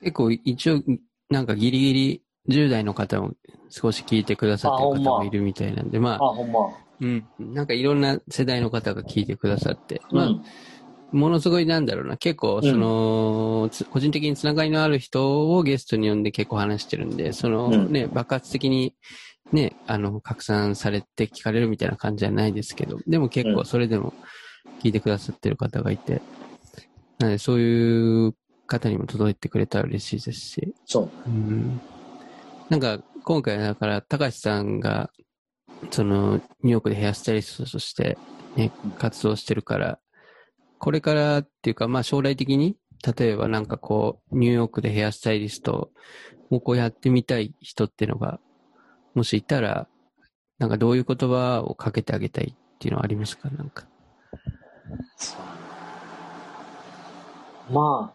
[0.00, 0.82] 結構一応、
[1.30, 3.32] なんかギリギリ10代の方も
[3.70, 6.70] 少し聞いてくださってる方もいるみたいなんで、まあ、あ、ほんま。
[7.02, 7.54] うん。
[7.54, 10.42] なんかいろんな世代の方が聞いてくださって、まあ、うん。
[11.12, 18.94] ものすごいなんだろうな、結構、その、つ個人的につながりのある人をゲストに呼んで結構話してるんで、そのうんね、爆発的に
[19.52, 24.14] ね、あの、拡散されて聞かれるみたいな感じじゃないですけど、でも結構それでも、
[24.82, 26.22] 聞いてくださってる方がいて、
[27.18, 28.34] なのでそういう
[28.66, 31.10] 方にも届いてくれたら嬉しいですし、そう。
[31.26, 31.80] うん。
[32.68, 35.10] なんか、今回だから、高橋さんが、
[35.90, 38.16] その、ニューヨークでヘアスタイリストとして、
[38.56, 39.98] ね、活動してるから、
[40.78, 42.76] これからっていうか、まあ将来的に、
[43.16, 45.90] 例えばなんかこう、ニューヨークでヘアスタイリスト
[46.50, 48.40] をこうやってみたい人っていうのが、
[49.14, 49.88] もしいたら、
[50.58, 53.50] なんかどういう言葉をかけてあげたいっていうのはありますか？
[53.50, 53.86] なんか。
[57.70, 58.14] ま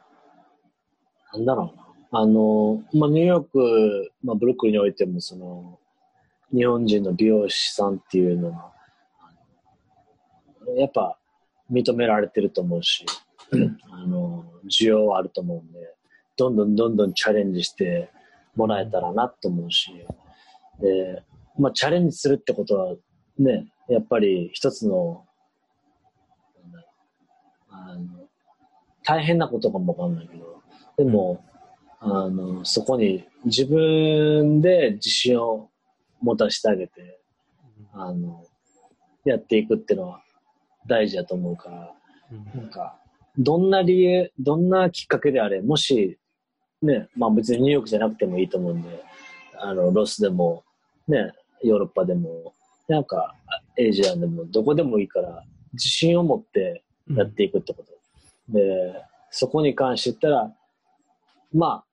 [1.33, 2.19] あ、なんだろうな。
[2.19, 5.79] あの、まあ、ニューヨーク、まあ、ブルックリンにおいても、その、
[6.53, 8.73] 日本人の美容師さんっていうのは、
[10.77, 11.17] やっぱ
[11.71, 13.05] 認められてると思うし、
[13.91, 15.95] あの、需要はあると思うんで、
[16.37, 18.09] どんどんどんどんチャレンジして
[18.55, 19.91] もらえたらなと思うし、
[20.79, 21.23] で、
[21.57, 22.95] まあ、チャレンジするってことは、
[23.39, 25.25] ね、やっぱり一つの、
[27.69, 28.27] あの、
[29.03, 30.61] 大変なことかもわかんないけど、
[30.97, 31.43] でも、
[31.99, 35.69] あの、そこに自分で自信を
[36.21, 37.19] 持たせてあげて、
[37.93, 38.43] あの、
[39.25, 40.21] やっていくっていうのは
[40.85, 41.93] 大事だと思うから、
[42.55, 42.97] なんか、
[43.37, 46.17] どんな理由、どんなきっかけであれ、もし、
[46.81, 49.03] ね、まあ別にニューヨークじゃなくてもいいと思うんで、
[49.59, 50.63] あの、ロスでも、
[51.07, 51.31] ね、
[51.63, 52.53] ヨーロッパでも、
[52.87, 53.35] なんか、
[53.77, 57.91] エイジアンでも、どこでもいいから、自信を持ってやっていくってこと。
[58.49, 58.93] で、
[59.29, 60.53] そこに関して言ったら、
[61.53, 61.85] まあ、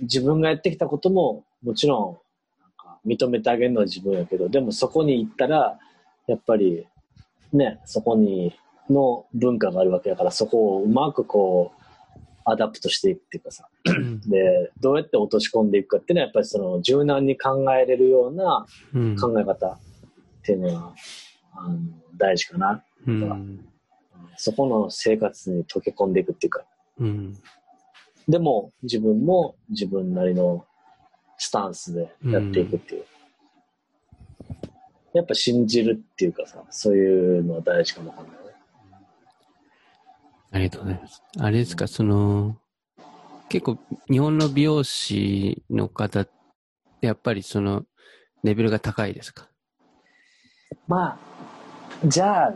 [0.00, 2.25] 自分がやってきたことも、もちろん、
[3.06, 5.78] 認めてあげるのは自分やけど、でもそこに行ったら、
[6.26, 6.86] やっぱり、
[7.52, 8.54] ね、そこに、
[8.88, 11.82] の文化があるわけだから、そこをうまくこう、
[12.44, 14.20] adapt していくっていうかさ、うん。
[14.20, 19.16] で、どうやって落とし込んでいくかっていうのは、やっぱりその柔軟に考えれるようなうん。
[19.16, 19.78] 考え方っ
[20.44, 20.94] ていうのは、
[21.54, 21.78] あの
[22.16, 22.84] 大事かな。
[23.06, 23.66] うん。
[24.36, 26.64] そこの生活に溶け込んでいくっていうか、
[26.98, 27.36] うん。
[28.28, 30.64] でも自分も自分なりの
[31.38, 33.04] スタンスでやっていくっていう。
[35.12, 38.38] やっぱ信じるっていうかさ、そういうのは大事かもわかんないね。
[40.52, 41.22] ありがとうございます。
[41.38, 42.56] あれですか、その、
[43.48, 43.78] 結構
[44.10, 46.32] 日本の美容師の方って
[47.06, 47.84] やっぱりその
[48.42, 49.48] レベルが高いですか？
[50.88, 51.18] ま
[52.02, 52.54] あ、じゃあ、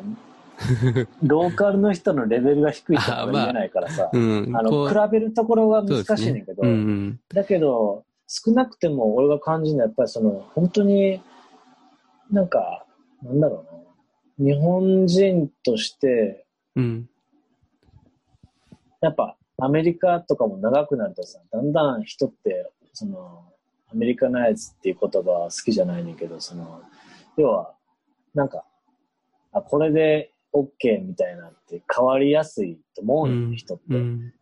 [1.23, 4.53] ローカルの人のレベルが低いとは言えないからさ、うん。
[4.55, 7.21] あの、比べるところは難しいねんけど、うんうん。
[7.33, 11.21] だけど、少なくても俺が感じるのはやっぱりその、本当に、
[12.31, 12.87] なんか、
[13.25, 13.67] なんだろ
[14.39, 14.53] うな。
[14.53, 16.47] 日本人として、
[16.77, 17.11] うん。
[19.01, 23.45] やっぱアメリカとかも長くなるとさ、だんだん人って、その、
[23.93, 26.83] アメリカナイズっていう言葉は好きじゃないねんけど、その、
[27.37, 27.75] 要は、
[28.33, 28.65] なんか、
[29.53, 33.85] あ、これで OK みたいなって変わりやすいと思う人って。
[33.89, 34.33] うん。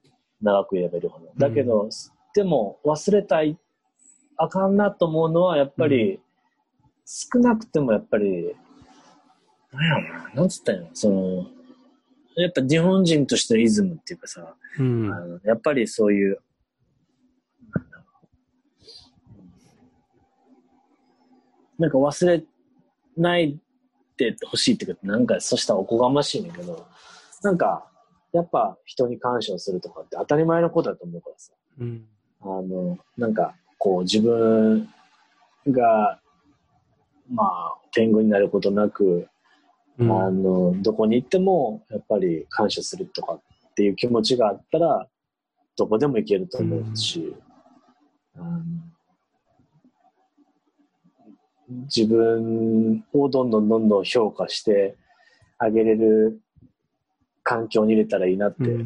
[0.42, 1.32] 長くいればいるほど。
[1.38, 1.88] だけど、
[2.34, 3.58] でも忘れたい、
[4.38, 6.20] あかんなと思うのは、やっぱり、
[7.04, 8.54] 少なくてもやっぱり、
[9.72, 11.46] なんやろな、なんつったんやろ、その、
[12.36, 15.12] やっぱ日本人としてのイズムっていうかさ、うん。
[15.12, 16.38] あのやっぱりそういう、
[21.78, 22.44] なんか忘れ
[23.16, 23.58] ない
[24.16, 26.86] でほしいっていうか、なんかそしたらおこがましいねんけど、
[27.42, 27.88] なんか、
[28.32, 32.06] やっぱ人に感謝をするとかって当たり前のことだと思うからさ、うん。
[32.40, 34.88] あの、なんか、こう自分
[35.68, 36.20] が、
[37.30, 39.28] まあ、天狗になることなく、
[39.98, 40.26] うん。
[40.26, 43.40] あの、どこに行っても、やっぱり感謝するとかっ
[43.74, 45.08] ていう気持ちがあったら、
[45.76, 47.34] どこでも行けると思うし、
[48.36, 48.62] あの
[51.84, 54.96] 自分をどんどんどんどん評価して
[55.58, 56.40] あげれる
[57.42, 58.84] 環境に入れたらいいなって思うね。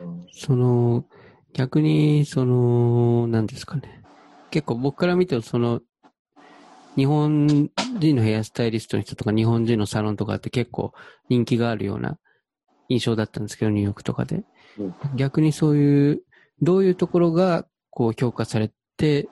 [0.00, 0.26] うん。
[0.32, 1.04] その、
[1.52, 4.02] 逆に、その、何ですかね。
[4.50, 5.80] 結構僕から見ても、その、
[6.96, 10.92] 日本人のヘアスタイリストの人とか、日本人のサロンとかって結構
[11.28, 12.18] 人気があるような
[12.88, 14.44] 印象だったんですけど、ニューヨークとかで。
[14.78, 16.22] うん逆にそういう、
[16.62, 19.28] どういうところが、こう、評価されて、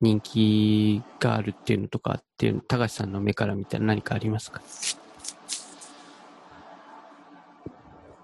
[0.00, 4.62] 人気があるっていうのとかっていうの、高橋さんの目から見たら何かありますか？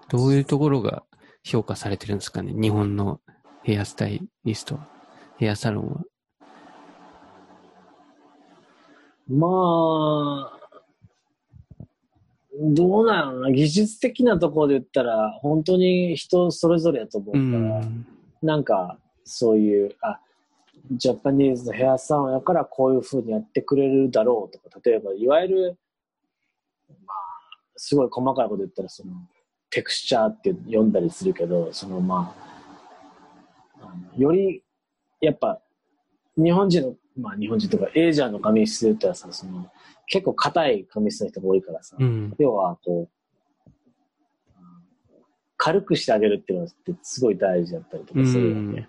[0.07, 1.03] どういうところが
[1.43, 2.53] 評価されてるんですかね？
[2.53, 3.19] 日本の
[3.65, 4.87] ヘアスタイリストは、
[5.37, 6.01] ヘアサロンは。
[9.27, 10.59] まあ、
[12.61, 18.05] どうなのな、技術的なところで言ったら、本当に人それぞれやと思ううから、ん。
[18.43, 20.19] なんか、そういう、あ、
[20.91, 25.77] ジャパニーズのヘアサロンやからこういう風にやってくれるだろうとか、例えば、いわゆる、
[26.87, 27.17] まあ、
[27.75, 29.13] すごい細かいこと言ったら、その、
[29.71, 32.54] テクスチャーって読んだりするけど、そのまあ、
[34.17, 34.63] より、
[35.21, 35.61] やっぱ、
[36.37, 39.69] 日本人の、まあ日本人とかエイジアンの髪質で言ったらさ、その、
[40.07, 42.33] 結構硬い髪質の人が多いからさ、うん。
[42.37, 43.15] 要はこう、
[45.57, 48.87] 軽くしてあげるっていうのってすごい大事だったりとかするわけ。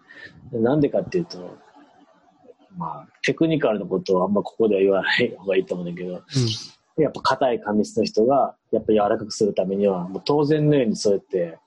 [0.52, 1.56] でなんでかっていうと、
[2.76, 6.22] まあ、テクニカルなことをあんまここでは言わない方がいいと思うんだけど、
[6.98, 11.58] やっぱ硬い髪質の人が、やっぱ柔らかくするためには、もう当然のようにそうやって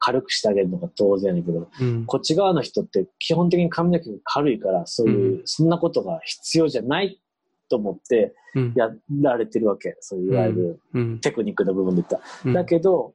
[0.00, 2.06] 軽くしてあげるのが当然やけど、うん。
[2.06, 7.20] こっち側の人って基本的に髪の毛が軽いから、そういう、うそんなことが必要じゃない
[7.68, 8.72] と思ってうん。
[8.74, 8.90] や
[9.22, 9.96] られてるわけ。
[10.00, 11.20] そういういわゆるうん。
[11.20, 13.14] テクニックの部分で言っただけど、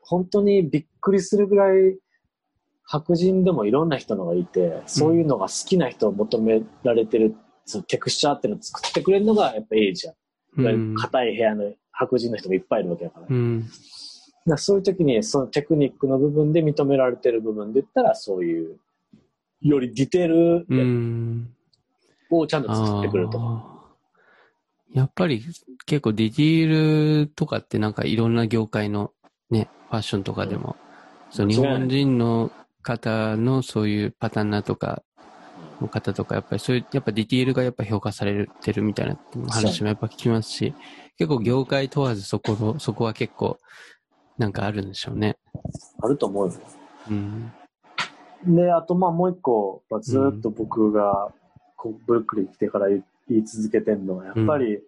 [0.00, 1.96] 本当にびっくりするぐらい
[2.84, 7.34] 白人でもいろんな人のがいて、そういうのが好きな人を求められてる、
[7.64, 10.14] そのテクスチャーっていうのを作ってくれるのがやっぱエイジアン。
[10.62, 13.26] いわゆる硬い部屋の白人の人もいっぱいいるわけだから。
[13.28, 13.64] うん。
[14.46, 18.78] らそういう時にそのテクニックの部分で認められてる部分で言ったら、そういう、
[19.62, 21.54] よりディテールうん。
[22.30, 23.74] をちゃんと作ってくれると
[24.92, 25.42] やっぱり
[25.86, 29.12] 結構ディティールとかってなんかいろんな業界の
[29.50, 30.76] ね、ファッションとかでも、
[31.30, 32.52] そう日間違いない本人の
[32.82, 35.02] 方のそういうパターンナーとか
[35.80, 39.18] の方とか、やっぱりそういう、やっぱディティールがやっぱ評価されてるみたいな
[39.50, 40.74] 話もやっぱ聞きますし、
[41.18, 43.58] 結構業界問わずそこの、そこは結構
[44.38, 45.36] なんかあるんでしょうね。
[46.02, 46.54] あると思うよ。
[47.10, 47.52] うん。
[48.46, 51.32] で、あとまあもう一個、まあずーっと僕が
[51.76, 54.80] こうブルックリン来てから言い続けてるのは、やっぱり、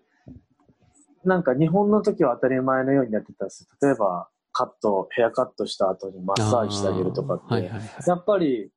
[1.25, 7.83] なんか日本の時は当たり前のようにやってたんです例えば、カット、ヘアカットした後にマッサージしてあげるとかって、はいはいはい。
[8.07, 8.71] やっぱり、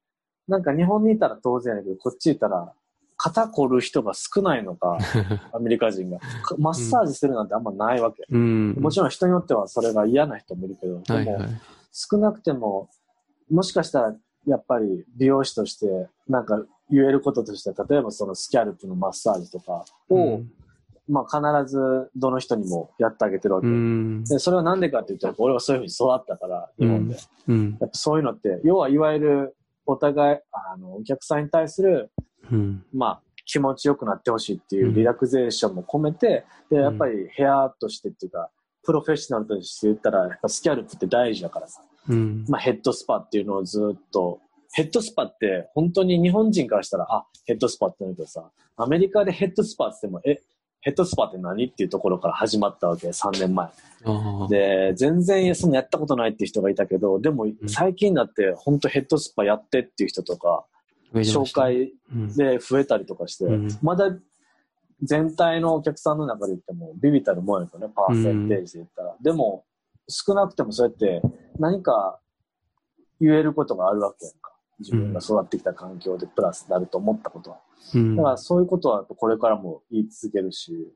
[0.48, 2.74] なんか日本にいたら当然やけど、こっちいたら、
[3.22, 4.98] 肩凝る人が少ないのか、
[5.52, 6.20] アメリカ人が。
[6.58, 8.26] マッサージするなんてあんまないわけ。
[8.32, 8.72] うん。
[8.80, 11.50] もちろん人によってはそれが嫌な人もいるけど、でも、はいはい。
[11.91, 12.90] 少なくても、
[13.52, 14.16] もしかしたら、
[14.46, 20.52] やっぱり美容師として、なんか言えることとして、例えばそのスキャルプのマッサージとかを、うん
[21.10, 23.68] まあ必ずどの人にもやってあげてるわけ。
[23.68, 24.24] うん。
[24.24, 27.18] で、それはなんでかって言ったら、俺はそういうふうに育ったから、日本で。
[27.48, 27.78] うん。
[27.82, 29.56] やっぱそういうのって、要はいわゆる
[29.90, 32.11] お互い、あの、お客さんに対する、
[32.52, 32.86] うん。
[32.94, 38.52] まあ、気持ちよくなってほしいっていううんリラクゼーションも込めて、で、んやっぱりヘアとしてっていうか、
[38.84, 41.82] プロフェッショナルとして言ったら、やっぱスキャルプって大事だからさ。
[42.07, 42.45] うん。
[42.48, 44.40] まあ、ヘッドスパっていうのをずっと、
[44.74, 50.44] ヘッドスパって本当に日本人からしたら、あ、ヘッドスパってなるけどさ、アメリカでヘッドスパって言っても、え、
[50.82, 53.70] ヘッドスパって何っていうところから始まったわけ、3年前。
[54.50, 60.66] で、全然そのやったことないっていう人がいたけど、でも最近になって本当ヘッドスパやってっていう人とか、
[61.14, 62.36] 紹介うん。
[62.36, 64.16] で増えたりとかして、うんまだ
[65.02, 69.16] 全体のお客さんの中で言ってもビビたるもんやけどね、パーセンテージで言ったら。
[69.22, 69.64] でも、
[70.10, 71.22] 少なくてもそうやって
[71.58, 72.20] 何か
[73.22, 74.49] 言えることがあるわけやんか。
[74.80, 77.58] 自分が育ってきた環境でプラスになると思ったことは。
[77.96, 80.94] うんだからそういうことはこれからも言い続けるし、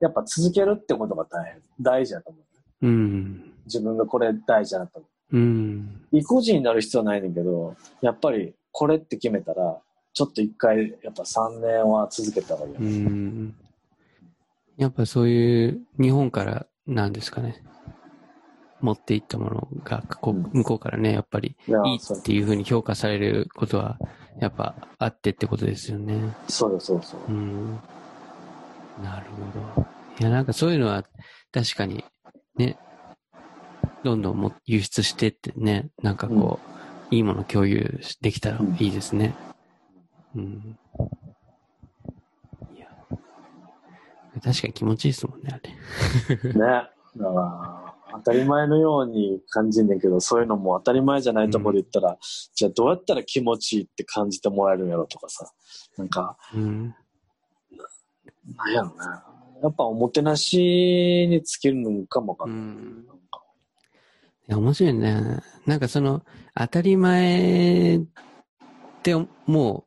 [0.00, 2.38] やっぱ続けるってことが大変、大事だと思
[2.82, 2.86] う。
[2.86, 3.52] うん。
[3.66, 5.36] 自分がこれ大事だなと思う。
[5.36, 6.06] うん。
[6.12, 9.78] 意固地になる必要はないねんけど、やっぱりこれって決めたら、
[10.12, 12.90] ちょっと一回、やっぱ3年は続けた方がいいようね。
[13.08, 13.54] ん。
[14.76, 17.62] やっぱそういう日本からなんですかね。
[18.80, 20.02] 持っていったものが
[20.52, 23.98] 向こうからね、やっぱりいやいいっていうふうに評価されることは
[24.40, 26.34] やっぱあってってことですよね。
[26.48, 27.20] そうよ、そうそう。
[27.28, 27.78] うん。
[29.02, 29.26] なる
[29.76, 29.88] ほど。
[30.20, 31.04] いや、なんかそういうのは
[31.52, 32.04] 確かに
[32.56, 32.76] ね、
[34.02, 36.58] どんどんも輸出してってね、なんかこ
[37.10, 39.34] う、いいもの共有できたらいいですね。
[40.34, 40.78] うん。
[42.74, 42.88] いや。
[44.42, 46.52] 確かに気持ちいいですもんね、あれ。
[46.52, 46.54] ね。
[46.54, 52.16] だから、当たり前のように感じんねんけど、そういうのも当たり前じゃないところで言ったら、
[52.54, 55.50] じゃあどうやったら気持ちいいって感じてもらえるんやろとかさ。
[55.96, 56.94] なんか、うん。
[58.56, 59.24] なんやろな。
[59.62, 62.56] やっぱおもてなしに尽きるのかもわかない。
[62.56, 63.04] うんん。
[64.46, 65.40] いや、面白いね。
[65.66, 66.22] なんかその、
[66.54, 68.00] 当たり前っ
[69.02, 69.14] て
[69.46, 69.86] も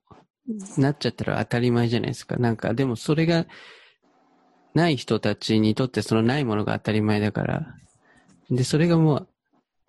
[0.78, 2.38] う、なっちゃったら当たり前じゃないですか。
[2.38, 3.46] なんか、でもそれが、
[4.74, 7.76] ない人たちにとってそのないものが当たり前だから。
[8.50, 9.28] で、それがもう、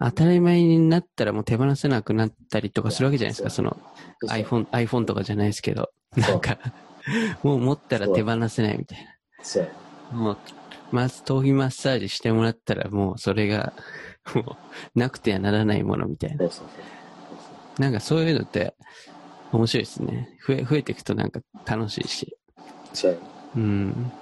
[0.01, 3.51] 当たり前になったらもう手放せなくなったりとかするわけじゃないですか。
[3.51, 3.77] その
[4.29, 5.91] iPhone、iPhone とかじゃないですけど。
[6.17, 6.59] なんか、
[7.43, 9.15] もう持ったら手放せないみたいな。
[9.43, 9.71] そうや
[10.13, 10.39] もう、
[10.93, 13.73] まず頭皮マッサージしてもらったらもうそれが、
[14.35, 14.57] も
[14.95, 16.39] う、なくてはならないものみたいな。
[16.39, 18.75] そうそうそうなんかそういうのって
[19.53, 20.29] 面白いですね。
[20.47, 22.37] 増え、増えていくとなんか楽しいし。
[22.93, 23.19] そうや
[23.57, 24.13] うん。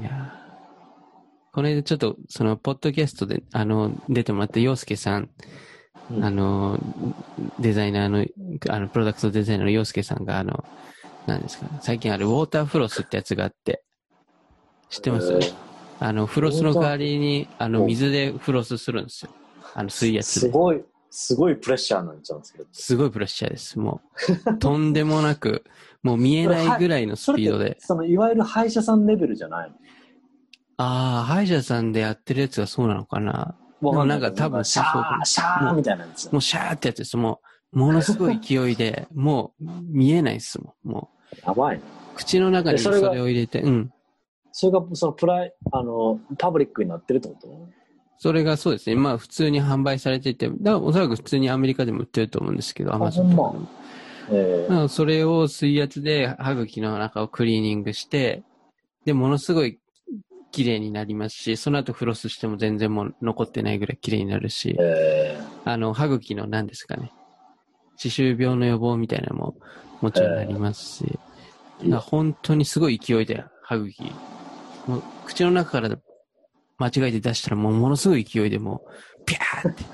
[0.00, 0.41] いや
[1.52, 5.30] この間ちょっと、その、ポッドキャストで、あの、出てもらった洋介さん、
[6.10, 6.78] うんあの、
[7.60, 8.26] デザイナーの、
[8.70, 10.64] あの、プロダクトデザイナーの洋介さんが、あの、
[11.26, 13.82] 何ですか、最近あるウォーターフロスってやつがあって、
[14.88, 15.72] 知ってます、えー
[16.04, 19.30] あの、フロスの代わりに、あの、お水でフロスするんですよ。
[19.74, 20.46] あの、水圧で。
[20.48, 22.64] すごい、すごいプレッシャーなんちゃうんですけど。
[22.72, 23.78] すごいプレッシャーです。
[23.78, 24.00] も
[24.48, 25.62] う、とんでもなく、
[26.02, 27.76] もう見えないぐらいのスピードで。
[27.80, 29.72] その、いわゆる歯医者さんレベルじゃない
[30.84, 33.54] ああ、歯医者さんでやってるやつがそうなのかな。
[33.80, 36.30] のもうなんか多分シャー、シャーみたいなやつ。
[36.32, 37.16] もうシャーってやつです。
[37.16, 37.40] も
[37.72, 40.88] う、ものすごい勢いで、もう見えないですもん。
[40.88, 41.10] も
[41.46, 41.80] やばい
[42.16, 43.92] 口の中にそれを入れて、うん。
[44.50, 47.48] それが、その、プライ、あの、パブリックになってるってこと？
[48.18, 48.96] それがそうですね。
[48.96, 53.68] まあ普通に販売されていて、だからおそらく普通にアメリカでも売ってると思うんですけど、アマゾンとかでも。
[54.30, 58.44] えだからそれを水圧で歯茎の中をクリーニングして、
[59.04, 59.80] で、ものすごい
[60.52, 64.78] 綺麗になりますし、その後フロスしても全然もう残ってないぐらい綺麗になるし
[65.64, 67.10] あの、歯茎の何ですかね、
[67.96, 69.56] 歯周病の予防みたいなのも
[70.00, 71.18] もちろんなりますし、
[72.00, 74.12] 本当にすごい勢いで歯茎、
[74.86, 75.96] もう口の中から
[76.78, 78.82] 間違えて出したらもうものすごい勢いでも
[79.20, 79.84] う、ピャーって、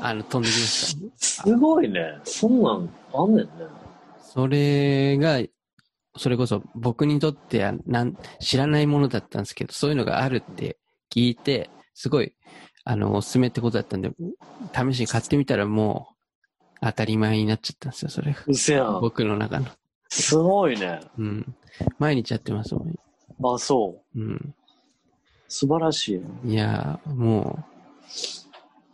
[0.00, 0.96] あの、飛んできまし
[1.38, 1.44] た。
[1.44, 2.18] すごいね。
[2.24, 3.50] そんなんあんねんね。
[4.20, 5.38] それが、
[6.16, 10.76] それこそ僕にとってはなん知らないものだったんですけど、そういうのがあるって
[11.12, 12.34] 聞いて、すごい、
[12.84, 14.10] あの、おすすめってことだったんで、
[14.74, 16.16] 試しに買ってみたらもう
[16.82, 18.42] 当たり前になっちゃったんですよ、それが。
[18.46, 19.00] うせやん。
[19.00, 19.66] 僕の中の。
[20.08, 21.00] すごいね。
[21.18, 21.54] うん。
[21.98, 23.54] 毎日やってますもん。
[23.54, 24.20] あ、そう。
[24.20, 24.54] うん。
[25.48, 26.24] 素晴らしいね。
[26.44, 27.64] いやー、もう、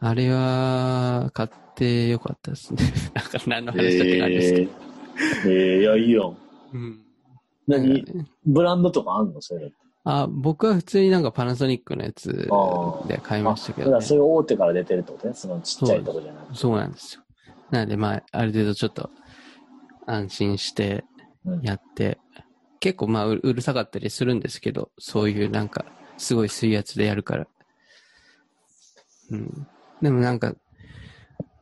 [0.01, 2.82] あれは、買ってよかったですね。
[3.15, 4.70] なんか何の話だって感じですけど。
[4.70, 6.36] えー、えー、いや、いいよ。
[6.73, 7.01] うん。
[7.78, 8.05] 何？
[8.47, 9.40] ブランドとかあんの？
[9.40, 9.73] それ。
[10.05, 12.49] あ、僕は普通になんかパナソニックのやつ
[13.07, 14.05] で買いましたけど、ね。
[14.05, 15.35] そういう大手から出てるってことね？
[15.35, 16.59] そのちっちゃいとこじゃなくて。
[16.59, 17.23] そうなんですよ。
[17.70, 19.11] なので、まあ、ある程度ちょっと
[20.07, 21.05] 安心して
[21.44, 22.19] うんやって、
[22.81, 25.85] 結構まあう、うるさかったりするんですけど、そういうなんか、
[26.19, 27.47] すごい水圧でやるから。
[29.31, 29.66] うん。
[30.03, 30.55] でもなんか、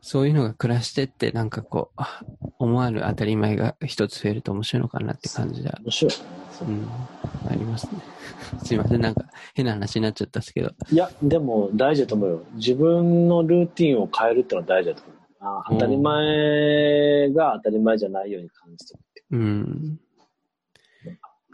[0.02, 2.22] そういうのが暮らしてって、なんかこう、あ
[2.58, 6.86] 思わぬ当たり前が一つ増えると面白いのかなって感じが、面白いううん、
[7.48, 8.00] ありますね。
[8.64, 9.24] すいません、なんか
[9.54, 10.70] 変な話になっちゃったんですけど。
[10.90, 12.42] いや、でも大事だと思うよ。
[12.54, 15.16] 自分のルーティンを変えるってのは大事だと思う。
[15.42, 20.00] あ当たり前が当たり前じゃないように感じてるってうん。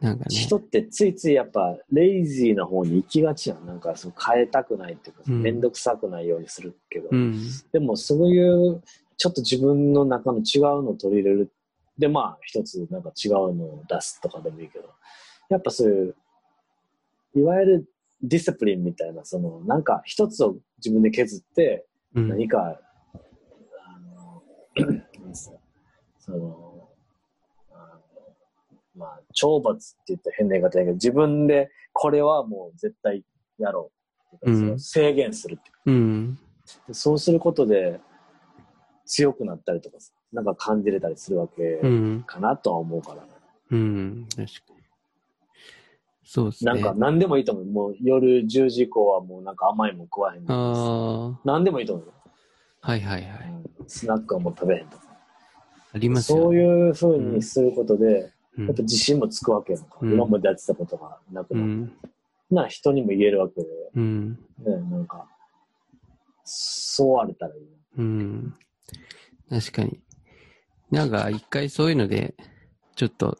[0.00, 0.34] なんかね。
[0.34, 3.66] 人ってついついやっぱレイジーな方に行きがちやん。
[3.66, 7.40] なんかそう変えたくないっていうか、うんめんどくさくないようにするけど、うん。
[7.72, 8.82] でもそういう
[9.16, 11.52] ちょっと自分の中の違うのを取り入れる。
[11.98, 14.90] で、まあ一つなんか違うのを出すとかでもいいけど、
[15.48, 16.14] やっぱそういう、
[17.36, 17.90] いわゆる
[18.22, 22.28] ディスプリンみたいな、そのなんか一つを自分で削って、うん。
[22.28, 22.78] 何か、
[23.84, 24.42] あの、
[25.20, 25.56] なんですか
[26.18, 26.65] その、あの
[28.96, 33.22] まあ、懲罰って言ったら変な言い方だけど、自分でこれはもう絶対
[33.58, 33.90] やろ
[34.42, 36.38] う制限するっていうかうん。
[36.88, 38.00] でそうすることで
[39.04, 42.24] 強くなったりとかさ、なんか感じれたりするわけうん。
[42.26, 43.24] かなとは思うから、
[43.70, 44.26] うん。
[44.30, 44.76] 確かに。
[46.24, 46.72] そうですね。
[46.72, 47.64] なんか何でもいいと思う。
[47.66, 52.12] もう夜10時以降はもうなんか甘いもん食わへんああ、何でもいいと思うよ。
[52.80, 53.48] はいはいはい。
[53.48, 55.04] うんスナックはもう食べへんとか。
[55.92, 59.98] ありますよ、そういう風にすることで、うんやっぱ自信もつくわけやんか。
[60.00, 61.66] うん今までやってたことがなくなる。
[61.66, 61.92] うん。
[62.50, 63.66] な人にも言えるわけで、
[63.96, 64.30] うん。
[64.30, 64.36] ね、
[64.90, 65.26] なんか、
[66.44, 67.68] そうあれたらいいな。
[67.98, 68.54] うん。
[69.50, 70.00] 確かに。
[70.90, 72.34] なんか一回そういうので、
[72.94, 73.36] ちょっと、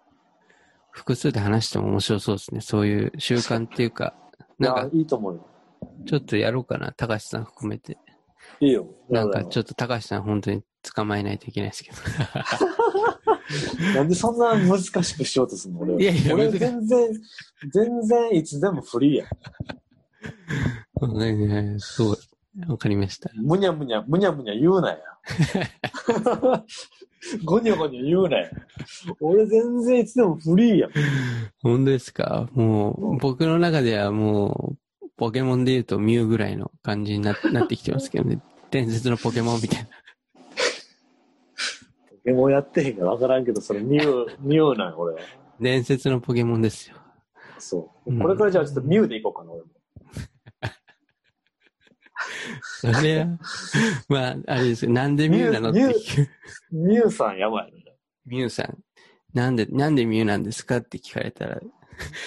[0.91, 2.61] 複数で話しても面白そうですね。
[2.61, 4.15] そういう習慣っていうか、
[4.59, 5.47] なんかいや、いいと思うよ。
[6.07, 6.93] ちょっとやろうかな。
[6.93, 7.99] 高橋さん含めて。
[8.61, 8.87] いいよ。
[9.09, 11.97] なんかちょょっと高橋さん本当に捕まえないといけないですけど。
[13.95, 16.03] なんでそんな難しくしようとするの俺。
[16.03, 17.09] いやいや俺全然、
[17.73, 19.29] 全然いつでもフリーやん。
[20.99, 22.19] そうねそう。
[22.69, 23.31] わかりました。
[23.35, 24.99] むにゃむにゃ、むにゃむにゃ言うなや。
[27.45, 28.51] ごにゃごにゃ言うなや。
[29.21, 30.91] 俺全然いつでもフリーやん。
[31.63, 32.49] 本当ですか？
[32.55, 38.41] もう、僕の中ではもう、ポケモンで言うとミュウぐらいの感じにななってきてますけどね。
[38.71, 39.89] 伝説のポケモンみたいな。
[42.27, 45.21] ポケモンやってへんから分からんけど、それミュウ、 ミュウなんよ俺は。
[45.61, 46.97] 伝説のポケモンですよ。
[47.59, 48.11] そう。
[48.11, 49.69] うんこれからじゃあちょっとミュウでいこうかな、俺も。
[52.81, 53.39] それは、
[54.09, 54.91] まあ、あれですよ。
[54.91, 55.95] なんでミュウなのっていう。
[56.73, 57.85] ミュウさんやばいね。
[58.27, 58.83] ミュウさん。
[59.33, 61.61] なんで、なんでミュウなんですかって聞かれたら、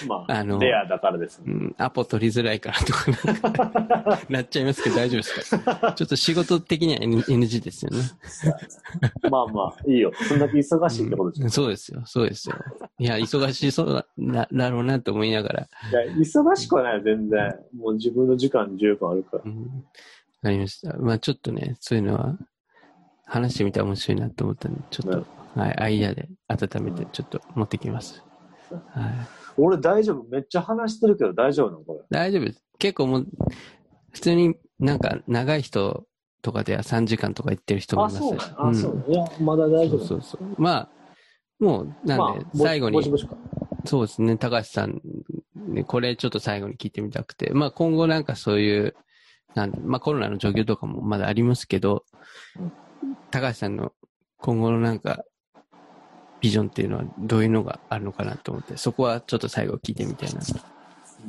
[0.07, 1.45] まあ、あのレアだからですね。
[1.47, 5.93] うん、アポ取りづらいかなとかなんか なっちゃいますけど大丈夫ですか？
[5.93, 7.97] ちょっと仕事的には N- NG ですよね。
[9.29, 10.11] まあまあ、いいよ。
[10.27, 12.55] そんだけ忙しいってことですうんそうですよ、そうですよ。
[12.97, 15.67] いや、忙しそうだなだろうなと思いながら。
[16.03, 17.55] いや、忙しくはないよ、全然。
[17.77, 19.49] もう自分の時間十分あるからう。
[19.49, 19.67] ん、わ
[20.43, 20.97] かりました。
[20.97, 22.37] まあちょっとね、そういうのは
[23.25, 25.25] 話してみたら面白いなと思ったんで、ちょっと、ね
[25.55, 28.23] はい、アイデアで温めてちょっと持ってきます。
[28.71, 28.77] は
[29.09, 29.13] い、
[29.59, 31.99] 俺大丈夫めっちゃ話してるけど大丈夫なのこれ。
[32.09, 32.63] 大丈夫です。
[32.77, 33.27] 結構もう、
[34.11, 36.05] 普通になんか長い人
[36.41, 39.99] とかでは3時間とか行ってる人もいあ、ますそうしあ、そういや、まだ大丈夫。
[39.99, 40.61] そうそうそう。
[40.61, 40.89] まあ、
[41.59, 43.03] もう、なんで、最後に。
[43.85, 45.01] そうですね、高橋さん、
[45.55, 48.95] ね、これちょっと最後に聞いてみたくて、まあ今後なんかそういう、
[49.55, 52.03] なんまあコロナの状況とかもまだありますけど、
[52.59, 52.71] うん
[53.31, 53.93] 高橋さんの
[54.37, 55.23] 今後のなんか、
[56.41, 60.41] ビジョンっていうのはどういうのがあるのかなと思って、そこはちょっと最後聞いてみたいな。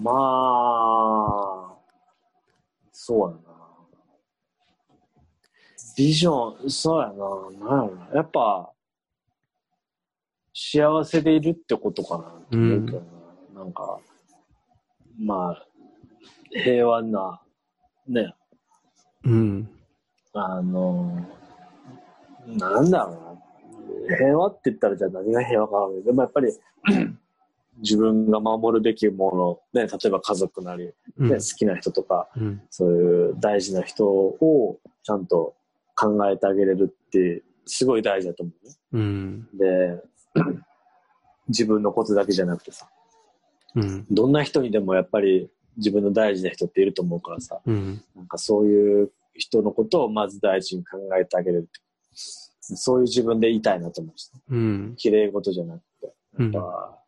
[0.02, 1.74] まあ、
[2.92, 3.42] そうやな。
[5.96, 7.76] ビジョン、そうやな。
[7.76, 8.08] なんやろな。
[8.14, 8.70] やっぱ、
[10.52, 12.56] 幸せでいるってことかなうけ
[12.92, 13.00] ど
[13.54, 13.62] な。
[13.62, 13.98] なんか、
[15.18, 15.66] まあ、
[16.50, 17.40] 平和な、
[18.06, 18.34] ね、
[19.24, 19.70] うん。
[20.32, 21.26] あの、
[22.46, 23.49] なんだろうな。
[24.18, 26.48] 平和って言ったらじゃあ何が平和かわかんないでもやっぱり
[27.82, 32.62] 自分が守るべきもの、ね、例えば家族なり、ねうん好きな人とか、うん。
[32.70, 35.54] そういう大事な人をちゃんと
[35.94, 38.74] 考えてあげれるってすごい大事だと思うね。
[38.92, 39.48] うん。
[39.54, 40.02] で、
[41.48, 42.88] 自分のことだけじゃなくてさ、
[43.74, 44.06] うん。
[44.10, 48.02] どんな人にでもやっぱり自分の大事な人っていると思うからさ、うん。
[48.14, 51.80] なんかそういう人のことをまず大事に考えてあげれるって。
[52.76, 54.94] そういう自分でいたいなと思うし、うん。
[54.96, 56.14] 綺麗事じゃなくて。
[56.38, 56.98] うんやっぱ、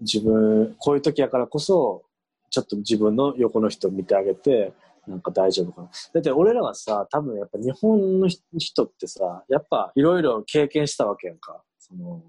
[0.00, 2.04] 自分、こういう時やからこそ、
[2.50, 4.72] ちょっと自分の横の人を見てあげて、
[5.06, 5.88] なんか大丈夫かな。
[6.14, 11.62] だって俺らはさ、多分やっぱ日本の人ってさ、やっぱいろいろ経験したわけやんか。
[11.78, 12.22] その、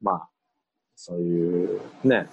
[0.00, 0.28] まあ、
[0.96, 2.28] そういうね、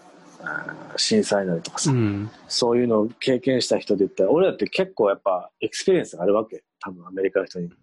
[0.98, 2.30] 震災なりとかさ、うん。
[2.48, 6.64] そういうのを経験した人で言ったら、俺らって結構やっぱ experience があるわけ。
[6.80, 7.76] 多分アメリカの人に比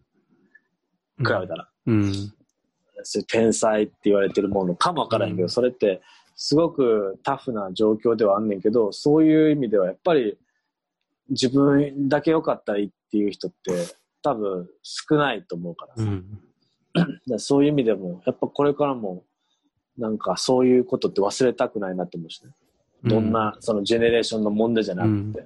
[1.18, 1.68] べたら。
[1.86, 2.32] うん。
[3.26, 6.00] 天才って言われてるものかもわからへんけど、うんそれって
[6.34, 10.38] すごくタフな状況ではあんねんけど、そういう意味ではやっぱり
[11.30, 13.72] 自分だけ良かったらいいっていう人って
[14.22, 17.38] 多分少ないと思うからさ、うん。
[17.38, 19.24] そういう意味でも、やっぱこれからも
[19.98, 22.52] なんかそういうことって忘れたくないなって思うしね。
[23.04, 25.44] どんなそのジェネレーションの問題じゃなくて。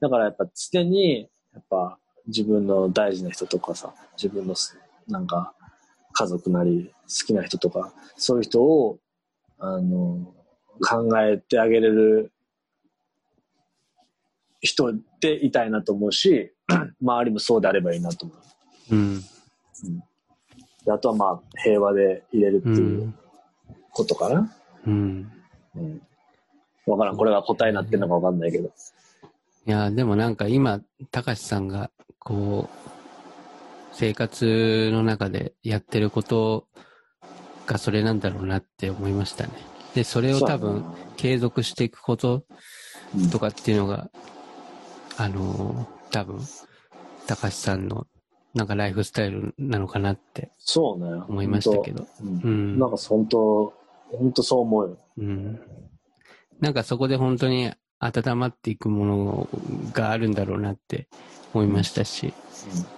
[0.00, 4.78] だからやっぱ常に、やっぱ自分の大事な人とかさ、自分のす
[5.08, 5.54] なんか
[6.12, 8.98] 家族なり好きな人とか、そういう人を、
[9.58, 10.34] あの、
[10.80, 12.32] 考えてあげれる
[14.60, 16.52] 人でいたいなと思うし、
[17.02, 18.34] 周りもそうであればいいなと思
[18.90, 18.94] う。
[18.94, 19.20] うん。
[20.84, 22.72] であとはまあ平和でいれるってう。
[22.72, 23.14] いうん
[23.98, 24.54] ことかな。
[24.86, 25.30] うん。
[25.74, 26.02] うん。
[26.86, 27.16] わからん。
[27.16, 28.68] これが答えになってるのかわかんないけど。
[28.68, 28.70] い
[29.70, 30.80] や、でもなんか今、
[31.10, 31.90] 高橋さんが、
[32.20, 32.97] こう、
[33.98, 36.68] 生活の中でやってること
[37.66, 39.50] がそれなんだろうなって思いましたね。
[39.96, 40.84] で、それを多分
[41.16, 42.44] 継続していくこと
[43.16, 44.08] うんとかっていうのが、
[45.16, 46.38] あのー多分、
[47.26, 48.06] 高橋さんの
[48.54, 51.20] なんかライフスタイルなのかなってそうね。
[51.28, 52.06] 思いましたけど。
[52.22, 53.74] うんうんなんか本当、
[54.12, 54.98] 本当そう思うよ。
[55.18, 55.60] うん。
[56.60, 59.48] なんかそこで本当に温まっていくもの
[59.92, 61.08] があるんだろうなって
[61.52, 62.32] 思いましたし、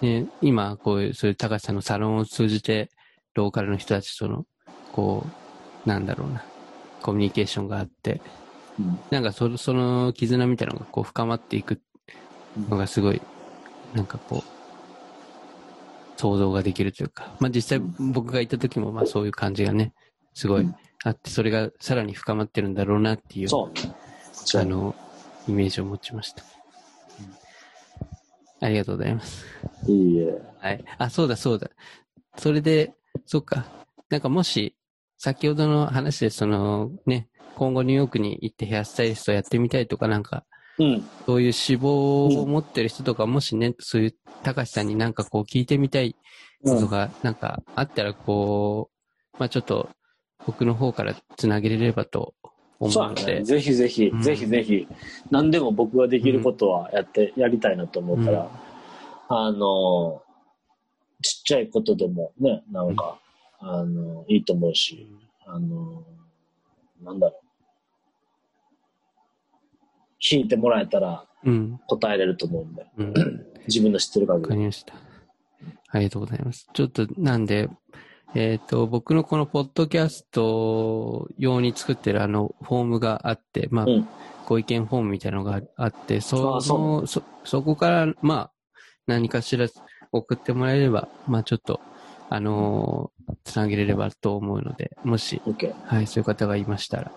[0.01, 2.91] ね、今、こういう、そういう高橋さんのサロンを通じて、
[3.35, 4.45] ローカルの人たちとの、
[4.93, 5.25] こ
[5.87, 6.45] う、なんだろうな、
[7.03, 8.21] コミュニケーションがあって、
[8.79, 8.99] うん。
[9.11, 11.81] なんかそその絆みたいなのがこう深まっていく
[12.69, 13.21] のがすごい、
[13.95, 19.95] なんかこう、想像ができるというか、まあ実際僕が行った時もまあそういう感じがね、
[20.35, 20.75] すごいうん。
[21.03, 23.73] あって、それがさらに深まってるんだろうなっていう、そう。
[23.73, 23.95] ね。
[24.55, 24.95] あの、
[25.49, 26.43] イメージを持ちました。
[28.61, 29.45] ありがとうございます。
[29.87, 30.43] いいえ。
[30.59, 30.85] はい。
[30.99, 31.71] あ、そうだそうだ。
[32.37, 32.93] それで、
[33.27, 33.67] そっか。
[34.11, 34.77] なんかもし、
[35.17, 40.45] 先ほどの話で、その、ね、今後ニューヨークに行ってヘアスタイリストやってみたいとか、なんか、
[40.79, 41.05] うん。
[41.27, 46.17] そういう志望を持ってる人とか、もしね、そういう、高橋さんになんかこう聞いてみたい
[46.65, 48.91] ことが、なんかあったら、こ
[49.35, 49.91] う、まあちょっと、
[50.47, 52.35] 僕の方からつなげれればと
[52.81, 53.09] 思そう。
[53.09, 54.89] ので、ぜひぜひ、うんぜひぜひ、
[55.31, 58.51] 何でも僕ができることはやって、やりたいなと思うから、
[59.29, 60.23] あの、
[61.23, 63.19] ちっちゃいことでもね、なんか、
[63.61, 65.07] あの、いいと思うし、
[65.47, 66.03] あの、
[67.03, 67.41] なんだろ
[70.21, 71.81] 引いてもらえたらうん。
[71.87, 73.15] 答えれると思うんで、うん。
[73.67, 74.49] 自分の知ってるわ限り。
[74.49, 74.95] かりました。
[75.89, 76.69] ありがとうございます。
[76.73, 77.69] ちょっと、なんで、
[78.35, 84.09] えっ、と、僕のこのポッドキャスト用に作ってるあの、フォームがあって、まあ、うん
[84.47, 88.53] ご意見フォームみたいなのがあって、そあそそ、そこから、まあ、
[89.07, 89.69] 何かしら
[90.11, 91.81] 送ってもらえれば、まあ、ちょっと、
[92.29, 95.41] あのーつなげれればと思うので、もし。
[95.85, 97.13] はい、そういう方がいましたら、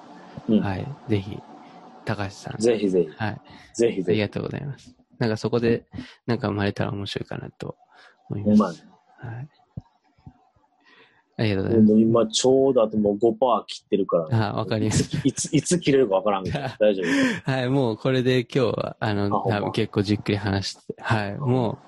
[0.48, 1.40] うんはい、ぜひ、
[2.06, 3.42] 高橋さん、ぜひぜひ、はい、
[3.74, 4.96] ぜひぜありがとうございます。
[5.20, 5.86] なんかそこで、
[6.26, 7.78] なんか生まれたら面白いかなと
[8.30, 8.60] 思いひ。
[8.60, 8.86] ます。
[9.24, 9.36] うまい。
[9.36, 9.48] はい。
[11.36, 14.36] ありがとうございまもう今ちょうどあともう5%切ってるから、す。
[14.36, 15.10] あ、わかります。
[15.24, 17.02] いつ、いつ切れるかわからんけど、 大丈
[17.46, 17.52] 夫。
[17.52, 21.80] はい、もうこれで今日は、あの、あ多分結構じっくり話して、はい、も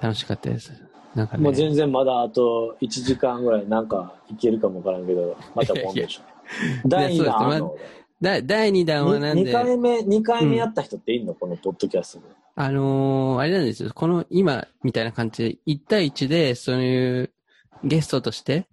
[0.00, 0.72] う、楽しかったです。
[1.14, 1.42] なんかね。
[1.42, 6.22] もう全然まだあと1時間ぐらいなんかいけるかもわからんけど、また今度でしょ。
[6.86, 7.76] 第2弾あんの？
[8.20, 12.34] だ第2弾はなん2で、回目、二回目やった人っていいの、このポッドキャストで。
[12.56, 13.90] あのーあれなんですよ。
[13.94, 17.30] この今みたいな感じで、1対1で、そういう
[17.84, 18.68] ゲストとして、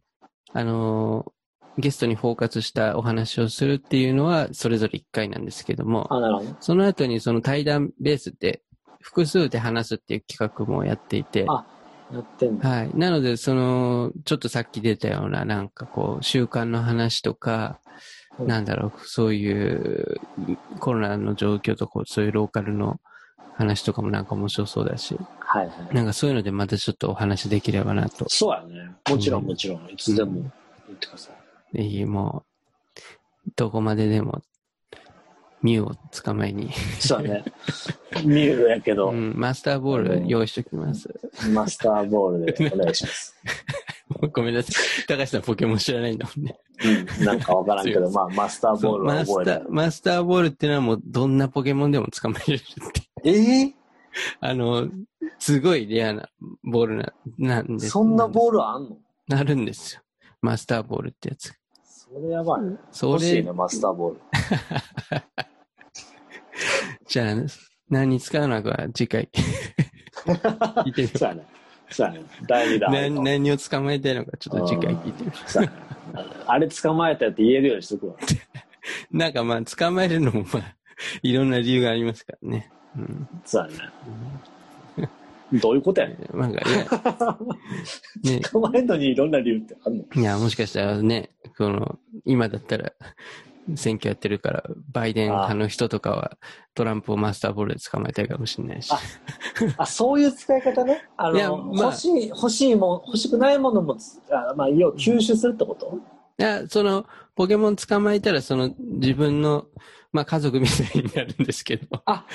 [0.54, 1.36] あのー
[1.78, 6.56] ゲストにフォーカスしたお話をするっていうのは、それぞれ1回なんですけども、あ、なるほどね。
[6.62, 8.62] その後にその対談ベースで
[9.02, 11.66] 複数で話すっていう企画もやっていて、あ
[12.14, 12.70] やってんだ。
[12.70, 12.92] はい。
[12.94, 17.80] なので、その、ちょっとさっき出たような、なんかこう、習慣の話とか、
[18.38, 20.20] うんなんだろう、そういう
[20.80, 23.00] コロナの状況とか、そういうローカルの
[23.54, 25.18] 話とかもなんか面白そうだし、
[25.56, 25.96] はいはい。
[25.96, 28.26] なんかそういうのでまたちょっとお話できればなと。
[28.28, 28.92] そうやね。
[29.10, 29.90] もちろんうんもちろん。
[29.90, 31.32] いつでも言ってくださ
[31.74, 31.78] い。
[31.78, 32.44] ぜひも
[33.48, 34.42] う、どこまででも、
[35.62, 37.46] ミュウを捕まえに、そうやね。
[38.26, 41.10] ミュールやけど、うん、マスターボール用意しておきます。
[41.54, 43.36] マスターボールでお願いします。
[44.34, 45.08] ごめんなさい。
[45.08, 46.60] 高橋さんポケモン知らないんだもんね。
[47.20, 47.26] うん。
[47.26, 49.70] なんかわからんけど、まあ、マスターボールはマス覚えたター、。
[49.70, 53.02] マスターボールっていうのはもうどんなポケモンでも捕まえれるって。
[53.24, 53.85] ええ
[54.40, 54.90] あの、
[55.40, 56.30] すごいレアな
[56.64, 57.88] ボールな、なんで。
[57.88, 58.98] そんなボールルあんの？
[59.28, 60.02] なるんですよ。
[60.42, 61.54] マスターボールってやつ。
[61.84, 62.78] それやばいね。
[62.92, 64.22] それ欲しいね、、マスターボール。
[67.08, 67.36] じゃあ、
[67.90, 71.46] 何に使うのか次回聞いてみよそうやね。
[71.90, 72.26] そうやね。
[72.48, 72.80] 第2う。
[72.80, 72.92] 弾。
[72.92, 75.70] 何何を捕まえたいのかちょっと次回聞いてみよそう。
[76.48, 78.14] あれ捕まえたって言えるようにしとくわ。
[78.14, 78.18] う。
[79.18, 80.76] なんかまあ、捕まえるのもまあ、
[81.22, 82.72] いろんな理由がありますからね。
[82.98, 83.28] うん。
[83.46, 85.10] そうやね。
[85.54, 86.40] どういうことやねん。
[86.40, 86.62] なんか、
[88.24, 90.04] ね、捕まえるのにいろんな理由ってあんの？
[90.16, 92.92] いや、もしかしたらね、この、今だったら、
[93.76, 96.38] 選挙やってるから、バイデン派の人とかは、
[96.74, 98.92] トランプをマスターボールで捕まえたいかもしれないし。
[98.92, 98.98] あ
[99.78, 101.04] あ、そういう使い方ね？
[101.16, 106.00] あの、まあ欲しい、欲しいもん、欲しくないものもつ、あまあ、要は吸収するってこと？
[106.38, 107.06] いや、その、
[107.36, 109.68] ポケモン捕まえたら、その、自分の、
[110.12, 111.88] まあ、家族みたいになるんですけど。
[112.06, 112.26] あ、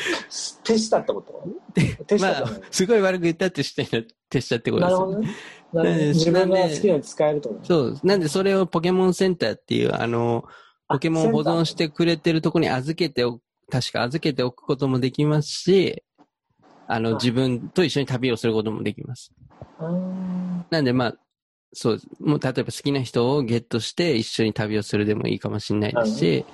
[0.65, 2.05] 手下ってこと？
[2.05, 5.07] 手下まあ、すごい悪く言ったってしてな、手下ってことですよ。
[5.07, 5.35] なるほどね。
[5.73, 8.01] なるほど自分が好きなように使えるってことそう。
[8.03, 10.45] なんで、それをポケモンセンターっていう、あの、
[10.89, 16.03] ポケモンを保存してくれてるとこに預けておく、確か預けておくこともできますし、
[16.89, 19.33] あの、あ自分と一緒に旅をすることもできます。
[20.71, 21.15] なんで、まあ、
[21.73, 22.01] そう。
[22.21, 26.45] もう、例えば好きな人をゲットして一緒に旅をするでもいいかもしれないですし、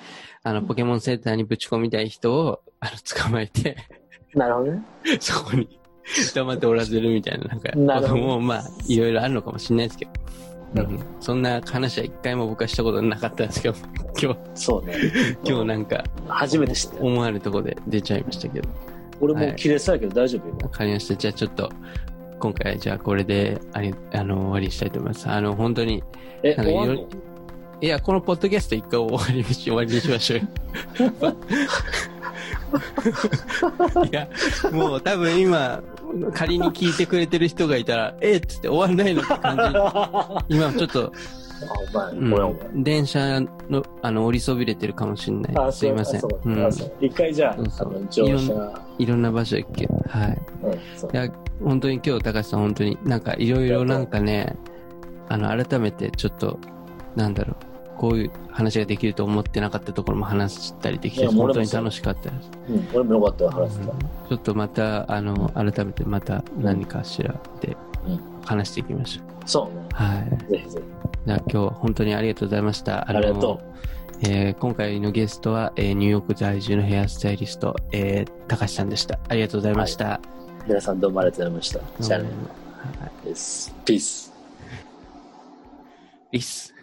[0.43, 3.77] あの、ポケモンセンターにぶち込みたい人を、あの、捕まえて、
[4.35, 4.83] なるほどね。
[5.21, 5.79] そこに
[6.35, 10.13] 黙っておらせるみたいな、なんか、なるほどもう、まあ、いろいろあるのかもしれないですけど。
[10.75, 13.75] うん、そんな話は一回も僕はしたことなかったんですけど、
[14.21, 14.97] 今日、そうね。
[15.45, 17.03] 今日なんか、初めて知った。
[17.03, 18.69] 思わぬとこで出ちゃいましたけど。
[19.21, 20.69] 俺もう切れそうやけど大丈夫わ今。
[20.69, 21.17] かりました。
[21.17, 21.71] じゃあちょっと、
[22.39, 25.29] 今回、じゃあこれで、あれ、あの、終わりにしたいと思います。
[25.29, 26.03] あの、本当に、
[26.43, 26.87] え、終わ
[27.81, 30.47] いや、このポッドキャスト一回終わりにし、終わりにしましょうよ。
[34.11, 34.29] いや、
[34.73, 35.83] もう多分今、
[36.33, 39.57] 仮に聞いてくれてる人がいたら、えっつって終わんないのって感
[40.49, 40.55] じ。
[40.57, 41.13] 今ちょっと、
[42.13, 42.83] うん。
[42.83, 45.67] 電車の、あの、降りそびれてるかもしれない。
[45.69, 46.21] あ、すいません。
[47.01, 47.57] 一回じゃあ、
[48.99, 49.87] いろんな場所行け。
[49.87, 50.39] はい。
[51.63, 54.57] 本当に今日、高橋さん、本当になんかいろいろなんかね、
[55.29, 56.59] あの、改めてちょっと、
[57.15, 57.57] なんだろう、
[57.99, 62.51] こういう話ができると思ってなかったところも話したりできて、本当に楽しかったです。
[62.69, 63.93] うん、俺もよかったよ、話せた。
[63.93, 67.77] うんちょっとまた、あの、改めてまた何かしらで
[68.07, 69.25] うん話していきましょう。
[69.47, 69.87] そうね。
[69.93, 70.51] はい。
[70.51, 70.85] ぜひぜひ。
[71.27, 73.09] じゃあ今日は本当にありがとうございました。
[73.09, 73.77] ありがとう。
[74.23, 79.19] えー今回のゲストは、えーニューヨーク在住のヘアスタイリスト、えー高橋さんでした。
[79.29, 80.21] ありがとうございました。
[80.67, 81.81] 皆さんどうもありがとうございました。
[82.01, 82.29] じゃあね。
[83.01, 83.73] はいです。
[83.85, 84.33] ピース。
[86.33, 86.76] ピース。